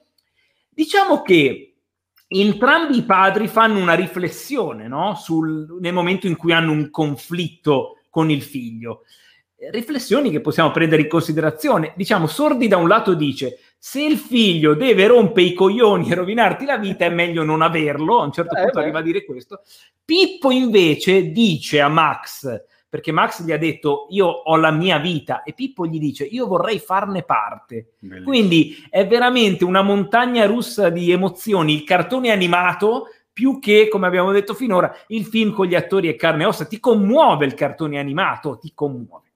[0.70, 1.75] Diciamo che
[2.42, 5.16] entrambi i padri fanno una riflessione no?
[5.16, 9.04] Sul, nel momento in cui hanno un conflitto con il figlio.
[9.72, 11.94] Riflessioni che possiamo prendere in considerazione.
[11.96, 16.66] Diciamo, Sordi da un lato dice: se il figlio deve rompere i coglioni e rovinarti
[16.66, 18.20] la vita, è meglio non averlo.
[18.20, 18.84] A un certo Eh, punto beh.
[18.84, 19.62] arriva a dire questo.
[20.04, 22.64] Pippo invece dice a Max,
[22.96, 26.48] perché Max gli ha detto: Io ho la mia vita, e Pippo gli dice: Io
[26.48, 27.96] vorrei farne parte.
[28.00, 28.26] Bellissimo.
[28.26, 34.32] Quindi è veramente una montagna russa di emozioni, il cartone animato più che, come abbiamo
[34.32, 36.64] detto finora, il film con gli attori e carne e ossa.
[36.64, 39.34] Ti commuove il cartone animato, ti commuove.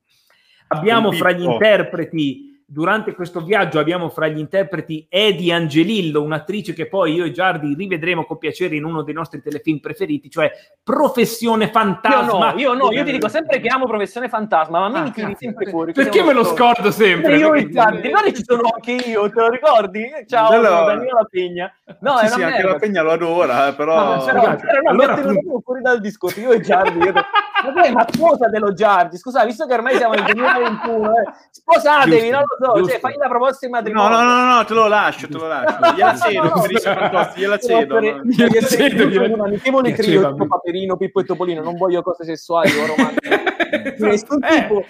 [0.68, 6.74] Abbiamo Un fra gli interpreti, durante questo viaggio, abbiamo fra gli interpreti Edi Angelillo, un'attrice
[6.74, 10.51] che poi io e Giardi rivedremo con piacere in uno dei nostri telefilm preferiti, cioè
[10.84, 12.51] Professione Io Fantasma.
[12.51, 15.01] no, io no, io ti dico sempre che amo Professione Fantasma, ma a me Ah,
[15.03, 15.93] mi tiri sempre fuori.
[15.93, 17.38] Perché me lo scordo sempre?
[17.38, 20.03] Io e Gianni, guarda ci sono anche io, te lo ricordi?
[20.28, 21.74] Ciao, sono Daniela Pegna.
[22.01, 24.15] No, sì, è sì, anche la Pegna lo adora, eh, però...
[24.15, 27.13] No, Però, Ragazzi, però no, allora, allora, appunto- fuori dal discorso, io e Giardi, io...
[27.13, 32.38] ma poi ma sposadelo Giardi, scusa, visto che ormai siamo nel 2021, eh, sposatevi, Giusto,
[32.59, 32.89] lo so, giusto.
[32.91, 34.18] cioè, fai la proposta di No, matrimonio.
[34.18, 35.78] no, no, no, te lo lascio, te lo lascio.
[35.95, 37.99] Gliela cedo, No, no, gliela cedo.
[37.99, 38.22] No?
[38.24, 42.01] Gliela cedo, gliela- un amichevole trio Piaceva, tipo mi- Paperino, Pippo e Topolino, non voglio
[42.01, 44.84] cose sessuali o romantiche nessun Eh, tipo,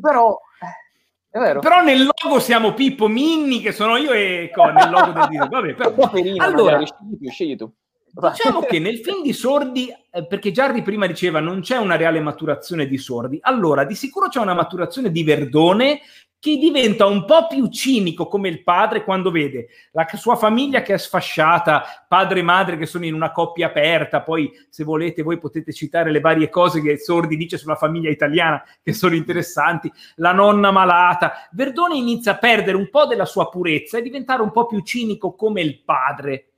[0.00, 1.60] però eh, è vero.
[1.60, 5.48] Però nel logo siamo Pippo Minni, che sono io e Co, nel logo del video.
[5.48, 5.92] Vabbè, però.
[5.94, 7.72] Paperino, Allora, magari, scegli tu, scegli tu.
[8.16, 12.20] Diciamo che nel film di Sordi, eh, perché Giardi prima diceva non c'è una reale
[12.20, 15.98] maturazione di Sordi, allora di sicuro c'è una maturazione di Verdone
[16.44, 20.92] che diventa un po' più cinico come il padre quando vede la sua famiglia che
[20.92, 25.38] è sfasciata, padre e madre che sono in una coppia aperta, poi se volete voi
[25.38, 30.32] potete citare le varie cose che Sordi dice sulla famiglia italiana che sono interessanti, la
[30.32, 31.48] nonna malata.
[31.52, 35.34] Verdone inizia a perdere un po' della sua purezza e diventare un po' più cinico
[35.34, 36.48] come il padre.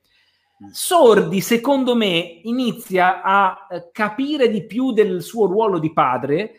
[0.69, 6.55] Sordi, secondo me, inizia a eh, capire di più del suo ruolo di padre.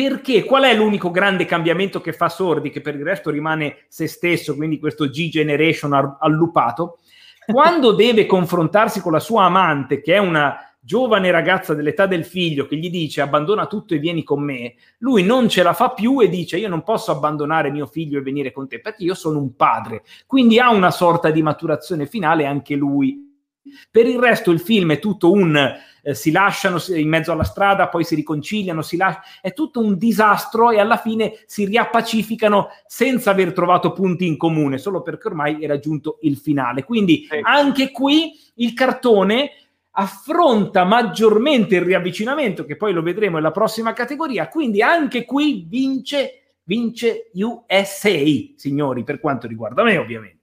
[0.00, 4.06] Perché qual è l'unico grande cambiamento che fa Sordi, che per il resto rimane se
[4.06, 7.00] stesso, quindi questo G-Generation allupato?
[7.44, 12.64] Quando deve confrontarsi con la sua amante, che è una giovane ragazza dell'età del figlio,
[12.64, 16.22] che gli dice abbandona tutto e vieni con me, lui non ce la fa più
[16.22, 19.38] e dice io non posso abbandonare mio figlio e venire con te perché io sono
[19.38, 20.02] un padre.
[20.26, 23.29] Quindi ha una sorta di maturazione finale anche lui.
[23.90, 27.88] Per il resto il film è tutto un eh, si lasciano in mezzo alla strada,
[27.88, 33.30] poi si riconciliano, si lasciano, è tutto un disastro e alla fine si riappacificano senza
[33.30, 36.84] aver trovato punti in comune, solo perché ormai era giunto il finale.
[36.84, 37.40] Quindi Sì.
[37.42, 39.50] anche qui il cartone
[39.92, 46.54] affronta maggiormente il riavvicinamento, che poi lo vedremo nella prossima categoria, quindi anche qui vince,
[46.62, 48.14] vince USA,
[48.56, 50.39] signori, per quanto riguarda me ovviamente.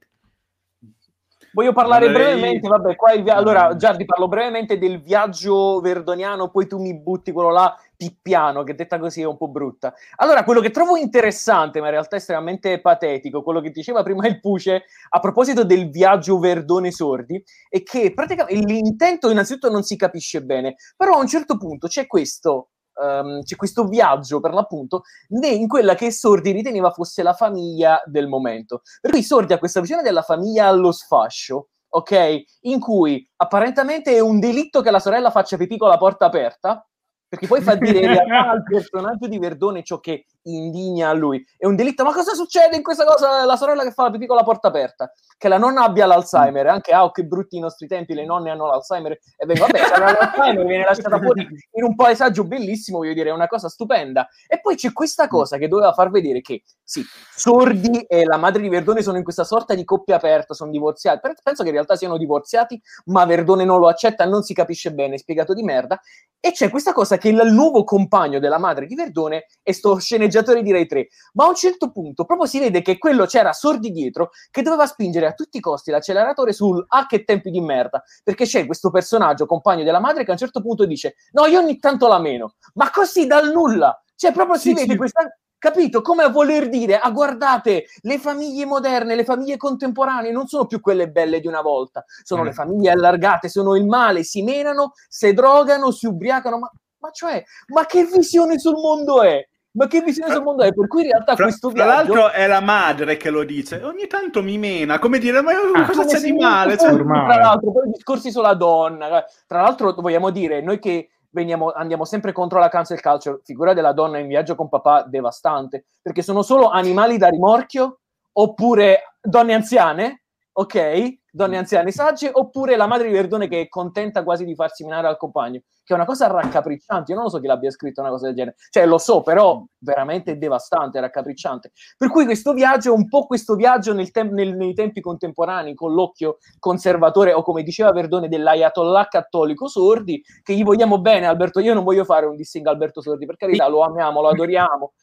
[1.58, 6.68] Voglio parlare Vorrei- brevemente, vabbè, qua via- allora Giardi parlo brevemente del viaggio verdoniano, poi
[6.68, 9.92] tu mi butti quello là pippiano, che detta così è un po' brutta.
[10.18, 14.40] Allora, quello che trovo interessante, ma in realtà estremamente patetico, quello che diceva prima il
[14.40, 20.44] Puce, a proposito del viaggio verdone sordi, è che praticamente l'intento innanzitutto non si capisce
[20.44, 22.70] bene, però a un certo punto c'è questo,
[23.02, 28.02] ehm, c'è questo viaggio per l'appunto ne- in quella che Sordi riteneva fosse la famiglia
[28.06, 28.82] del momento.
[29.02, 32.44] Per cui Sordi ha questa visione della famiglia allo sfascio, ok?
[32.62, 36.86] In cui apparentemente è un delitto che la sorella faccia pipì con la porta aperta,
[37.30, 41.46] perché poi fa dire in realtà al personaggio di Verdone ciò che indigna a lui.
[41.58, 43.46] È un delitto, ma cosa succede in questa cosa?
[43.46, 46.68] La sorella che fa la pipì con la porta aperta, che la nonna abbia l'Alzheimer,
[46.68, 50.00] anche ah, oh, che brutti i nostri tempi, le nonne hanno l'Alzheimer e vengono, vabbè,
[50.00, 54.28] l'Alzheimer, viene lasciata fuori in un paesaggio bellissimo, voglio dire, è una cosa stupenda.
[54.48, 57.04] E poi c'è questa cosa che doveva far vedere che, sì,
[57.36, 61.20] Sordi e la madre di Verdone sono in questa sorta di coppia aperta, sono divorziati,
[61.44, 65.18] penso che in realtà siano divorziati, ma Verdone non lo accetta, non si capisce bene,
[65.18, 66.00] spiegato di merda,
[66.40, 70.36] e c'è questa cosa che il nuovo compagno della madre di Verdone è sto sceneggiatore
[70.42, 71.08] di Rai 3.
[71.34, 74.86] Ma a un certo punto proprio si vede che quello c'era sordi dietro che doveva
[74.86, 78.04] spingere a tutti i costi l'acceleratore sul ah che tempi di merda.
[78.24, 81.60] Perché c'è questo personaggio, compagno della madre, che a un certo punto dice no, io
[81.60, 82.56] ogni tanto la meno.
[82.74, 84.02] Ma così dal nulla.
[84.16, 84.98] Cioè proprio si sì, vede sì.
[84.98, 86.02] questa capito?
[86.02, 90.80] Come a voler dire, ah guardate, le famiglie moderne, le famiglie contemporanee non sono più
[90.80, 92.46] quelle belle di una volta, sono mm.
[92.46, 97.44] le famiglie allargate, sono il male, si menano, si drogano, si ubriacano, ma, ma cioè,
[97.68, 99.47] ma che visione sul mondo è?
[99.78, 100.74] Ma che visione sul mondo è?
[100.74, 102.12] Per cui in realtà fra, questo viaggio...
[102.12, 105.52] Tra l'altro è la madre che lo dice, ogni tanto mi mena, come dire, ma
[105.52, 106.78] ah, cosa c'è di male?
[106.78, 112.06] Cioè, tra l'altro, poi discorsi sulla donna, tra l'altro vogliamo dire, noi che veniamo, andiamo
[112.06, 116.42] sempre contro la cancel culture, figura della donna in viaggio con papà devastante, perché sono
[116.42, 118.00] solo animali da rimorchio
[118.32, 120.24] oppure donne anziane,
[120.60, 121.18] ok?
[121.30, 125.06] Donne anziane sagge, oppure la madre di Verdone che è contenta quasi di farsi minare
[125.06, 127.12] al compagno, che è una cosa raccapricciante.
[127.12, 129.64] Io non lo so chi l'abbia scritto una cosa del genere, cioè lo so, però
[129.78, 131.74] veramente devastante, raccapricciante.
[131.96, 135.76] Per cui questo viaggio è un po' questo viaggio nel tem- nel, nei tempi contemporanei,
[135.76, 141.60] con l'occhio conservatore, o come diceva Verdone, dell'ayatollah cattolico Sordi, che gli vogliamo bene, Alberto.
[141.60, 144.94] Io non voglio fare un dissing Alberto Sordi, per carità, lo amiamo, lo adoriamo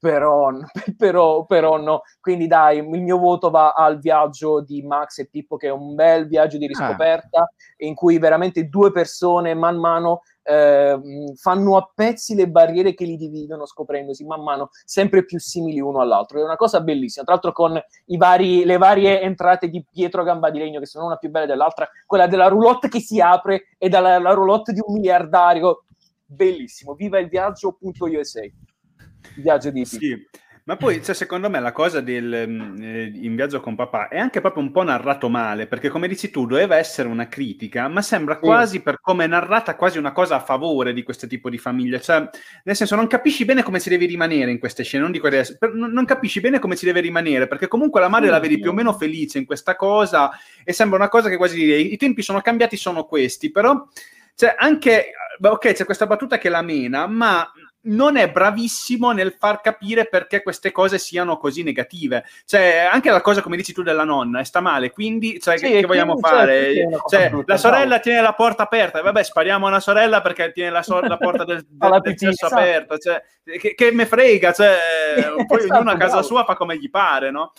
[0.00, 0.50] però,
[0.96, 2.02] però, però no.
[2.20, 5.94] Quindi dai, il mio voto va al viaggio di Max e Pippo, che è un
[5.94, 7.48] bel viaggio di riscoperta, ah.
[7.78, 10.98] in cui veramente due persone man mano eh,
[11.36, 16.00] fanno a pezzi le barriere che li dividono, scoprendosi man mano sempre più simili uno
[16.00, 16.40] all'altro.
[16.40, 17.24] È una cosa bellissima.
[17.24, 17.80] Tra l'altro, con
[18.16, 21.88] vari, le varie entrate di Pietro Gamba di Legno, che sono una più bella dell'altra,
[22.06, 25.84] quella della roulotte che si apre e dalla la roulotte di un miliardario.
[26.24, 26.94] Bellissimo.
[26.94, 28.40] Viva il viaggio.usa
[29.36, 30.28] viaggio di sì.
[30.70, 34.18] Ma poi, cioè, secondo me, la cosa del mm, eh, in viaggio con papà è
[34.18, 38.02] anche proprio un po' narrato male, perché come dici tu, doveva essere una critica, ma
[38.02, 38.82] sembra quasi, sì.
[38.82, 41.98] per come è narrata, quasi una cosa a favore di questo tipo di famiglia.
[41.98, 42.28] Cioè,
[42.62, 45.56] nel senso, non capisci bene come si deve rimanere in queste scene, non dico adesso,
[45.72, 48.60] non, non capisci bene come si deve rimanere, perché comunque la madre sì, la vedi
[48.60, 50.30] più o meno felice in questa cosa,
[50.62, 53.88] e sembra una cosa che quasi i tempi sono cambiati, sono questi, però...
[54.32, 57.46] Cioè, anche, ok, c'è questa battuta che la mena, ma
[57.82, 62.24] non è bravissimo nel far capire perché queste cose siano così negative.
[62.44, 65.80] Cioè, anche la cosa, come dici tu, della nonna, sta male, quindi cioè, sì, che,
[65.80, 66.74] che vogliamo fare?
[67.08, 71.00] Cioè, la sorella tiene la porta aperta, vabbè, spariamo una sorella perché tiene la, so-
[71.00, 73.22] la porta del, del, del cesso aperta, cioè,
[73.58, 74.76] che, che me frega, cioè,
[75.46, 76.26] poi esatto, ognuno a casa bravo.
[76.26, 77.52] sua fa come gli pare, no?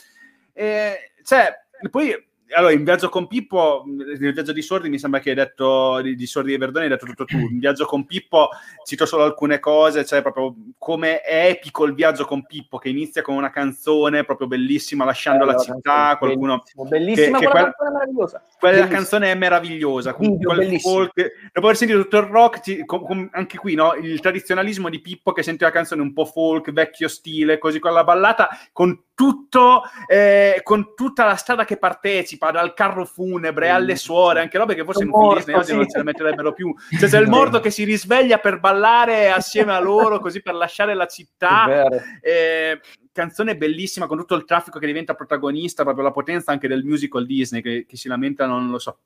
[0.53, 1.51] E, cioè,
[1.89, 6.01] poi allora, in viaggio con Pippo, nel viaggio di Sordi mi sembra che hai detto
[6.01, 7.37] di, di Sordi e Verdone, hai detto tutto tu.
[7.37, 8.49] In viaggio con Pippo
[8.85, 13.21] cito solo alcune cose, cioè proprio come è epico il viaggio con Pippo, che inizia
[13.21, 16.63] con una canzone proprio bellissima, lasciando eh, la città, qualcuno...
[16.87, 18.43] Bellissima, che, che quella, canzone meravigliosa.
[18.59, 20.15] Quella canzone è meravigliosa.
[20.17, 21.13] Video, quel folk,
[21.53, 23.93] dopo aver sentito tutto il rock, ti, com, com, anche qui, no?
[23.93, 27.93] Il tradizionalismo di Pippo che sente la canzone un po' folk, vecchio stile, così con
[27.93, 33.95] la ballata, con tutto, eh, con tutta la strada che partecipa, dal carro funebre alle
[33.95, 35.75] suore, anche robe che forse in un film Disney oggi sì.
[35.75, 36.73] non se ne metterebbero più.
[36.97, 40.95] Cioè, c'è il morto che si risveglia per ballare assieme a loro, così per lasciare
[40.95, 41.87] la città.
[42.21, 42.79] Eh,
[43.11, 47.25] canzone bellissima con tutto il traffico che diventa protagonista, proprio la potenza anche del musical
[47.25, 48.97] Disney che, che si lamentano, non lo so,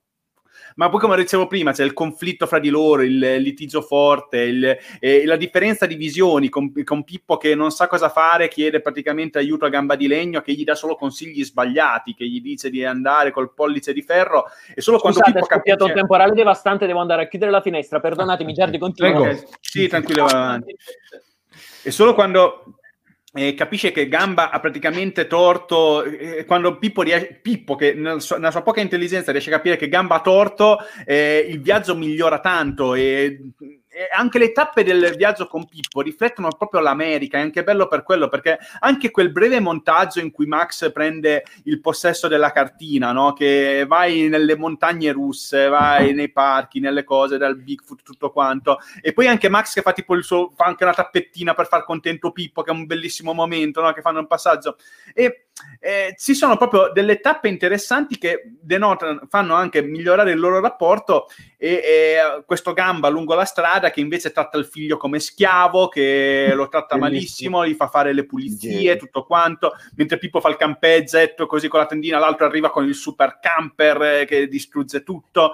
[0.75, 4.77] ma poi come dicevo prima c'è il conflitto fra di loro, il litigio forte, il,
[4.99, 9.37] eh, la differenza di visioni con, con, Pippo che non sa cosa fare, chiede praticamente
[9.37, 12.83] aiuto a gamba di legno, che gli dà solo consigli sbagliati, che gli dice di
[12.83, 15.83] andare col pollice di ferro e solo Scusate, quando Pippo capisce...
[15.83, 19.19] un temporale devastante, devo andare a chiudere la finestra, perdonatemi, Giardi, continua.
[19.19, 19.43] Okay.
[19.61, 20.75] Sì, tranquillo, avanti.
[21.83, 22.79] E solo quando
[23.35, 28.35] eh, capisce che Gamba ha praticamente torto eh, quando Pippo, riesce, Pippo che nel so,
[28.35, 32.39] nella sua poca intelligenza riesce a capire che Gamba ha torto, eh, il viaggio migliora
[32.39, 33.39] tanto e
[34.15, 38.27] anche le tappe del viaggio con Pippo riflettono proprio l'America, è anche bello per quello,
[38.27, 43.33] perché anche quel breve montaggio in cui Max prende il possesso della cartina, no?
[43.33, 49.13] che vai nelle montagne russe, vai nei parchi, nelle cose, dal Bigfoot, tutto quanto, e
[49.13, 52.31] poi anche Max che fa tipo il suo, fa anche una tappettina per far contento
[52.31, 53.93] Pippo, che è un bellissimo momento, no?
[53.93, 54.77] che fanno un passaggio.
[55.13, 55.44] E
[55.79, 61.27] eh, ci sono proprio delle tappe interessanti che denotano, fanno anche migliorare il loro rapporto
[61.57, 66.51] e, e, questo gamba lungo la strada che invece tratta il figlio come schiavo, che
[66.53, 71.45] lo tratta malissimo, gli fa fare le pulizie, tutto quanto, mentre Pippo fa il campeggetto
[71.45, 75.51] così con la tendina, l'altro arriva con il super camper eh, che distrugge tutto.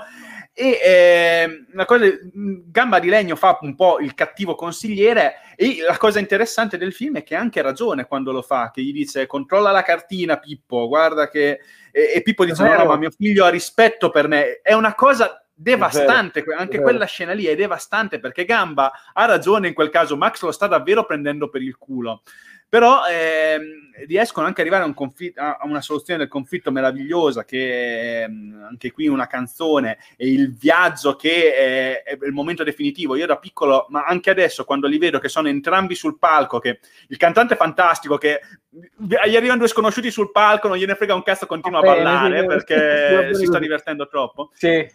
[0.54, 5.98] E eh, una cosa, Gamba di Legno fa un po' il cattivo consigliere e la
[5.98, 9.28] cosa interessante del film è che ha anche ragione quando lo fa, che gli dice
[9.28, 11.60] controlla la cartina Pippo, guarda che...
[11.92, 14.60] E, e Pippo dice no, no, ma mio figlio ha rispetto per me.
[14.62, 19.68] È una cosa devastante, vero, anche quella scena lì è devastante perché Gamba ha ragione
[19.68, 22.24] in quel caso, Max lo sta davvero prendendo per il culo
[22.72, 27.44] però ehm, riescono anche ad arrivare a, un conflitto, a, una soluzione del conflitto meravigliosa
[27.44, 33.18] che ehm, anche qui una canzone e il viaggio che è, è, il momento definitivo.
[33.18, 36.80] Io da piccolo ma anche adesso quando li vedo che sono entrambi sul palco che
[37.10, 38.40] il cantante è fantastico che
[38.70, 43.32] gli arrivano due sconosciuti sul palco non gliene frega un cazzo continua a ballare perché
[43.34, 44.50] si sta divertendo troppo.
[44.54, 44.68] Sì.
[44.68, 44.92] eh,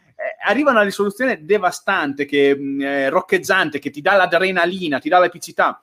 [0.46, 5.82] arriva una risoluzione devastante che, eh, roccheggiante che ti dà l'adrenalina ti dà l'epicità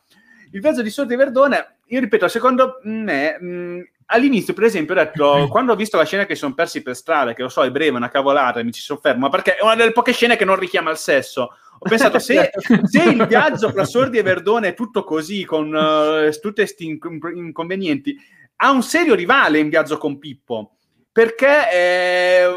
[0.53, 5.47] il viaggio di Sordi Verdone, io ripeto, secondo me, mh, all'inizio, per esempio, ho detto,
[5.49, 7.97] quando ho visto la scena che sono persi per strada, che lo so, è breve,
[7.97, 10.97] una cavolata, mi ci soffermo, perché è una delle poche scene che non richiama il
[10.97, 11.41] sesso.
[11.79, 12.51] Ho pensato, se,
[12.85, 17.31] se il viaggio tra Sordi e Verdone è tutto così, con uh, tutti questi inc-
[17.33, 18.15] inconvenienti,
[18.57, 20.75] ha un serio rivale in viaggio con Pippo,
[21.11, 22.47] perché, eh,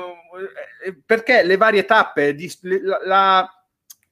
[1.05, 3.56] perché le varie tappe, di, la, la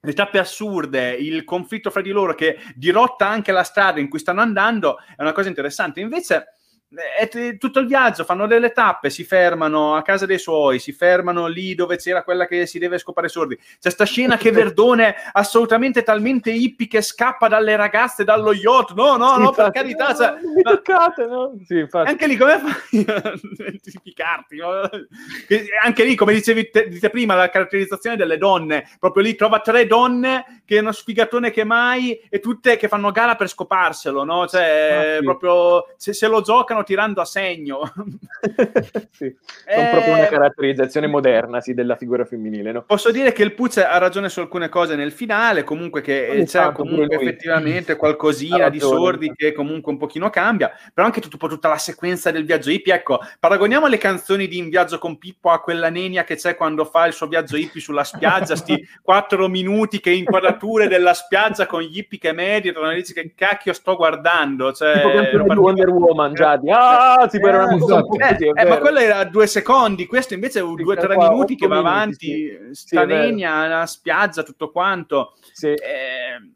[0.04, 4.18] le tappe assurde, il conflitto fra di loro che dirotta anche la strada in cui
[4.18, 6.00] stanno andando, è una cosa interessante.
[6.00, 6.53] Invece
[6.94, 11.46] è tutto il viaggio, fanno delle tappe, si fermano a casa dei suoi, si fermano
[11.46, 13.58] lì dove c'era quella che si deve scopare sordi.
[13.80, 18.94] C'è sta scena che Verdone assolutamente talmente hippie che scappa dalle ragazze dallo yacht.
[18.94, 20.08] No, no, sì, no, per carità.
[20.08, 21.52] No, cioè, mi toccate, no?
[21.66, 23.04] Sì, anche lì come fai
[24.24, 24.44] a?
[24.50, 24.90] No?
[25.82, 29.86] Anche lì, come dicevi te, dite prima, la caratterizzazione delle donne, proprio lì trova tre
[29.86, 34.46] donne che è uno sfigatone che mai e tutte che fanno gara per scoparselo, no?
[34.46, 35.24] Cioè, ah, sì.
[35.24, 37.80] proprio se, se lo giocano tirando a segno.
[39.12, 39.88] sì, eh...
[39.90, 42.72] proprio una caratterizzazione moderna sì, della figura femminile.
[42.72, 42.82] No?
[42.82, 46.46] Posso dire che il Puzze ha ragione su alcune cose nel finale, comunque che Ogni
[46.46, 51.68] c'è comunque effettivamente qualcosina di sordi che comunque un pochino cambia, però anche tutto, tutta
[51.68, 55.60] la sequenza del viaggio hippie, ecco, paragoniamo le canzoni di In viaggio con Pippo a
[55.60, 60.00] quella nenia che c'è quando fa il suo viaggio hippie sulla spiaggia, sti quattro minuti
[60.00, 60.10] che
[60.54, 65.02] inquadrature della spiaggia con gli hippie che meditano e dici che cacchio sto guardando, cioè,
[65.44, 70.06] Wonder Woman già di ah, era una cosa eh, eh, ma quello era due secondi,
[70.06, 72.58] questo invece è un due o tre minuti che va minuti, avanti, sì.
[72.72, 75.34] Stanegna, la spiaggia, tutto quanto.
[75.52, 75.68] Sì.
[75.68, 76.52] Eh,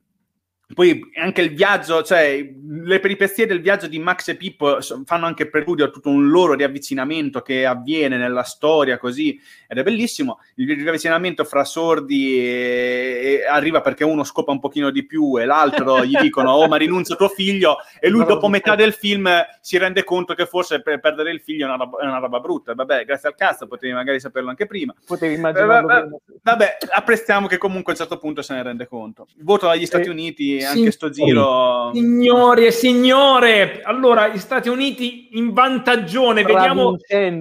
[0.75, 5.49] poi anche il viaggio, cioè le peripezie del viaggio di Max e Pippo fanno anche
[5.49, 10.41] preludio a tutto un loro riavvicinamento che avviene nella storia così ed è bellissimo.
[10.57, 15.47] Il riavvicinamento fra sordi e, e arriva perché uno scopa un pochino di più e
[15.47, 19.31] l'altro gli dicono oh ma rinuncio tuo figlio e lui dopo metà del film
[19.63, 22.41] si rende conto che forse per perdere il figlio è una roba, è una roba
[22.41, 22.75] brutta.
[22.75, 24.95] Vabbè, grazie al cazzo potevi magari saperlo anche prima.
[25.07, 25.91] Potevi immaginarlo.
[25.91, 29.29] Eh, vabbè, vabbè, apprezziamo che comunque a un certo punto se ne rende conto.
[29.35, 30.11] Il voto dagli Stati e...
[30.11, 31.91] Uniti anche sto giro.
[31.93, 36.97] Signori e signore, allora gli Stati Uniti in vantaggone, vediamo,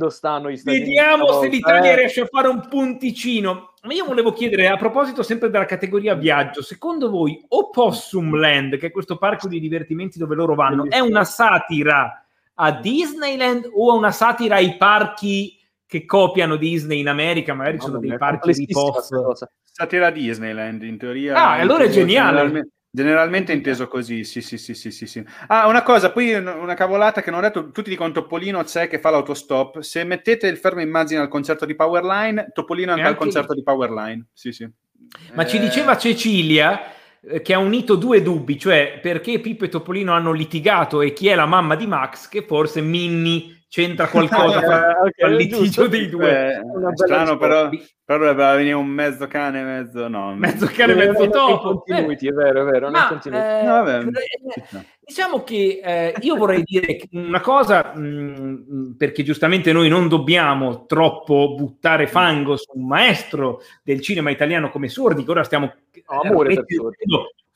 [0.10, 1.40] stanno gli Stati vediamo Uniti.
[1.42, 1.96] se l'Italia eh.
[1.96, 3.74] riesce a fare un punticino.
[3.84, 8.88] Ma io volevo chiedere, a proposito sempre della categoria viaggio, secondo voi Opossum Land, che
[8.88, 12.26] è questo parco di divertimenti dove loro vanno, è una satira
[12.56, 17.54] a Disneyland o è una satira ai parchi che copiano Disney in America?
[17.54, 19.50] Magari sono dei parchi di post.
[19.64, 21.36] Satira Disneyland, in teoria.
[21.36, 22.32] Ah, allora è geniale.
[22.32, 25.24] Generalmente Generalmente inteso così, sì, sì, sì, sì, sì, sì.
[25.48, 29.00] Ah, una cosa, poi una cavolata che non ho detto, tutti dicono Topolino c'è che
[29.00, 29.80] fa l'autostop.
[29.80, 33.62] Se mettete il fermo immagine al concerto di Powerline, Topolino è anche, al concerto di
[33.62, 34.68] Powerline, sì, sì.
[35.34, 35.48] Ma eh...
[35.48, 40.32] ci diceva Cecilia eh, che ha unito due dubbi, cioè perché Pippo e Topolino hanno
[40.32, 45.30] litigato e chi è la mamma di Max, che forse Minnie c'entra qualcosa tra okay,
[45.30, 46.56] il litigio dei due.
[46.56, 46.62] Eh,
[46.96, 47.70] strano, però,
[48.04, 50.36] però doveva venire un mezzo cane, mezzo no.
[50.36, 51.84] Mezzo cane, mezzo topo.
[51.84, 52.90] Continuity, eh, è vero, è vero.
[52.90, 59.24] Ma, eh, no, vabbè, eh, diciamo che eh, io vorrei dire una cosa, mh, perché
[59.24, 65.24] giustamente noi non dobbiamo troppo buttare fango su un maestro del cinema italiano come Sordi,
[65.24, 65.74] che ora stiamo...
[66.10, 66.66] No, amore per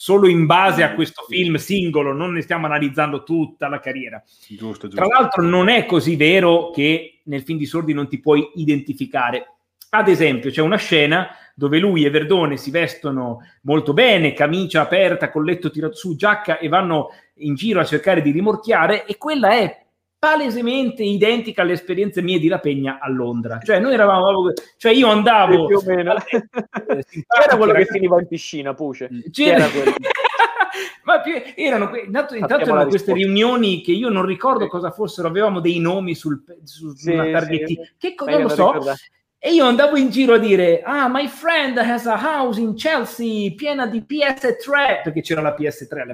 [0.02, 4.19] solo in base a questo film singolo, non ne stiamo analizzando tutta la carriera.
[4.48, 4.95] Giusto, giusto.
[4.95, 9.57] Tra l'altro non è così vero che nel film di Sordi non ti puoi identificare.
[9.91, 15.30] Ad esempio, c'è una scena dove lui e Verdone si vestono molto bene, camicia aperta,
[15.30, 19.84] colletto tirato su, giacca e vanno in giro a cercare di rimorchiare e quella è
[20.31, 23.57] palesemente identica alle esperienze mie di La Pegna a Londra.
[23.57, 26.14] Cioè, noi eravamo, cioè io andavo più o meno.
[26.15, 26.45] Eh,
[27.26, 29.10] C'era quello che finiva in piscina, Puce.
[29.31, 29.95] C'era- C'era quello.
[31.06, 35.60] Ma più, erano, intanto, intanto erano queste riunioni che io non ricordo cosa fossero, avevamo
[35.60, 37.31] dei nomi sul, su Sì, una sì.
[37.31, 37.81] targhettina.
[37.98, 38.65] Che cosa non so.
[38.73, 38.98] ricordare.
[39.39, 43.52] E io andavo in giro a dire: Ah, my friend has a house in Chelsea
[43.56, 46.14] piena di PS3, perché c'era la PS3 alla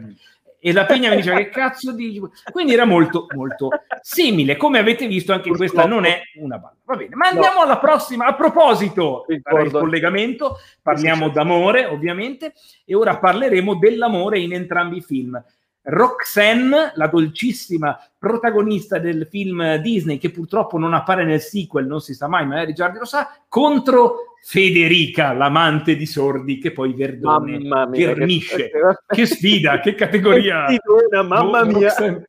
[0.60, 2.20] E la Pegna mi diceva: Che cazzo dici?
[2.52, 3.70] Quindi era molto, molto
[4.02, 4.58] simile.
[4.58, 6.76] Come avete visto, anche questa non è una balla.
[6.84, 8.26] Va bene, ma andiamo alla prossima.
[8.26, 12.54] A proposito, il collegamento, parliamo d'amore, ovviamente,
[12.86, 15.42] e ora parleremo dell'amore in entrambi i film.
[15.90, 22.14] Roxanne, la dolcissima protagonista del film Disney, che purtroppo non appare nel sequel, non si
[22.14, 27.86] sa mai, magari Giardi lo sa, contro Federica, l'amante di Sordi, che poi Verdone mia,
[27.88, 28.70] vernisce.
[28.70, 28.72] che-
[29.08, 30.66] Che sfida, che categoria!
[30.68, 31.88] Che sfidona, mamma Ro- mia.
[31.88, 32.28] Roxanne,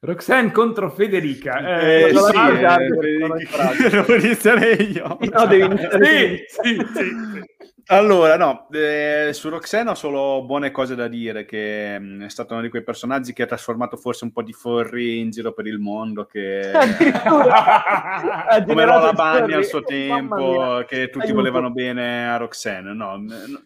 [0.00, 1.78] Roxanne contro Federica.
[1.80, 5.18] Eh, Eh, sì, fai, eh, devo iniziare io.
[5.20, 7.53] No, devi iniziare sì, sì, sì, sì.
[7.88, 12.54] Allora, no, eh, su Roxanne ho solo buone cose da dire, che mh, è stato
[12.54, 15.66] uno di quei personaggi che ha trasformato forse un po' di furry in giro per
[15.66, 16.70] il mondo, che
[18.66, 21.34] come Lola Bagni al suo tempo, che tutti Aiuto.
[21.40, 22.94] volevano bene a Roxanne.
[22.94, 23.22] No,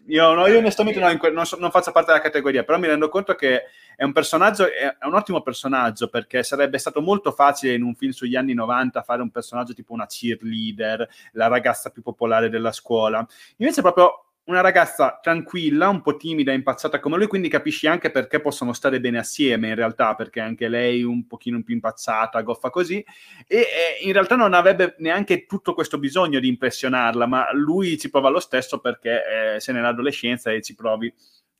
[0.07, 2.77] io, no, io onestamente no, in que- non, so- non faccio parte della categoria, però
[2.77, 3.63] mi rendo conto che
[3.99, 8.11] è un personaggio, è, un ottimo personaggio, perché sarebbe stato molto facile in un film
[8.11, 13.27] sugli anni 90 fare un personaggio tipo una cheerleader, la ragazza più popolare della scuola.
[13.57, 18.09] Invece è proprio una ragazza tranquilla, un po' timida, impazzata come lui, quindi capisci anche
[18.09, 22.69] perché possono stare bene assieme in realtà, perché anche lei un pochino più impazzata, goffa
[22.69, 23.03] così,
[23.47, 28.09] e eh, in realtà non avrebbe neanche tutto questo bisogno di impressionarla, ma lui ci
[28.09, 31.13] prova lo stesso perché eh, sei nell'adolescenza e ci provi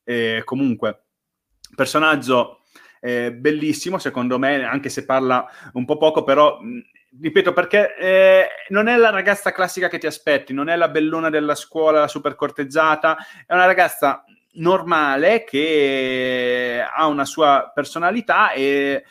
[0.06, 1.03] eh, comunque.
[1.76, 2.62] Personaggio
[3.02, 6.82] eh, bellissimo, secondo me, anche se parla un po' poco, però mh,
[7.22, 11.30] ripeto perché eh, non è la ragazza classica che ti aspetti, non è la bellona
[11.30, 14.24] della scuola, la super corteggiata, è una ragazza
[14.54, 19.06] normale che ha una sua personalità e,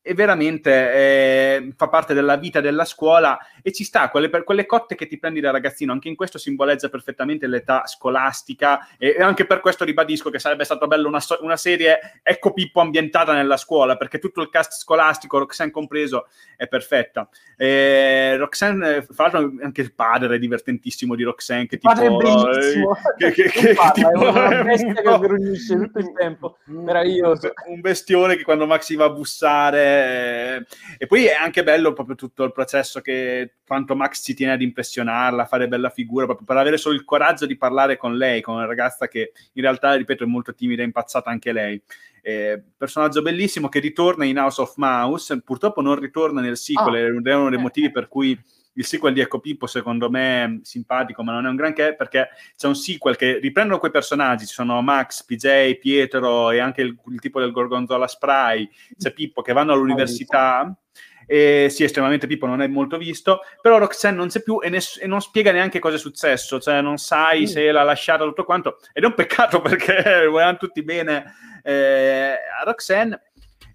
[0.00, 4.94] e veramente eh, fa parte della vita della scuola e ci sta, quelle, quelle cotte
[4.94, 9.44] che ti prendi da ragazzino, anche in questo simboleggia perfettamente l'età scolastica e, e anche
[9.44, 13.96] per questo ribadisco che sarebbe stato bello una, una serie Ecco Pippo ambientata nella scuola,
[13.96, 17.28] perché tutto il cast scolastico, Roxanne compreso, è perfetta.
[17.56, 21.92] E Roxanne, eh, fra l'altro anche il padre è divertentissimo di Roxanne, che tipo...
[21.92, 22.96] padre è bellissimo.
[23.18, 26.58] eh, che, che, che parla, tipo- è una bestia un che grugnisce tutto il tempo.
[26.64, 27.52] Meraviglioso.
[27.66, 30.66] un bestione che quando Maxi va a bussare eh,
[30.98, 34.62] e poi è anche bello proprio tutto il processo che quanto Max ci tiene ad
[34.62, 38.40] impressionarla, a fare bella figura, proprio per avere solo il coraggio di parlare con lei,
[38.40, 41.80] con una ragazza che in realtà, ripeto, è molto timida e impazzata anche lei.
[42.22, 47.26] Eh, personaggio bellissimo che ritorna in House of Mouse, purtroppo non ritorna nel sequel, ed
[47.26, 48.38] è uno dei motivi per cui
[48.78, 52.28] il sequel di Ecco Pippo secondo me è simpatico ma non è un granché perché
[52.56, 56.96] c'è un sequel che riprendono quei personaggi ci sono Max, PJ, Pietro e anche il,
[57.10, 60.74] il tipo del Gorgonzola Spray c'è Pippo che vanno all'università
[61.30, 64.98] e sì, estremamente Pippo non è molto visto, però Roxanne non c'è più e, ness-
[64.98, 67.44] e non spiega neanche cosa è successo, cioè non sai Mm.
[67.44, 72.64] se l'ha lasciata tutto quanto, ed è un peccato perché vogliamo tutti bene eh, a
[72.64, 73.27] Roxanne.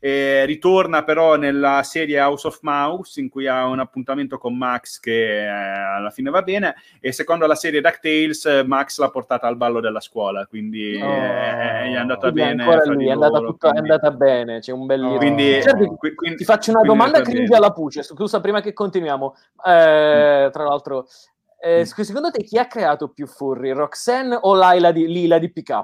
[0.06, 5.00] Eh, ritorna però nella serie House of Mouse in cui ha un appuntamento con Max
[5.00, 9.56] che eh, alla fine va bene e secondo la serie DuckTales Max l'ha portata al
[9.56, 11.06] ballo della scuola quindi Oh.
[11.10, 12.66] eh, è andata bene
[12.98, 15.16] di è andata, loro, tutto- è quindi- andata bene, c'è un bel Oh.
[15.16, 19.36] quindi, Certo, qui- quindi- ti faccio una domanda cringe alla Puce, scusa prima che continuiamo.
[19.66, 21.08] Eh, tra l'altro,
[21.62, 21.84] eh, Mm.
[21.84, 25.82] secondo te chi ha creato più furry, Roxanne o Laila di, Lila di PK?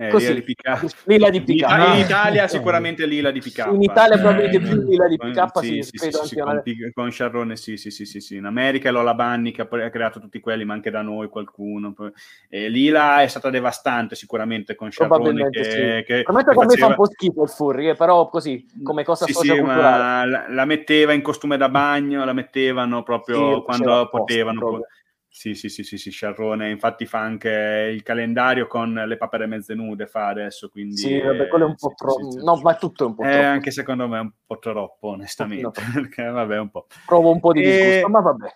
[0.00, 0.24] Eh, Così.
[0.28, 1.60] Lila di Pica- Lila di in, PK.
[1.60, 1.96] In Ah.
[1.98, 5.98] Italia sicuramente Lila di PK In Italia probabilmente Eh, più Lila di PK, sì, sì,
[5.98, 8.36] sì, sì, con, Pi- con Sciarrone sì, sì, sì, sì, sì.
[8.36, 11.28] In America è Lola Bunny che ha ha creato tutti quelli, ma anche da noi
[11.28, 11.92] qualcuno.
[11.92, 12.10] Poi-
[12.48, 16.12] E Lila è stata devastante sicuramente con Sciarrone Probabilmente che, sì.
[16.14, 18.28] che, Prometto che che a me fa faceva- un po' schifo il furry, eh, però
[18.30, 23.62] così, come cosa Sì, sì, la, la metteva in costume da bagno, la mettevano proprio
[23.64, 24.58] quando faceva potevano.
[24.60, 24.86] proprio.
[25.32, 29.74] Sì, sì, sì, sì, sì, Sciarrone, infatti fa anche il calendario con le papere mezze
[29.74, 30.96] nude, fa adesso, quindi...
[30.96, 32.30] Sì, vabbè, quello è un po' sì, troppo.
[32.32, 32.44] sì, sì.
[32.44, 33.46] No, ma tutto è un po' Eh, troppo.
[33.46, 36.86] anche secondo me è un po' troppo, onestamente, perché vabbè, un po'.
[37.06, 38.54] Provo un po' di E- disgusto, ma vabbè.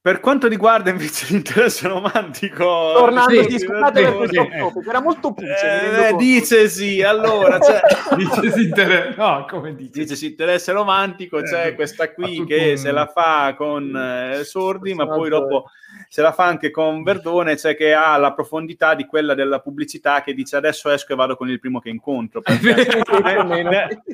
[0.00, 2.92] Per quanto riguarda invece l'interesse romantico...
[2.92, 7.60] Tornando, sì, sì, scusate per questo sì, topic, era molto rendo Eh, dice sì, allora,
[7.60, 7.82] cioè,
[8.16, 10.00] Dice si inter- No, come dice?
[10.00, 14.44] dice sì, interesse romantico, c'è Eh, questa qui che un- se la fa con eh,
[14.44, 15.70] sordi, ma poi dopo
[16.08, 20.22] se la fa anche con Verdone, cioè che ha la profondità di quella della pubblicità
[20.22, 22.40] che dice adesso esco e vado con il primo che incontro.
[22.46, 23.02] Perché,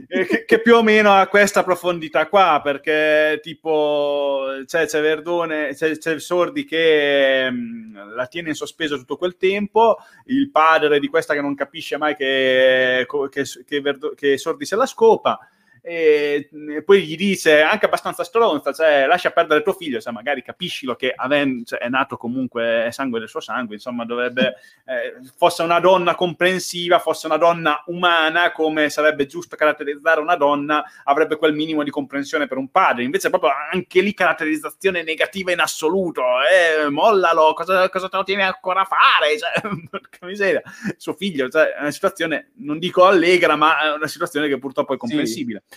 [0.09, 5.75] eh, che, che, più o meno ha questa profondità qua, perché tipo cioè, c'è Verdone,
[5.75, 10.99] c'è, c'è Sordi che mh, mm, la tiene in sospeso tutto quel tempo, il padre
[10.99, 15.39] di questa che non capisce mai che, che, che, Verdo, che Sordi se la scopa
[15.85, 20.41] e, e, poi gli dice anche abbastanza stronza, cioè lascia perdere tuo figlio, se magari
[20.41, 24.55] capiscilo che aven- cioè, è nato comunque, è sangue del suo sangue, insomma dovrebbe,
[24.87, 30.85] eh, fosse una donna comprensiva, fosse una donna umana, come sarebbe giusto caratterizzare una donna,
[31.03, 35.59] avrebbe quel minimo di comprensione per un padre, invece proprio anche lì caratterizzazione negativa in
[35.59, 39.31] assoluto, eh, mollalo, cosa, cosa te lo tieni ancora a fare?
[39.43, 39.61] Cioè,
[39.91, 40.63] porca miseria,
[40.97, 44.95] suo figlio, cioè, è una situazione, non dico allegra, ma è una situazione che purtroppo
[44.95, 45.65] è comprensibile.
[45.67, 45.72] Sì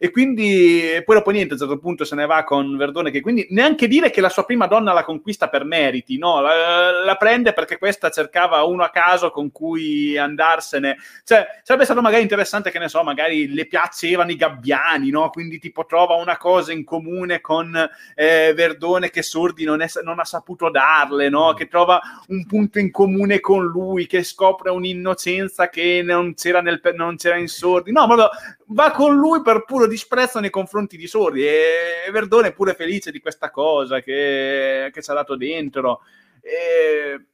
[0.00, 3.20] e quindi poi dopo niente, a un certo punto se ne va con Verdone, che
[3.20, 7.16] quindi neanche dire che la sua prima donna la conquista per meriti, no, la, la
[7.16, 10.96] prende perché questa cercava uno a caso con cui andarsene.
[11.24, 15.30] Cioè, sarebbe stato magari interessante, che ne so, magari le piacevano i gabbiani, no?
[15.30, 17.74] Quindi tipo trova una cosa in comune con
[18.14, 21.54] eh, Verdone che Sordi non, è, non ha saputo darle, no?
[21.54, 26.80] Che trova un punto in comune con lui, che scopre un'innocenza che non c'era, nel,
[26.94, 27.90] non c'era in Sordi.
[27.90, 28.28] No, ma
[28.68, 33.10] va con lui per puro disprezzo nei confronti di Sordi e Verdone è pure felice
[33.10, 36.00] di questa cosa che, che ci ha dato dentro.
[36.40, 37.26] E,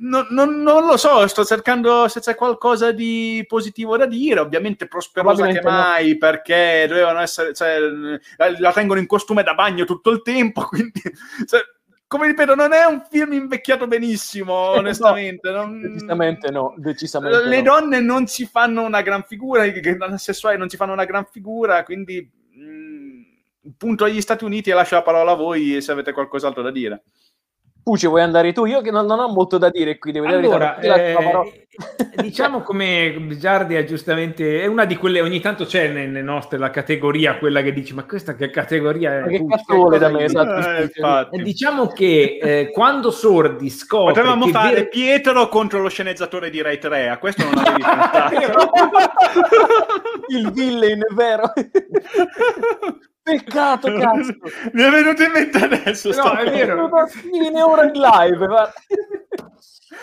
[0.00, 4.40] non, non, non, lo so, sto cercando se c'è qualcosa di positivo da dire.
[4.40, 6.18] Ovviamente prosperosa che mai, no.
[6.18, 7.78] perché dovevano essere, cioè,
[8.58, 10.62] la tengono in costume da bagno tutto il tempo.
[10.68, 11.02] Quindi,
[11.46, 11.60] cioè,
[12.08, 15.50] come ripeto, non è un film invecchiato benissimo, onestamente.
[15.50, 15.80] no, non...
[15.82, 17.62] Decisamente no, decisamente Le no.
[17.62, 19.80] donne non ci fanno una gran figura, i
[20.16, 23.20] sessuali non ci fanno una gran figura, quindi mh, mm,
[23.76, 27.02] punto agli Stati Uniti e lascio la parola a voi se avete qualcos'altro da dire.
[27.88, 28.66] Pucci, vuoi andare tu?
[28.66, 31.68] Io che non, non ho molto da dire qui, devo allora, dire eh,
[32.20, 36.68] diciamo come Giardi ha giustamente è una di quelle ogni tanto c'è nelle nostre la
[36.68, 40.24] categoria quella che dici ma questa che categoria è ma che cazzo vuole da me?
[40.24, 46.50] Esatto, eh, diciamo che eh, quando Sordi scopre potevamo fare ver- Pietro contro lo sceneggiatore
[46.50, 48.34] di Rai 3 a questo non avevi pensato.
[50.28, 51.52] Il villain è vero
[53.28, 54.34] Peccato, cazzo.
[54.72, 56.10] Mi è venuto in mente adesso.
[56.10, 56.88] No, è vero.
[57.30, 58.46] Viene ora in live.
[58.46, 58.72] Ma...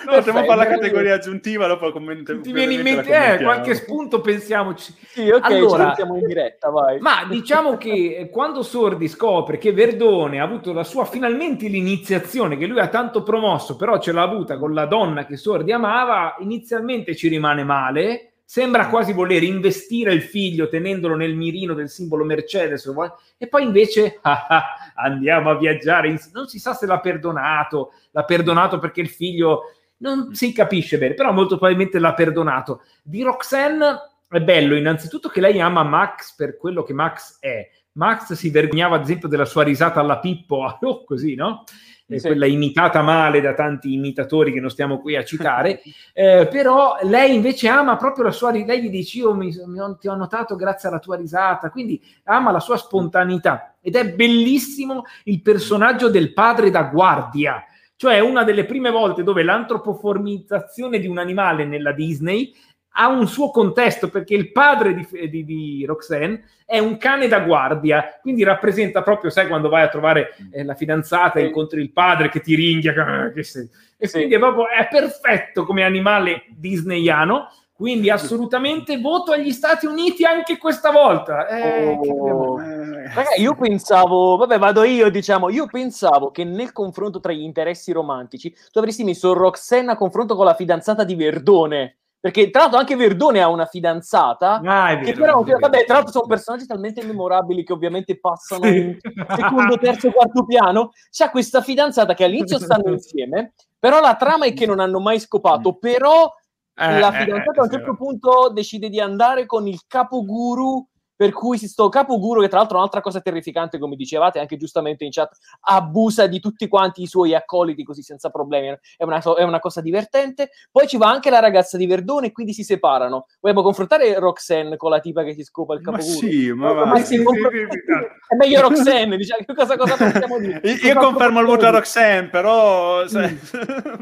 [0.05, 2.41] No, Potremmo fare la categoria aggiuntiva, dopo commentiamo.
[2.41, 4.93] Ti viene in mente eh, qualche spunto, pensiamoci.
[5.07, 6.99] Sì, ok, allora, siamo in diretta, vai.
[6.99, 12.67] Ma diciamo che quando Sordi scopre che Verdone ha avuto la sua, finalmente l'iniziazione, che
[12.67, 17.15] lui ha tanto promosso, però ce l'ha avuta con la donna che Sordi amava, inizialmente
[17.15, 22.89] ci rimane male, sembra quasi voler investire il figlio tenendolo nel mirino del simbolo Mercedes
[23.37, 24.65] e poi invece ah, ah,
[24.95, 29.63] andiamo a viaggiare non si sa se l'ha perdonato l'ha perdonato perché il figlio
[29.97, 32.83] non si capisce bene però molto probabilmente l'ha perdonato.
[33.01, 37.67] Di Roxanne è bello innanzitutto che lei ama Max per quello che Max è.
[37.93, 41.63] Max si vergognava ad esempio della sua risata alla Pippo oh, così no?
[42.07, 42.19] Sì.
[42.27, 45.81] quella imitata male da tanti imitatori che non stiamo qui a citare,
[46.13, 49.97] eh, però lei invece ama proprio la sua, lei gli dice io mi, mi ho,
[49.97, 55.03] ti ho notato grazie alla tua risata, quindi ama la sua spontaneità ed è bellissimo
[55.25, 57.63] il personaggio del padre da guardia,
[57.95, 62.53] cioè una delle prime volte dove l'antropoformizzazione di un animale nella Disney
[62.97, 67.41] ha un suo contesto perché il padre di, di, di, Roxanne è un cane da
[67.41, 71.91] guardia, quindi rappresenta proprio, sai, quando vai a trovare eh, la fidanzata e incontri il
[71.91, 73.69] padre che ti ringhia, ah, che sei.
[73.97, 74.17] e sì.
[74.17, 77.49] quindi è proprio è perfetto come animale disneyano.
[77.77, 81.45] Quindi assolutamente voto agli Stati Uniti anche questa volta.
[81.49, 82.57] Eh, oh.
[82.57, 87.91] Ragazzi, io pensavo, vabbè, vado io, diciamo, io pensavo che nel confronto tra gli interessi
[87.91, 92.79] romantici tu avresti messo Roxanne a confronto con la fidanzata di Verdone perché tra l'altro
[92.79, 97.63] anche Verdone ha una fidanzata ah, vero, però vabbè, tra l'altro sono personaggi talmente memorabili
[97.63, 98.77] che ovviamente passano sì.
[98.77, 98.97] in
[99.35, 100.89] secondo, terzo, quarto piano.
[101.11, 105.19] C'ha questa fidanzata che all'inizio stanno insieme però la trama è che non hanno mai
[105.19, 105.75] scopato.
[105.75, 106.33] Però
[106.73, 110.83] eh, la eh, fidanzata eh, a un certo punto decide di andare con il capoguru
[111.15, 115.05] per cui sto capoguru, che tra l'altro è un'altra cosa terrificante, come dicevate anche giustamente
[115.05, 119.43] in chat, abusa di tutti quanti i suoi accoliti così senza problemi, è una, è
[119.43, 120.49] una cosa divertente.
[120.71, 123.27] Poi ci va anche la ragazza di Verdone e quindi si separano.
[123.39, 126.11] Vogliamo confrontare Roxanne con la tipa che si scopa il capoguru?
[126.11, 130.59] Ma sì, ma, ma, ma sì, confr- è meglio Roxanne, diciamo, cosa, cosa possiamo dire?
[130.83, 133.07] Io confermo il voto a Roxanne, però...
[133.07, 133.19] Se...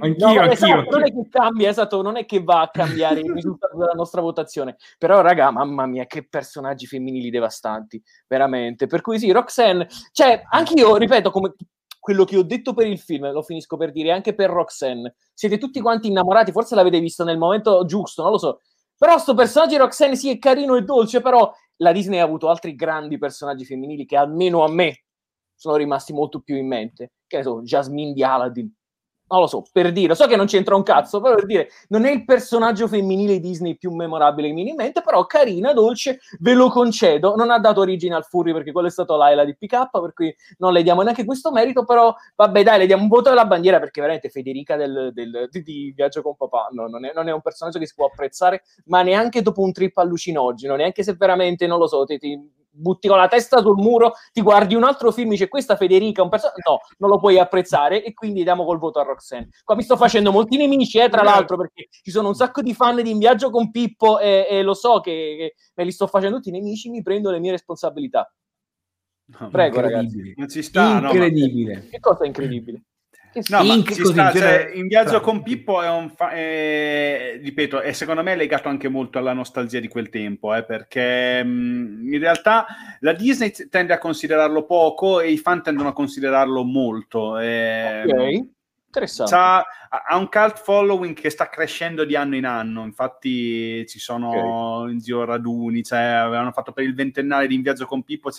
[0.02, 0.90] anch'io, no, anch'io, esatto, anch'io.
[0.90, 4.22] Non è che cambia, esatto, non è che va a cambiare il risultato della nostra
[4.22, 8.88] votazione, però raga, mamma mia, che personaggi femminili femminili devastanti, veramente.
[8.88, 11.54] Per cui sì, Roxanne, cioè, anche io, ripeto, come
[12.00, 15.16] quello che ho detto per il film, lo finisco per dire anche per Roxanne.
[15.34, 18.62] Siete tutti quanti innamorati, forse l'avete visto nel momento giusto, non lo so.
[18.98, 22.50] Però sto personaggio di Roxanne sì è carino e dolce, però la Disney ha avuto
[22.50, 25.04] altri grandi personaggi femminili che almeno a me
[25.56, 27.14] sono rimasti molto più in mente.
[27.28, 28.72] Che ne so, Jasmine di Aladdin,
[29.34, 32.06] non lo so, per dire, so che non c'entra un cazzo, però per dire, non
[32.06, 36.20] è il personaggio femminile Disney più memorabile che mi viene in mente, però carina, dolce,
[36.40, 39.56] ve lo concedo, non ha dato origine al Furry perché quello è stato Laila di
[39.56, 43.10] PK, per cui non le diamo neanche questo merito, però vabbè dai, le diamo un
[43.10, 47.04] voto alla bandiera perché veramente Federica del, del, di, di, Viaggio con Papà no, non,
[47.04, 50.76] è, non, è, un personaggio che si può apprezzare, ma neanche dopo un trip allucinogeno,
[50.76, 52.40] neanche se veramente, non lo so, ti, ti
[52.74, 56.30] butti con la testa sul muro, ti guardi un altro film, dice questa Federica, un
[56.30, 59.50] personaggio, no, non lo puoi apprezzare e quindi diamo col voto a Roxanne.
[59.64, 62.74] Qua mi sto facendo molti nemici, eh, tra l'altro, perché ci sono un sacco di
[62.74, 66.08] fan di In Viaggio con Pippo e, e lo so che, che, me li sto
[66.08, 68.32] facendo tutti nemici, mi prendo le mie responsabilità.
[69.50, 70.34] Prego, ragazzi.
[70.36, 71.74] Non ci sta, incredibile.
[71.76, 71.90] No, ma...
[71.90, 72.84] Che cosa è incredibile?
[73.50, 77.92] No, ma ci sta, cioè, in viaggio con Pippo è un fa- è, ripeto, è
[77.92, 82.66] secondo me legato anche molto alla nostalgia di quel tempo, eh, perché mh, in realtà
[83.00, 87.40] la Disney tende a considerarlo poco e i fan tendono a considerarlo molto.
[87.40, 88.53] Eh, ok.
[88.94, 89.34] Interessante.
[89.34, 89.66] Ha,
[90.06, 92.84] ha, un cult following che sta crescendo di anno in anno.
[92.84, 94.92] Infatti, ci sono okay.
[94.92, 95.82] in giro raduni.
[95.82, 98.30] Cioè, avevano fatto per il ventennale di In Viaggio con Pippo.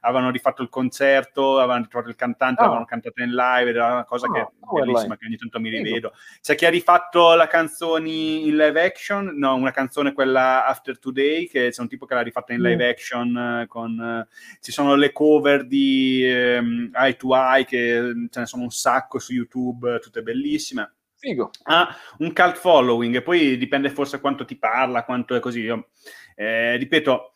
[0.00, 2.64] avevano rifatto il concerto, avevano ritrovato il cantante, oh.
[2.64, 3.68] avevano cantato in live.
[3.68, 5.18] Era una cosa oh, che è bellissima.
[5.18, 6.12] Che ogni tanto mi rivedo.
[6.40, 9.34] C'è chi ha rifatto la canzone in live action.
[9.36, 12.82] No, una canzone, quella After Today, che c'è un tipo che l'ha rifatta in live
[12.82, 12.88] mm.
[12.88, 13.64] action.
[13.68, 14.26] Con,
[14.60, 16.22] ci sono le cover di
[16.58, 20.94] um, Eye to Eye, che ce ne sono un sacco su YouTube tutte bellissime.
[21.18, 21.50] Figo.
[21.64, 25.62] Ha un cult following, poi dipende forse quanto ti parla, quanto è così.
[25.62, 25.88] Io,
[26.36, 27.32] eh, ripeto,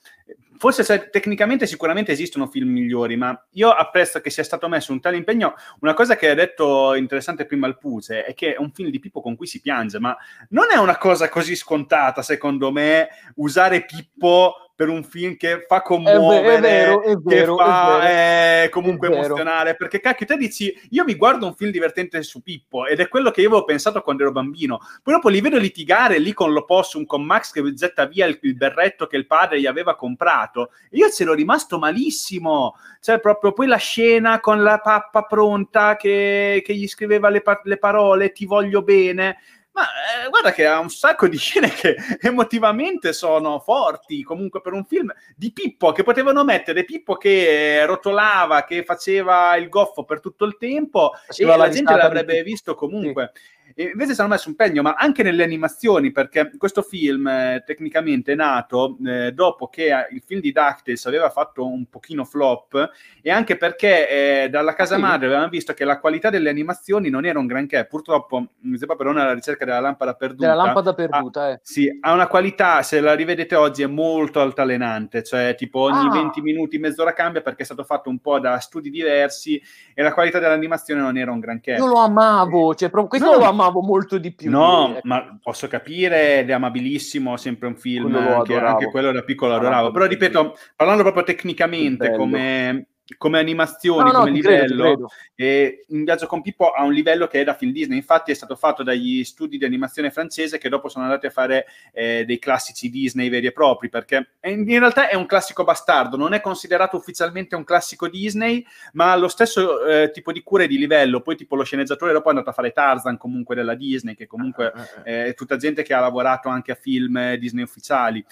[0.56, 5.00] forse se, tecnicamente sicuramente esistono film migliori, ma io apprezzo che sia stato messo un
[5.00, 5.54] tale impegno.
[5.80, 9.00] Una cosa che ha detto interessante prima il Puce è che è un film di
[9.00, 10.16] Pippo con cui si piange, ma
[10.50, 15.82] non è una cosa così scontata, secondo me, usare Pippo per un film che fa
[15.82, 20.74] commuovere, è vero, è vero, che fa è eh, comunque emozionare, perché cacchio te dici,
[20.90, 24.00] io mi guardo un film divertente su Pippo ed è quello che io avevo pensato
[24.02, 28.06] quando ero bambino, poi dopo li vedo litigare lì con l'opossum, con Max che getta
[28.06, 32.74] via il, il berretto che il padre gli aveva comprato, e io c'ero rimasto malissimo,
[33.00, 37.60] cioè proprio poi la scena con la pappa pronta che, che gli scriveva le, pa-
[37.64, 39.36] le parole, ti voglio bene,
[39.72, 44.72] ma eh, guarda che ha un sacco di scene che emotivamente sono forti, comunque per
[44.72, 50.20] un film di Pippo, che potevano mettere Pippo che rotolava, che faceva il goffo per
[50.20, 53.32] tutto il tempo faceva e la, la gente l'avrebbe visto comunque.
[53.34, 53.61] Sì.
[53.74, 57.62] E invece si hanno messo un impegno, ma anche nelle animazioni, perché questo film eh,
[57.64, 62.24] tecnicamente è nato eh, dopo che eh, il film di DuckTales aveva fatto un pochino
[62.24, 62.90] flop
[63.22, 67.24] e anche perché eh, dalla casa madre avevamo visto che la qualità delle animazioni non
[67.24, 67.86] era un granché.
[67.86, 70.48] Purtroppo, sembra però alla ricerca della lampada perduta.
[70.48, 71.60] Della lampada perduta, ha, eh.
[71.62, 76.10] Sì, ha una qualità, se la rivedete oggi, è molto altalenante, cioè tipo ogni ah.
[76.10, 79.60] 20 minuti, mezz'ora cambia perché è stato fatto un po' da studi diversi
[79.94, 81.72] e la qualità dell'animazione non era un granché.
[81.72, 83.38] Io lo amavo, cioè, questo no.
[83.38, 84.50] lo amavo amavo molto di più.
[84.50, 85.00] No, di...
[85.04, 89.90] ma posso capire, ed è amabilissimo, sempre un film che anche quello da piccolo adoravo.
[89.90, 92.86] Però ripeto, parlando proprio tecnicamente, come
[93.16, 97.26] come animazioni, no, no, come livello, credo, e In Viaggio con Pippo ha un livello
[97.26, 100.68] che è da film Disney, infatti è stato fatto dagli studi di animazione francese che
[100.68, 105.08] dopo sono andati a fare eh, dei classici Disney veri e propri, perché in realtà
[105.08, 109.84] è un classico bastardo, non è considerato ufficialmente un classico Disney, ma ha lo stesso
[109.84, 112.54] eh, tipo di cura e di livello, poi tipo lo sceneggiatore dopo è andato a
[112.54, 115.02] fare Tarzan comunque della Disney, che comunque ah, ah, ah.
[115.02, 118.24] è tutta gente che ha lavorato anche a film Disney ufficiali.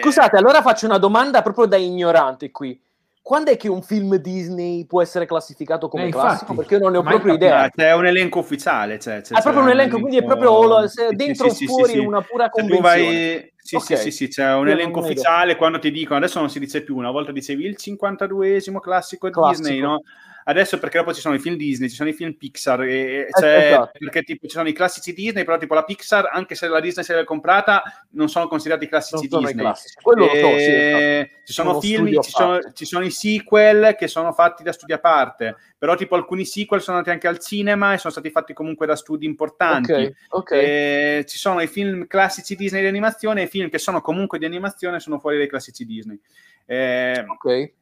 [0.00, 2.78] Scusate, allora faccio una domanda proprio da ignorante qui
[3.22, 6.54] quando è che un film Disney può essere classificato come eh, classico?
[6.54, 7.70] Perché io non ne ho proprio idea.
[7.70, 8.98] C'è un elenco ufficiale.
[8.98, 12.20] Cioè, c'è, è proprio un elenco, quindi è proprio dentro o sì, fuori sì, una
[12.20, 12.82] pura convenzione.
[12.82, 13.52] Vai...
[13.56, 13.96] Sì, okay.
[13.96, 16.82] sì, sì, sì, c'è un io elenco ufficiale quando ti dicono, adesso non si dice
[16.82, 19.68] più, una volta dicevi il 52esimo classico, classico.
[19.68, 20.02] Disney, no?
[20.44, 23.68] Adesso perché dopo ci sono i film Disney, ci sono i film Pixar, e, cioè,
[23.68, 23.98] esatto.
[23.98, 27.04] perché tipo ci sono i classici Disney, però tipo la Pixar, anche se la Disney
[27.04, 29.64] se l'è comprata, non sono considerati classici non Disney.
[29.64, 29.94] Classici.
[30.00, 31.34] Quello lo so, sì, esatto.
[31.44, 34.98] Ci sono film, ci sono, ci sono, i sequel che sono fatti da studi a
[34.98, 38.86] parte, però tipo alcuni sequel sono andati anche al cinema e sono stati fatti comunque
[38.86, 39.92] da studi importanti.
[39.92, 41.26] Okay, okay.
[41.26, 44.44] ci sono i film classici Disney di animazione e i film che sono comunque di
[44.44, 46.18] animazione sono fuori dai classici Disney.
[46.66, 47.72] Eh, ok.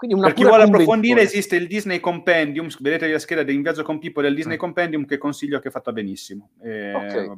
[0.00, 3.60] Quindi una per chi vuole approfondire esiste il Disney Compendium, vedete la scheda di In
[3.60, 4.58] Viaggio con Pippo del Disney mm.
[4.58, 6.52] Compendium che consiglio che è fatta benissimo.
[6.62, 7.30] Eh, okay.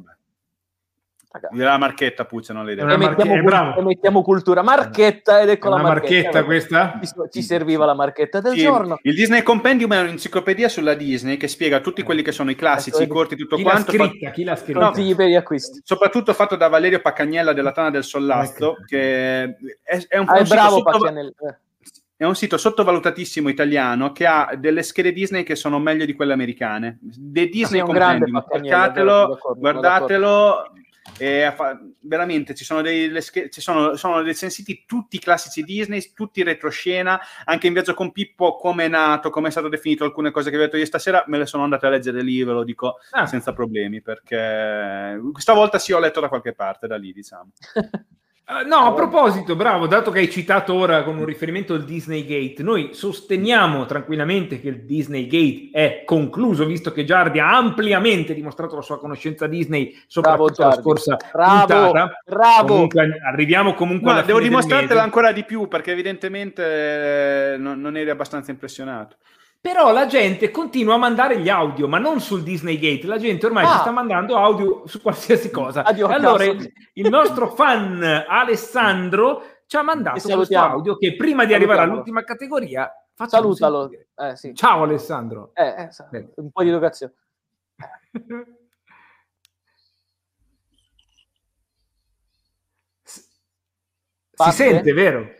[1.51, 3.79] La marchetta, Puccia, non le Una E marche- mettiamo, eh, bravo.
[3.81, 4.61] e mettiamo cultura.
[4.61, 6.43] Marchetta ed ecco la una marchetta marchetta.
[6.45, 6.99] questa?
[7.29, 8.97] Ci, serviva la marchetta del Sì, giorno.
[9.01, 13.01] il Disney Compendium è un'enciclopedia sulla Disney che spiega tutti quelli che sono i classici,
[13.03, 13.91] i corti, tutto Chi l'ha quanto.
[13.91, 14.29] fa- scritta?
[14.31, 14.79] Chi l'ha scritta?
[14.79, 15.81] Consigli per gli acquisti.
[15.83, 18.83] soprattutto fatto da Valerio Paccagnella della Tana del Sollazzo, Ecco.
[18.85, 19.43] che
[19.81, 21.13] è, è un, Ah, un è sito bravo sotto-.
[22.15, 26.33] È un sito sottovalutatissimo italiano che ha delle schede Disney che sono meglio di quelle
[26.33, 26.99] americane.
[27.01, 30.71] The Disney è un grande Compendium, cercatelo, guardatelo.
[31.55, 36.13] Fa- veramente ci sono dei le sch- ci sono, sono recensiti tutti i classici Disney,
[36.13, 40.05] tutti in retroscena, anche in viaggio con Pippo, come è nato, come è stato definito,
[40.05, 42.43] alcune cose che vi ho detto io stasera, me le sono andate a leggere lì,
[42.43, 43.25] ve lo dico Ah.
[43.25, 47.51] senza problemi, perché questa volta sì ho letto da qualche parte, da lì diciamo.
[48.45, 52.25] Eh, no, a proposito, bravo, dato che hai citato ora con un riferimento al Disney
[52.25, 58.33] Gate, noi sosteniamo tranquillamente che il Disney Gate è concluso, visto che Giardi ha ampiamente
[58.33, 60.81] dimostrato la sua conoscenza Disney, soprattutto la Giardi.
[60.81, 62.21] scorsa Bravo, puntata.
[62.25, 62.67] bravo.
[62.67, 67.95] Comunque, arriviamo comunque Ma alla devo dimostrartela ancora di più perché evidentemente eh, non, non
[67.95, 69.15] eri abbastanza impressionato.
[69.63, 73.07] Però la gente continua a mandare gli audio, ma non sul Disney Gate.
[73.07, 73.69] La gente ormai Ah.
[73.71, 75.83] ci sta mandando audio su qualsiasi cosa.
[75.85, 81.53] Addio, allora il nostro fan Alessandro ci ha mandato Che questo audio che prima di
[81.53, 83.89] arrivare all'ultima categoria facciamo Salutalo.
[84.17, 84.53] Eh, sì.
[84.53, 85.51] Ciao Alessandro.
[85.53, 87.13] Eh, eh, un po' di educazione.
[94.35, 95.31] si sente, vero?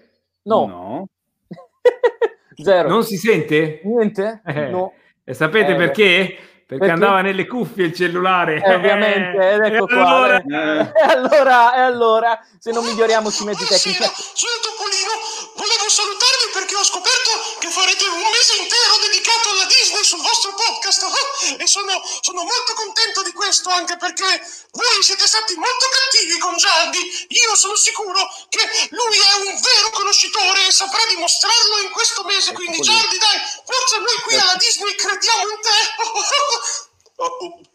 [0.43, 1.07] No, No.
[2.61, 2.89] Zero.
[2.89, 3.81] Non si sente?
[3.83, 4.41] Niente?
[4.45, 4.67] Eh.
[4.69, 4.93] No.
[5.23, 6.37] E sapete Eh, perché?
[6.63, 6.91] Perché, perché?
[7.05, 8.61] andava nelle cuffie il cellulare.
[8.63, 10.03] Eh, ovviamente, ed ecco E qua.
[10.07, 10.91] allora- eh.
[10.95, 14.01] E allora, e allora, se non miglioriamo sui mezzi tecnici.
[14.01, 15.13] Sono Topolino.
[15.53, 17.29] Volevo salutarvi perché ho scoperto
[17.61, 19.21] che farete un mese intero dedicato
[19.79, 21.05] Disney sul vostro podcast
[21.57, 24.25] e sono, sono molto contento di questo anche perché
[24.71, 26.99] voi siete stati molto cattivi con Gialdi.
[27.29, 32.53] Io sono sicuro che lui è un vero conoscitore e saprà dimostrarlo in questo mese.
[32.53, 35.71] Quindi Gialdi, dai, forza noi qui alla Disney crediamo in te.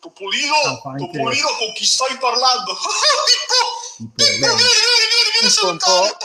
[0.00, 2.74] Topolino, Ah, fa anche- Topolino, con chi stai parlando?
[2.76, 6.16] Pippo, Pippo, vieni, vieni, vieni, vieni a salutare.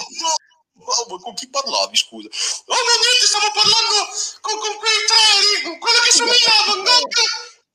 [0.93, 2.27] Oh, ma con chi parlavi, scusa?
[2.29, 4.07] Oh, no, niente, stavo parlando
[4.41, 7.13] con, con quei tre, quello che somiglia a Van Gogh,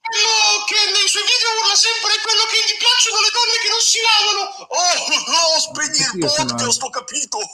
[0.08, 3.82] quello che nei suoi video urla sempre, quello che gli piacciono le donne che non
[3.84, 4.42] si lavano.
[4.72, 4.96] Oh,
[5.28, 7.36] no, spegni il podcast, ho capito.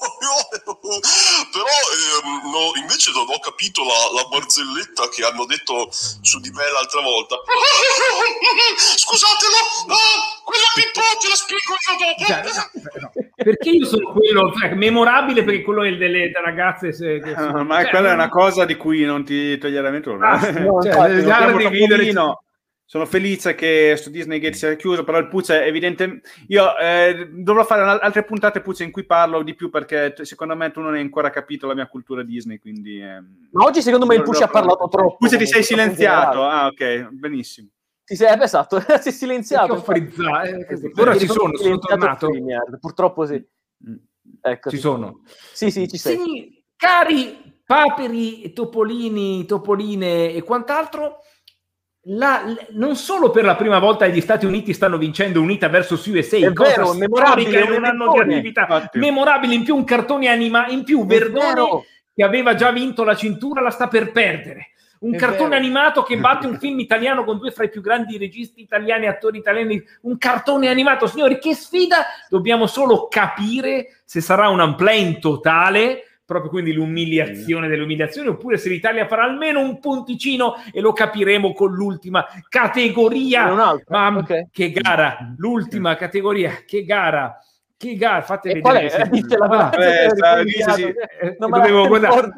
[1.54, 6.50] Però, ehm, no, invece non ho capito la, la barzelletta che hanno detto su di
[6.50, 7.36] me l'altra volta.
[8.96, 9.58] Scusatelo,
[9.90, 10.70] oh, quella
[11.18, 12.54] te la spiego io Cioè, dopo.
[12.54, 13.10] no, no.
[13.34, 17.64] Perché io sono quello cioè, memorabile perché quello è il delle ragazze se- che sono-
[17.64, 20.26] ma cioè, quella è una cosa di cui non ti toglierà torno.
[20.26, 22.43] Ah, no, Cioè, cioè,
[22.86, 26.20] Sono felice che su Disney Gate sia chiuso, però il Puccia è evidente.
[26.48, 30.54] Io eh, dovrò fare altre puntate Puccia in cui parlo di più perché t- secondo
[30.54, 32.58] me tu non hai ancora capito la mia cultura Disney.
[32.58, 35.16] Quindi, ehm, Ma oggi secondo me il Pucci ha parlato troppo.
[35.16, 36.44] Puccia ti sei silenziato.
[36.44, 37.68] Ah, ok, benissimo.
[38.04, 39.76] Ti sei, eh, esatto, si è silenziato.
[39.76, 42.28] frizzato, eh, ora ci sono sono, tornato.
[42.78, 43.42] Purtroppo sì.
[43.88, 43.94] Mm.
[44.42, 45.22] Ecco, Ci sono.
[45.52, 46.18] Sì, sì, ci sei.
[46.18, 51.20] Sì, cari paperi, topolini, topoline e quant'altro,
[52.06, 56.36] la- non solo per la prima volta gli Stati Uniti stanno vincendo unita versus USA,
[56.36, 58.98] È cosa vero, memorabile, in un anno di attività Infatti.
[58.98, 63.60] memorabile, in più un cartone anima, in più Verdone che aveva già vinto la cintura
[63.60, 64.68] la sta per perdere.
[65.00, 65.60] Un È cartone vero.
[65.62, 69.38] animato che batte un film italiano con due fra i più grandi registi italiani, attori
[69.38, 69.82] italiani.
[70.02, 72.04] Un cartone animato, signori, che sfida!
[72.28, 78.68] Dobbiamo solo capire se sarà un unplane totale, proprio quindi l'umiliazione delle umiliazioni, oppure se
[78.70, 83.52] l'Italia farà almeno un punticino e lo capiremo con l'ultima categoria.
[83.88, 84.46] Ma ok.
[84.50, 87.36] che gara, l'ultima categoria, che gara,
[87.76, 88.62] che gara, fate E vedere.
[88.62, 88.88] qual è?
[88.88, 90.82] se- diccela, Ah, frase, eh, dice sì.
[90.84, 92.30] Eh, Non me la.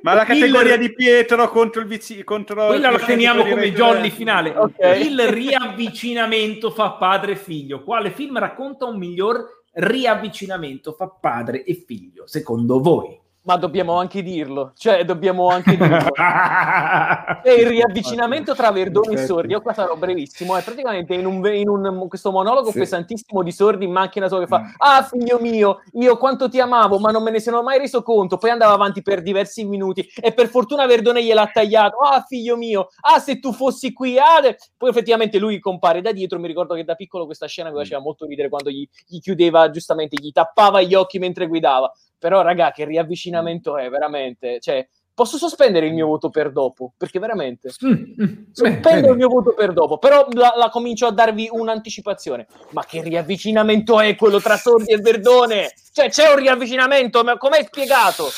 [0.00, 3.72] Ma la categoria Il- di Pietro contro il vizi- contro Quella il la teniamo come
[3.72, 4.50] jolly finale.
[4.56, 4.74] Ok.
[5.02, 7.82] Il riavvicinamento fa padre e figlio.
[7.82, 13.20] Quale film racconta un miglior riavvicinamento fa padre e figlio, secondo voi?
[13.46, 16.12] Ma dobbiamo anche dirlo, cioè dobbiamo anche dirlo.
[17.42, 19.34] È il riavvicinamento tra Verdone e Perfetto.
[19.34, 19.52] Sordi.
[19.52, 20.56] Io qua sarò brevissimo.
[20.56, 22.78] È praticamente in, un, in un- questo monologo Sì.
[22.78, 26.98] pesantissimo di Sordi in macchina solo che fa: Ah, figlio mio, io quanto ti amavo,
[26.98, 28.38] ma non me ne sono mai reso conto.
[28.38, 31.98] Poi andava avanti per diversi minuti e per fortuna Verdone gliel'ha tagliato.
[31.98, 34.18] Ah, figlio mio, ah, se tu fossi qui.
[34.18, 34.56] Ah, de-".
[34.78, 36.38] Poi effettivamente lui compare da dietro.
[36.38, 39.68] Mi ricordo che da piccolo questa scena mi faceva molto ridere quando gli, gli chiudeva,
[39.68, 41.92] giustamente, gli tappava gli occhi mentre guidava.
[42.24, 44.58] Però, raga, che riavvicinamento è veramente.
[44.58, 46.92] Cioè, Posso sospendere il mio voto per dopo?
[46.96, 47.92] Perché veramente Mm,
[48.22, 52.46] mm, sospendo il mio voto per dopo, però la, la comincio a darvi un'anticipazione.
[52.70, 55.72] Ma che riavvicinamento è quello tra Sordi e Verdone?
[55.92, 58.28] Cioè, c'è un riavvicinamento, ma com'è spiegato?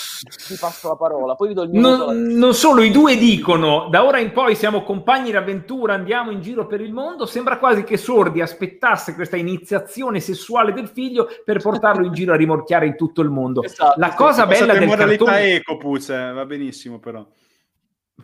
[0.48, 2.12] Vi passo la parola, poi vi do il mio voto.
[2.12, 6.42] Non, non solo i due dicono da ora in poi siamo compagni d'avventura, andiamo in
[6.42, 7.24] giro per il mondo.
[7.24, 12.36] Sembra quasi che Sordi aspettasse questa iniziazione sessuale del figlio per portarlo in giro a
[12.36, 13.62] rimorchiare in tutto il mondo.
[13.62, 16.65] Esatto, La cosa bella Passate in del cartone eco, Puce, va benissimo
[17.00, 17.26] però.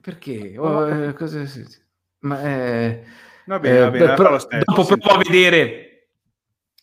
[0.01, 0.57] perché?
[0.59, 1.45] Oh, eh, cosa-.
[2.21, 3.05] Ma, eh,
[3.45, 4.99] Va bene, eh, va bene, però- stesso, dopo sì.
[4.99, 5.87] provo a vedere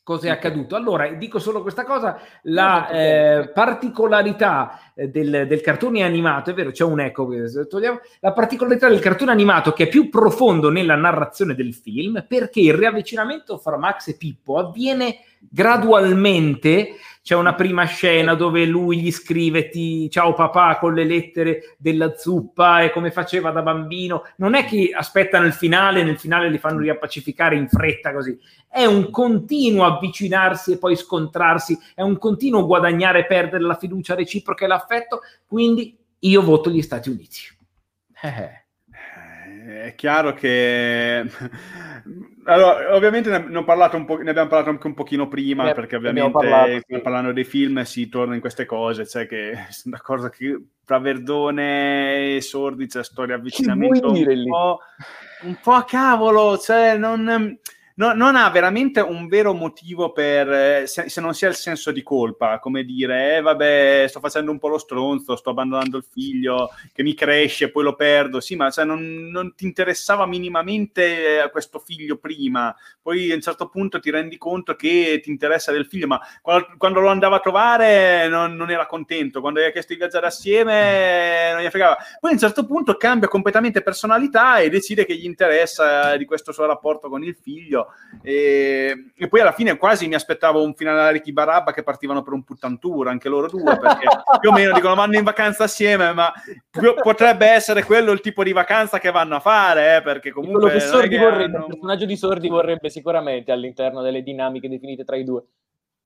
[0.10, 0.76] cosa è accaduto.
[0.76, 6.72] Allora, dico solo questa cosa, la eh, particolarità eh, del, del cartone animato, è vero,
[6.72, 7.30] c'è un eco,
[7.70, 12.60] togliamo, la particolarità del cartone animato che è più profondo nella narrazione del film, perché
[12.60, 16.96] il riavvicinamento fra Max e Pippo avviene gradualmente.
[17.30, 22.16] C'è una prima scena dove lui gli scrive ti, ciao papà con le lettere della
[22.16, 24.24] zuppa e come faceva da bambino.
[24.38, 28.36] Non è che aspettano il finale, nel finale li fanno riappacificare in fretta così.
[28.68, 34.16] È un continuo avvicinarsi e poi scontrarsi, è un continuo guadagnare e perdere la fiducia
[34.16, 35.20] reciproca e l'affetto.
[35.46, 37.42] Quindi io voto gli Stati Uniti.
[38.24, 38.64] Eh.
[39.68, 41.30] Eh, È chiaro che
[42.46, 43.64] allora, ovviamente ne,
[44.06, 47.00] po', ne abbiamo parlato anche un pochino prima, Ne- perché ovviamente parlato, sì.
[47.02, 52.36] parlando dei film si torna in queste cose, cioè che sono d'accordo che tra Verdone
[52.36, 54.80] e Sordi c'è storia avvicinamento un po',
[55.44, 57.58] un po' a cavolo, cioè non,
[58.00, 61.92] no- non ha veramente un vero motivo per, eh, se, se non sia il senso
[61.92, 66.06] di colpa, come dire, eh, vabbè, sto facendo un po' lo stronzo, sto abbandonando il
[66.10, 71.44] figlio che mi cresce, poi lo perdo, sì, ma cioè, non, non ti interessava minimamente
[71.44, 75.72] eh, questo figlio prima, poi a un certo punto ti rendi conto che ti interessa
[75.74, 79.64] del figlio, ma quando, quando lo andava a trovare non, non era contento, quando gli
[79.64, 83.82] ha chiesto di viaggiare assieme non gli fregava, poi a un certo punto cambia completamente
[83.82, 87.88] personalità e decide che gli interessa di questo suo rapporto con il figlio
[88.22, 92.22] e, e poi alla fine quasi mi aspettavo un finale alla Ricky Barabba che partivano
[92.22, 94.08] per un puttantour, anche loro due, perché
[94.40, 96.32] più o meno dicono vanno in vacanza assieme, ma
[97.02, 100.60] potrebbe essere quello il tipo di vacanza che vanno a fare, eh, perché comunque...
[100.60, 104.70] quello che Sordi che vorrebbe, hanno- il personaggio di Sordi vorrebbe sicuramente all'interno delle dinamiche
[104.70, 105.44] definite tra i due.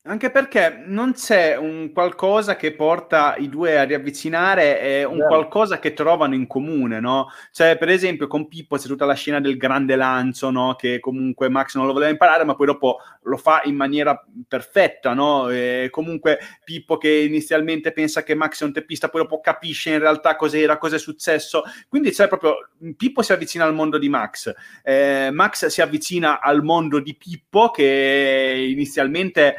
[0.05, 5.30] Anche perché non c'è un qualcosa che porta i due a riavvicinare, è un Vero.
[5.30, 7.30] qualcosa che trovano in comune, no?
[7.53, 10.75] Cioè, per esempio, con Pippo c'è tutta la scena del grande lancio, no?
[10.75, 15.13] Che comunque Max non lo voleva imparare, ma poi dopo lo fa in maniera perfetta,
[15.13, 15.47] no?
[15.49, 19.99] E comunque Pippo che inizialmente pensa che Max è un teppista, poi dopo capisce in
[19.99, 21.63] realtà cos'era, cosa è successo.
[21.88, 22.55] Quindi c'è proprio
[22.97, 24.53] Pippo si avvicina al mondo di Max,
[24.84, 29.55] eh, Max si avvicina al mondo di Pippo che inizialmente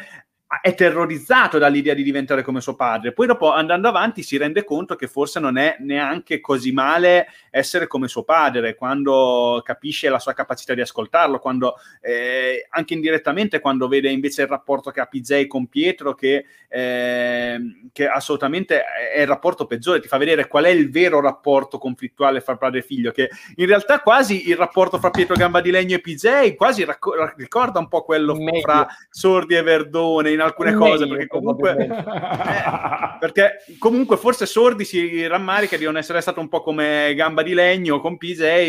[0.61, 3.13] è terrorizzato dall'idea di diventare come suo padre.
[3.13, 7.87] Poi dopo andando avanti si rende conto che forse non è neanche così male essere
[7.87, 13.89] come suo padre quando capisce la sua capacità di ascoltarlo, quando eh, anche indirettamente quando
[13.89, 17.59] vede invece il rapporto che ha PJ con Pietro che, eh,
[17.93, 22.41] che assolutamente è il rapporto peggiore, ti fa vedere qual è il vero rapporto conflittuale
[22.41, 25.95] fra padre e figlio, che in realtà quasi il rapporto fra Pietro Gamba di Legno
[25.95, 28.61] e PJ quasi racco- ricorda un po' quello Meglio.
[28.61, 34.85] fra Sordi e Verdone in alcune Meglio, cose, perché comunque, eh, perché comunque forse Sordi
[34.85, 38.16] si rammarica di non essere stato un po' come Gamba di Legno con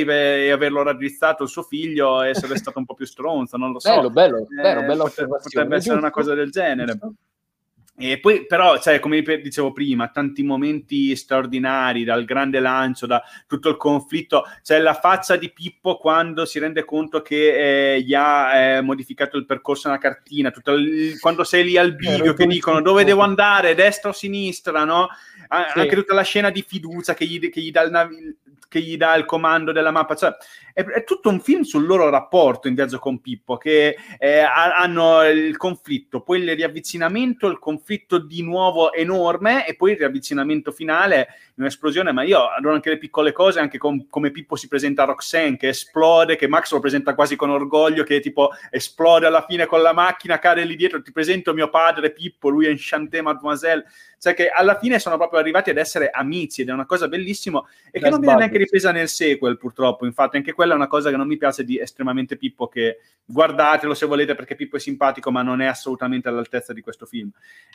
[0.03, 3.72] beh, e averlo raddrizzato il suo figlio e essere stato un po' più stronzo, non
[3.72, 3.89] lo so.
[3.93, 5.39] Bello, bello, Eh, vero, bella potre- osservazione.
[5.43, 6.22] potrebbe essere una Giusto.
[6.22, 6.99] cosa del genere.
[7.97, 13.69] E poi, però, cioè, come dicevo prima, tanti momenti straordinari, dal grande lancio, da tutto
[13.69, 14.43] il conflitto.
[14.61, 19.38] C'è la faccia di Pippo quando si rende conto che eh, gli ha eh, modificato
[19.38, 23.22] il percorso nella cartina, tutto il- quando sei lì al bivio che dicono dove devo
[23.22, 25.07] andare, destra o sinistra, no?
[25.47, 25.80] A- Sì.
[25.80, 28.97] Anche tutta la scena di fiducia che gli, che gli dà il navi- che gli
[28.97, 30.35] dà il comando della mappa, cioè
[30.76, 34.76] è, è tutto un film sul loro rapporto in viaggio con Pippo, che eh, ha-
[34.76, 40.73] hanno il conflitto, poi il riavvicinamento, il conflitto di nuovo enorme e poi il riavvicinamento
[40.73, 44.68] finale in un'esplosione, ma io adoro anche le piccole cose, anche com- come Pippo si
[44.68, 49.27] presenta a Roxanne, che esplode, che Max lo presenta quasi con orgoglio, che tipo esplode
[49.27, 52.69] alla fine con la macchina, cade lì dietro, ti presento mio padre Pippo, lui è
[52.69, 53.85] Enchanté Mademoiselle,
[54.19, 57.64] cioè che alla fine sono proprio arrivati ad essere amici ed è una cosa bellissima
[57.91, 61.11] e che non viene neanche ripresa nel sequel purtroppo, infatti anche quella è una cosa
[61.11, 65.31] che non mi piace di estremamente Pippo che guardatelo se volete perché Pippo è simpatico
[65.31, 67.29] ma non è assolutamente all'altezza di questo film.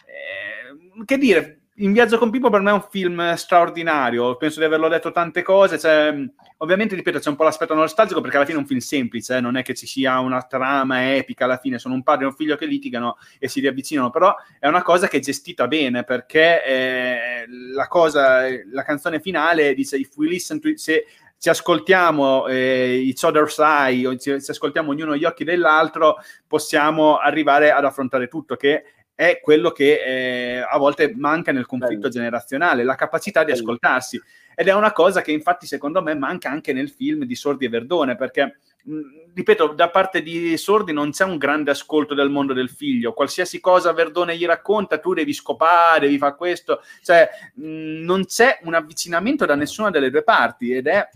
[0.04, 4.66] Eh, che dire, in Viaggio con Pippo per me è un film straordinario, penso di
[4.66, 6.14] averlo detto tante cose, cioè,
[6.58, 9.40] ovviamente ripeto c'è un po' l'aspetto nostalgico perché alla fine è un film semplice, eh?
[9.40, 12.34] non è che ci sia una trama epica alla fine, sono un padre e un
[12.34, 16.64] figlio che litigano e si riavvicinano, però è una cosa che è gestita bene perché
[16.64, 18.42] eh, la cosa,
[18.72, 21.04] la canzone finale dice if we listen to se
[21.40, 27.16] ci ascoltiamo eh, each other's eye, o ci, ci ascoltiamo ognuno gli occhi dell'altro, possiamo
[27.16, 28.84] arrivare ad affrontare tutto, che
[29.14, 32.12] è quello che eh, a volte manca nel conflitto Bello.
[32.12, 34.20] generazionale, la capacità di ascoltarsi.
[34.54, 37.68] Ed è una cosa che infatti secondo me manca anche nel film di Sordi e
[37.70, 39.00] Verdone, perché, mh,
[39.34, 43.14] ripeto, da parte di Sordi non c'è un grande ascolto del mondo del figlio.
[43.14, 46.82] Qualsiasi cosa Verdone gli racconta, tu devi scopare, devi fare questo.
[47.02, 51.08] Cioè, mh, non c'è un avvicinamento da nessuna delle due parti ed è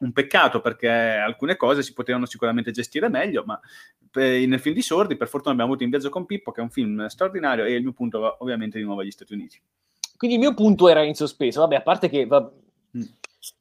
[0.00, 3.60] un peccato perché alcune cose si potevano sicuramente gestire meglio, ma
[4.12, 6.70] nel film di Sordi per fortuna abbiamo avuto In viaggio con Pippo che è un
[6.70, 9.60] film straordinario e il mio punto va ovviamente di nuovo agli Stati Uniti.
[10.16, 12.40] Quindi il mio punto era in sospeso, vabbè a parte che va...
[12.42, 13.02] mm.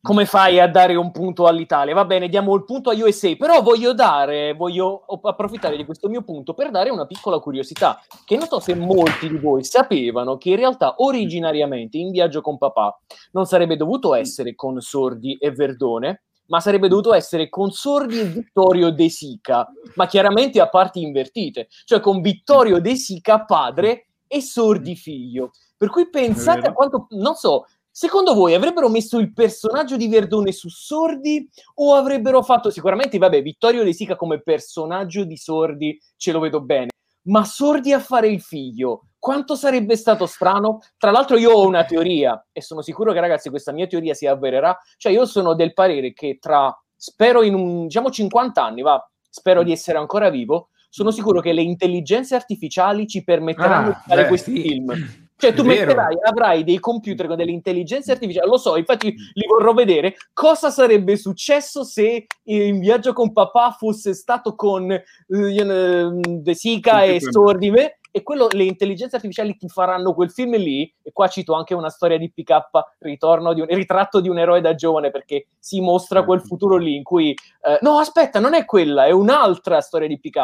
[0.02, 1.94] come fai a dare un punto all'Italia?
[1.94, 6.22] Va bene, diamo il punto a USA, però voglio dare, voglio approfittare di questo mio
[6.22, 10.50] punto per dare una piccola curiosità, che non so se molti di voi sapevano che
[10.50, 13.00] in realtà originariamente In viaggio con papà
[13.32, 18.26] non sarebbe dovuto essere con Sordi e Verdone, ma sarebbe dovuto essere con Sordi e
[18.26, 24.42] Vittorio De Sica, ma chiaramente a parti invertite, cioè con Vittorio De Sica padre e
[24.42, 25.52] Sordi figlio.
[25.78, 30.52] Per cui pensate a quanto, non so, secondo voi avrebbero messo il personaggio di Verdone
[30.52, 36.32] su Sordi o avrebbero fatto sicuramente, vabbè, Vittorio De Sica come personaggio di Sordi ce
[36.32, 36.90] lo vedo bene,
[37.24, 40.80] ma Sordi a fare il figlio, quanto sarebbe stato strano?
[40.98, 44.26] Tra l'altro io ho una teoria e sono sicuro che ragazzi questa mia teoria si
[44.26, 49.08] avvererà, cioè io sono del parere che tra, spero in un, diciamo 50 anni, va,
[49.30, 54.00] spero di essere ancora vivo, sono sicuro che le intelligenze artificiali ci permetteranno ah, di
[54.08, 54.62] fare beh, questi sì.
[54.62, 55.28] film.
[55.40, 59.74] Cioè, tu metterai, avrai dei computer con delle intelligenze artificiali, lo so, infatti li vorrò
[59.74, 60.16] vedere.
[60.34, 67.22] Cosa sarebbe successo se in viaggio con papà fosse stato con uh, De Sica e
[67.22, 67.99] Sordime?
[68.20, 71.90] E quello, le intelligenze artificiali ti faranno quel film lì, e qua cito anche una
[71.90, 72.70] storia di PK,
[73.00, 76.96] ritorno di un, ritratto di un eroe da giovane, perché si mostra quel futuro lì
[76.96, 80.38] in cui, eh, no aspetta, non è quella, è un'altra storia di PK.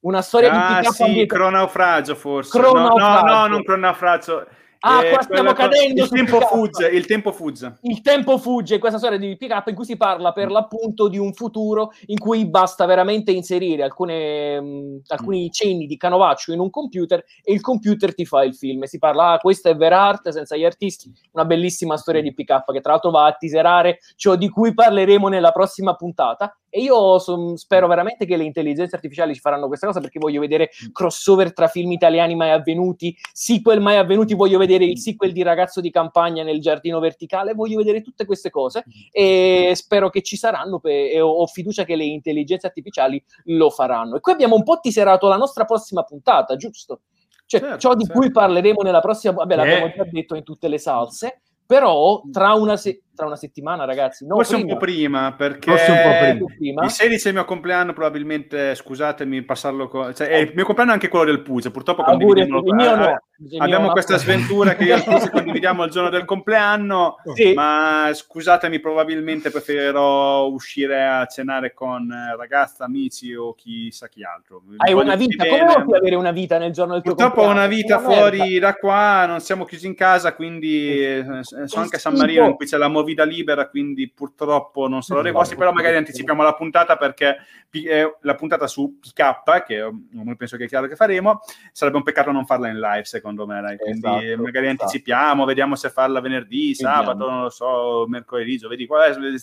[0.00, 0.92] Una storia ah, di PK.
[0.92, 2.56] Sì, cronaufragio forse.
[2.56, 3.26] Cronaufragio.
[3.26, 4.46] No, no, no, non cronaufragio.
[4.80, 6.04] Ah, eh, qua stiamo cadendo.
[6.04, 7.78] Il tempo fugge, il tempo fugge.
[7.82, 11.18] Il tempo fugge, questa storia di pick up in cui si parla per l'appunto di
[11.18, 15.50] un futuro in cui basta veramente inserire alcune, mh, alcuni mm.
[15.50, 18.84] cenni di canovaccio in un computer e il computer ti fa il film.
[18.84, 22.50] Si parla, ah, questa è vera arte senza gli artisti, una bellissima storia di pick
[22.50, 26.80] up che tra l'altro va a teaserare ciò di cui parleremo nella prossima puntata e
[26.82, 30.70] io son, spero veramente che le intelligenze artificiali ci faranno questa cosa perché voglio vedere
[30.92, 35.80] crossover tra film italiani mai avvenuti, sequel mai avvenuti, voglio vedere il sequel di Ragazzo
[35.80, 40.78] di campagna nel giardino verticale, voglio vedere tutte queste cose e spero che ci saranno
[40.78, 44.16] pe- e ho, ho, fiducia che le intelligenze artificiali lo faranno.
[44.16, 47.00] E qui abbiamo un po' tiserato la nostra prossima puntata, giusto?
[47.46, 48.20] Cioè, certo, ciò di certo.
[48.20, 49.94] cui parleremo nella prossima, vabbè, l'abbiamo eh.
[49.96, 54.24] già detto in tutte le salse, però tra una, se- tra una settimana, ragazzi.
[54.24, 54.72] No, Forse prima.
[54.72, 56.84] un po' prima, perché Forse un po' prima.
[56.84, 60.14] il 16 è il mio compleanno, probabilmente, scusatemi, passarlo con...
[60.14, 62.58] Cioè, è il mio compleanno è anche quello del Puglia, purtroppo condividiamo...
[62.58, 63.22] Il mio no.
[63.40, 64.18] Il abbiamo mio questa no.
[64.18, 67.52] sventura che io e il condividiamo il giorno del compleanno, sì.
[67.54, 74.62] ma scusatemi, probabilmente preferirò uscire a cenare con ragazza, amici o chissà chi altro.
[74.78, 77.68] Hai una vita, come puoi avere una vita nel giorno del tuo purtroppo compleanno?
[77.68, 81.82] Purtroppo ho una vita fuori da qua, non siamo chiusi in casa, quindi eh, sono
[81.82, 85.22] anche a San Marino in cui c'è la movida vita libera, quindi purtroppo non sarò
[85.22, 87.38] dei vostri, però magari anticipiamo la puntata perché
[87.70, 91.40] eh, la puntata su PK, che non penso che è chiaro che faremo,
[91.72, 93.60] sarebbe un peccato non farla in live, secondo me.
[93.60, 93.76] Dai.
[93.76, 94.82] Quindi esatto, magari esatto.
[94.82, 98.86] anticipiamo, vediamo se farla venerdì, sabato, non lo so, mercoledì, giovedì,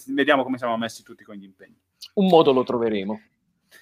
[0.08, 1.78] vediamo come siamo messi tutti con gli impegni.
[2.14, 3.20] Un modo lo troveremo.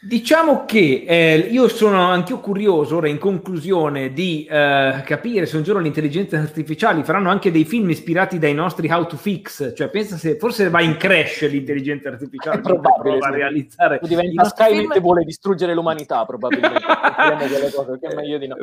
[0.06, 5.56] Diciamo che eh, io sono anche io curioso ora in conclusione di eh, capire se
[5.56, 9.74] un giorno le intelligenze artificiali faranno anche dei film ispirati dai nostri how to fix,
[9.74, 14.94] cioè pensa se forse va in crash l'intelligenza artificiale è probabile a realizzare diventa Skynet
[14.94, 16.82] e vuole distruggere l'umanità probabilmente.
[17.74, 18.56] Cose, che è meglio di no.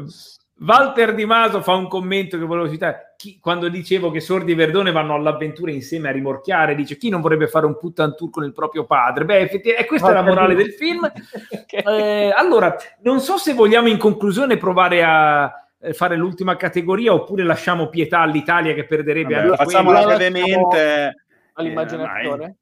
[0.61, 3.15] Walter Di Maso fa un commento che volevo citare.
[3.17, 7.21] Chi, quando dicevo che Sordi e Verdone vanno all'avventura insieme a rimorchiare, dice chi non
[7.21, 9.25] vorrebbe fare un puttan tour con il proprio padre?
[9.25, 11.11] Beh, effettivamente, questa è la morale del film.
[11.67, 15.51] eh, allora, non so se vogliamo in conclusione provare a
[15.81, 21.25] eh, fare l'ultima categoria oppure lasciamo pietà all'Italia che perderebbe Vabbè, anche facciamola brevemente
[21.55, 22.45] all'immaginazione.
[22.45, 22.55] Eh,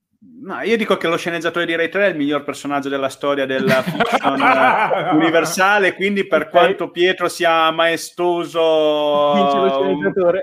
[0.49, 3.45] No, io dico che lo sceneggiatore di Ray 3 è il miglior personaggio della storia
[3.45, 8.63] della fiction eh, universale, quindi per quanto Pietro sia maestoso,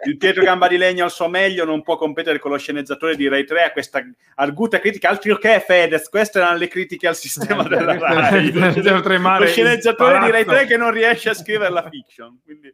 [0.04, 3.28] il Pietro Gamba di Legno al suo meglio non può competere con lo sceneggiatore di
[3.28, 4.04] Ray 3 a questa
[4.36, 8.52] arguta critica, altro che Fedez, queste erano le critiche al sistema della Rai.
[8.54, 12.72] lo sceneggiatore di Ray 3 che non riesce a scrivere la fiction, quindi...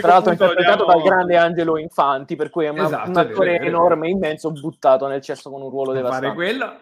[0.00, 4.08] Tra l'altro interpretato dal grande Angelo Infanti, per cui è una, esatto, un attore enorme,
[4.08, 6.26] immenso, buttato nel cesso con un ruolo devastante.
[6.28, 6.73] Fare quello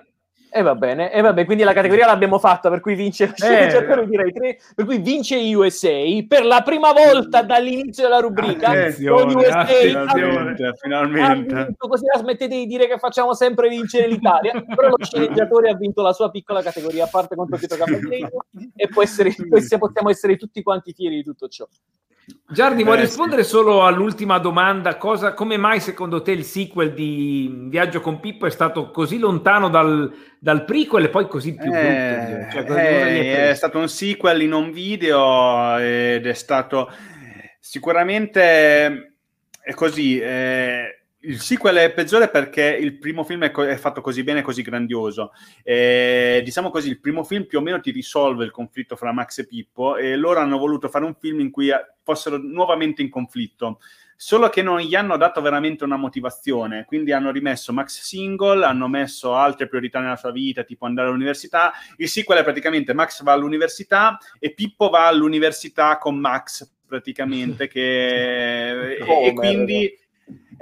[0.54, 3.68] e va bene, e vabbè, quindi la categoria l'abbiamo fatta, per cui vince eh,
[4.06, 5.98] direi tre, per cui vince USA
[6.28, 8.68] per la prima volta dall'inizio della rubrica.
[8.68, 11.54] Attenzione, USA finalmente, finalmente.
[11.54, 15.74] Vinto, così la smettete di dire che facciamo sempre vincere l'Italia, però lo sceneggiatore ha
[15.74, 18.44] vinto la sua piccola categoria a parte contro Pietro Capellino
[18.76, 21.66] e può essere, possiamo essere tutti quanti fieri di tutto ciò.
[22.48, 23.50] Giardi, vuoi eh, rispondere sì.
[23.50, 24.96] solo all'ultima domanda?
[24.96, 29.68] Cosa, come mai secondo te il sequel di Viaggio con Pippo è stato così lontano
[29.68, 32.74] dal, dal prequel e poi così più eh, brutto?
[32.74, 36.90] Cioè, eh, è stato un sequel in un video ed è stato
[37.58, 39.16] sicuramente
[39.62, 40.18] è così.
[40.18, 44.42] Eh, il sequel è peggiore perché il primo film è, co- è fatto così bene,
[44.42, 45.32] così grandioso.
[45.62, 49.38] E, diciamo così, il primo film più o meno ti risolve il conflitto fra Max
[49.38, 53.10] e Pippo e loro hanno voluto fare un film in cui eh, fossero nuovamente in
[53.10, 53.78] conflitto.
[54.16, 58.86] Solo che non gli hanno dato veramente una motivazione, quindi hanno rimesso Max single, hanno
[58.86, 61.72] messo altre priorità nella sua vita, tipo andare all'università.
[61.96, 68.96] Il sequel è praticamente Max va all'università e Pippo va all'università con Max, praticamente, che...
[69.02, 70.00] e, e quindi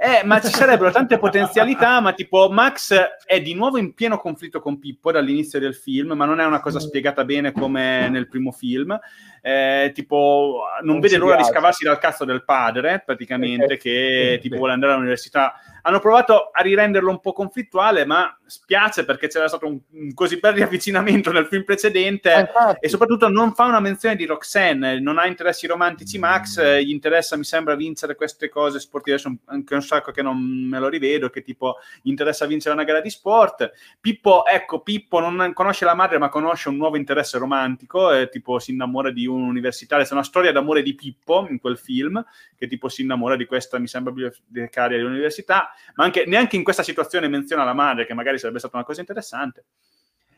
[0.03, 2.91] eh, ma ci sarebbero tante potenzialità, ma tipo Max
[3.23, 6.59] è di nuovo in pieno conflitto con Pippo dall'inizio del film, ma non è una
[6.59, 6.81] cosa mm.
[6.81, 8.99] spiegata bene come nel primo film.
[9.43, 11.51] Eh, tipo, non, non vede l'ora piace.
[11.51, 15.53] di scavarsi dal cazzo del padre, praticamente, che tipo vuole andare all'università
[15.83, 20.37] hanno provato a rirenderlo un po' conflittuale, ma spiace perché c'era stato un, un così
[20.37, 25.17] bel riavvicinamento nel film precedente eh, e soprattutto non fa una menzione di Roxanne, non
[25.17, 29.73] ha interessi romantici Max, eh, gli interessa mi sembra vincere queste cose sportive, adesso anche
[29.73, 33.71] un sacco che non me lo rivedo, che tipo interessa vincere una gara di sport.
[33.99, 38.59] Pippo, ecco, Pippo non conosce la madre ma conosce un nuovo interesse romantico, e tipo
[38.59, 42.23] si innamora di un universitario, c'è una storia d'amore di Pippo in quel film,
[42.55, 46.83] che tipo si innamora di questa, mi sembra, bibliotecaria dell'università ma anche, neanche in questa
[46.83, 49.65] situazione menziona la madre, che magari sarebbe stata una cosa interessante.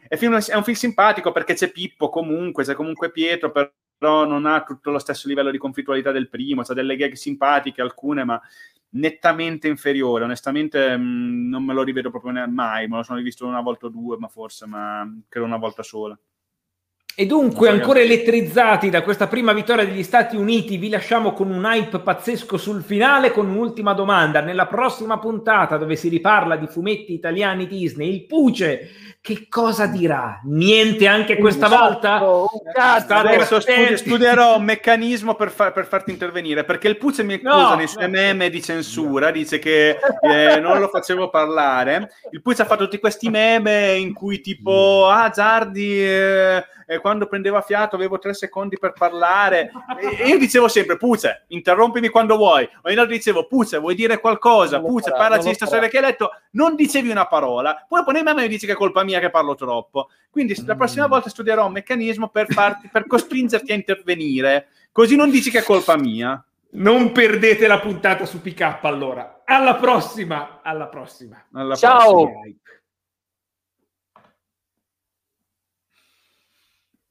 [0.07, 4.45] È, film, è un film simpatico perché c'è Pippo comunque, c'è comunque Pietro, però non
[4.45, 8.41] ha tutto lo stesso livello di conflittualità del primo, c'ha delle gag simpatiche, alcune, ma
[8.93, 10.23] nettamente inferiore.
[10.23, 13.85] Onestamente mh, mm, non me lo rivedo proprio mai, me lo sono rivisto una volta
[13.87, 16.17] o due, ma forse, ma credo una volta sola.
[17.15, 21.63] E dunque, ancora elettrizzati da questa prima vittoria degli Stati Uniti, vi lasciamo con un
[21.63, 24.41] hype pazzesco sul finale con un'ultima domanda.
[24.41, 28.89] Nella prossima puntata, dove si riparla di fumetti italiani Disney, il Puce
[29.23, 30.41] che cosa dirà?
[30.43, 32.19] Niente anche questa volta?
[32.21, 37.23] un cazzo, adesso studi- studierò un meccanismo per, far, per, farti intervenire, perché il Puce
[37.23, 38.09] mi accusa no, nei suoi no.
[38.09, 42.09] meme di censura, dice che eh, non lo facevo parlare.
[42.31, 46.03] Il Puce ha fatto tutti questi meme in cui tipo, ah Giardi...
[46.03, 49.71] Eh, eh, quando prendeva fiato avevo tre secondi per parlare.
[49.99, 52.67] E, e io dicevo sempre Puce, interrompimi quando vuoi.
[52.81, 54.79] O io dicevo Puce, vuoi dire qualcosa?
[54.79, 56.31] Puce, parlaci di stasera che hai letto?
[56.51, 57.85] Non dicevi una parola.
[57.87, 60.09] Poi poi me mi dici che è colpa mia che parlo troppo.
[60.29, 64.67] Quindi la prossima volta studierò un meccanismo per, farti, per costringerti a intervenire.
[64.91, 66.43] Così non dici che è colpa mia.
[66.75, 69.41] Non perdete la puntata su PK allora.
[69.45, 71.45] Alla prossima alla prossima.
[71.53, 72.23] Alla Ciao.
[72.23, 72.55] prossima.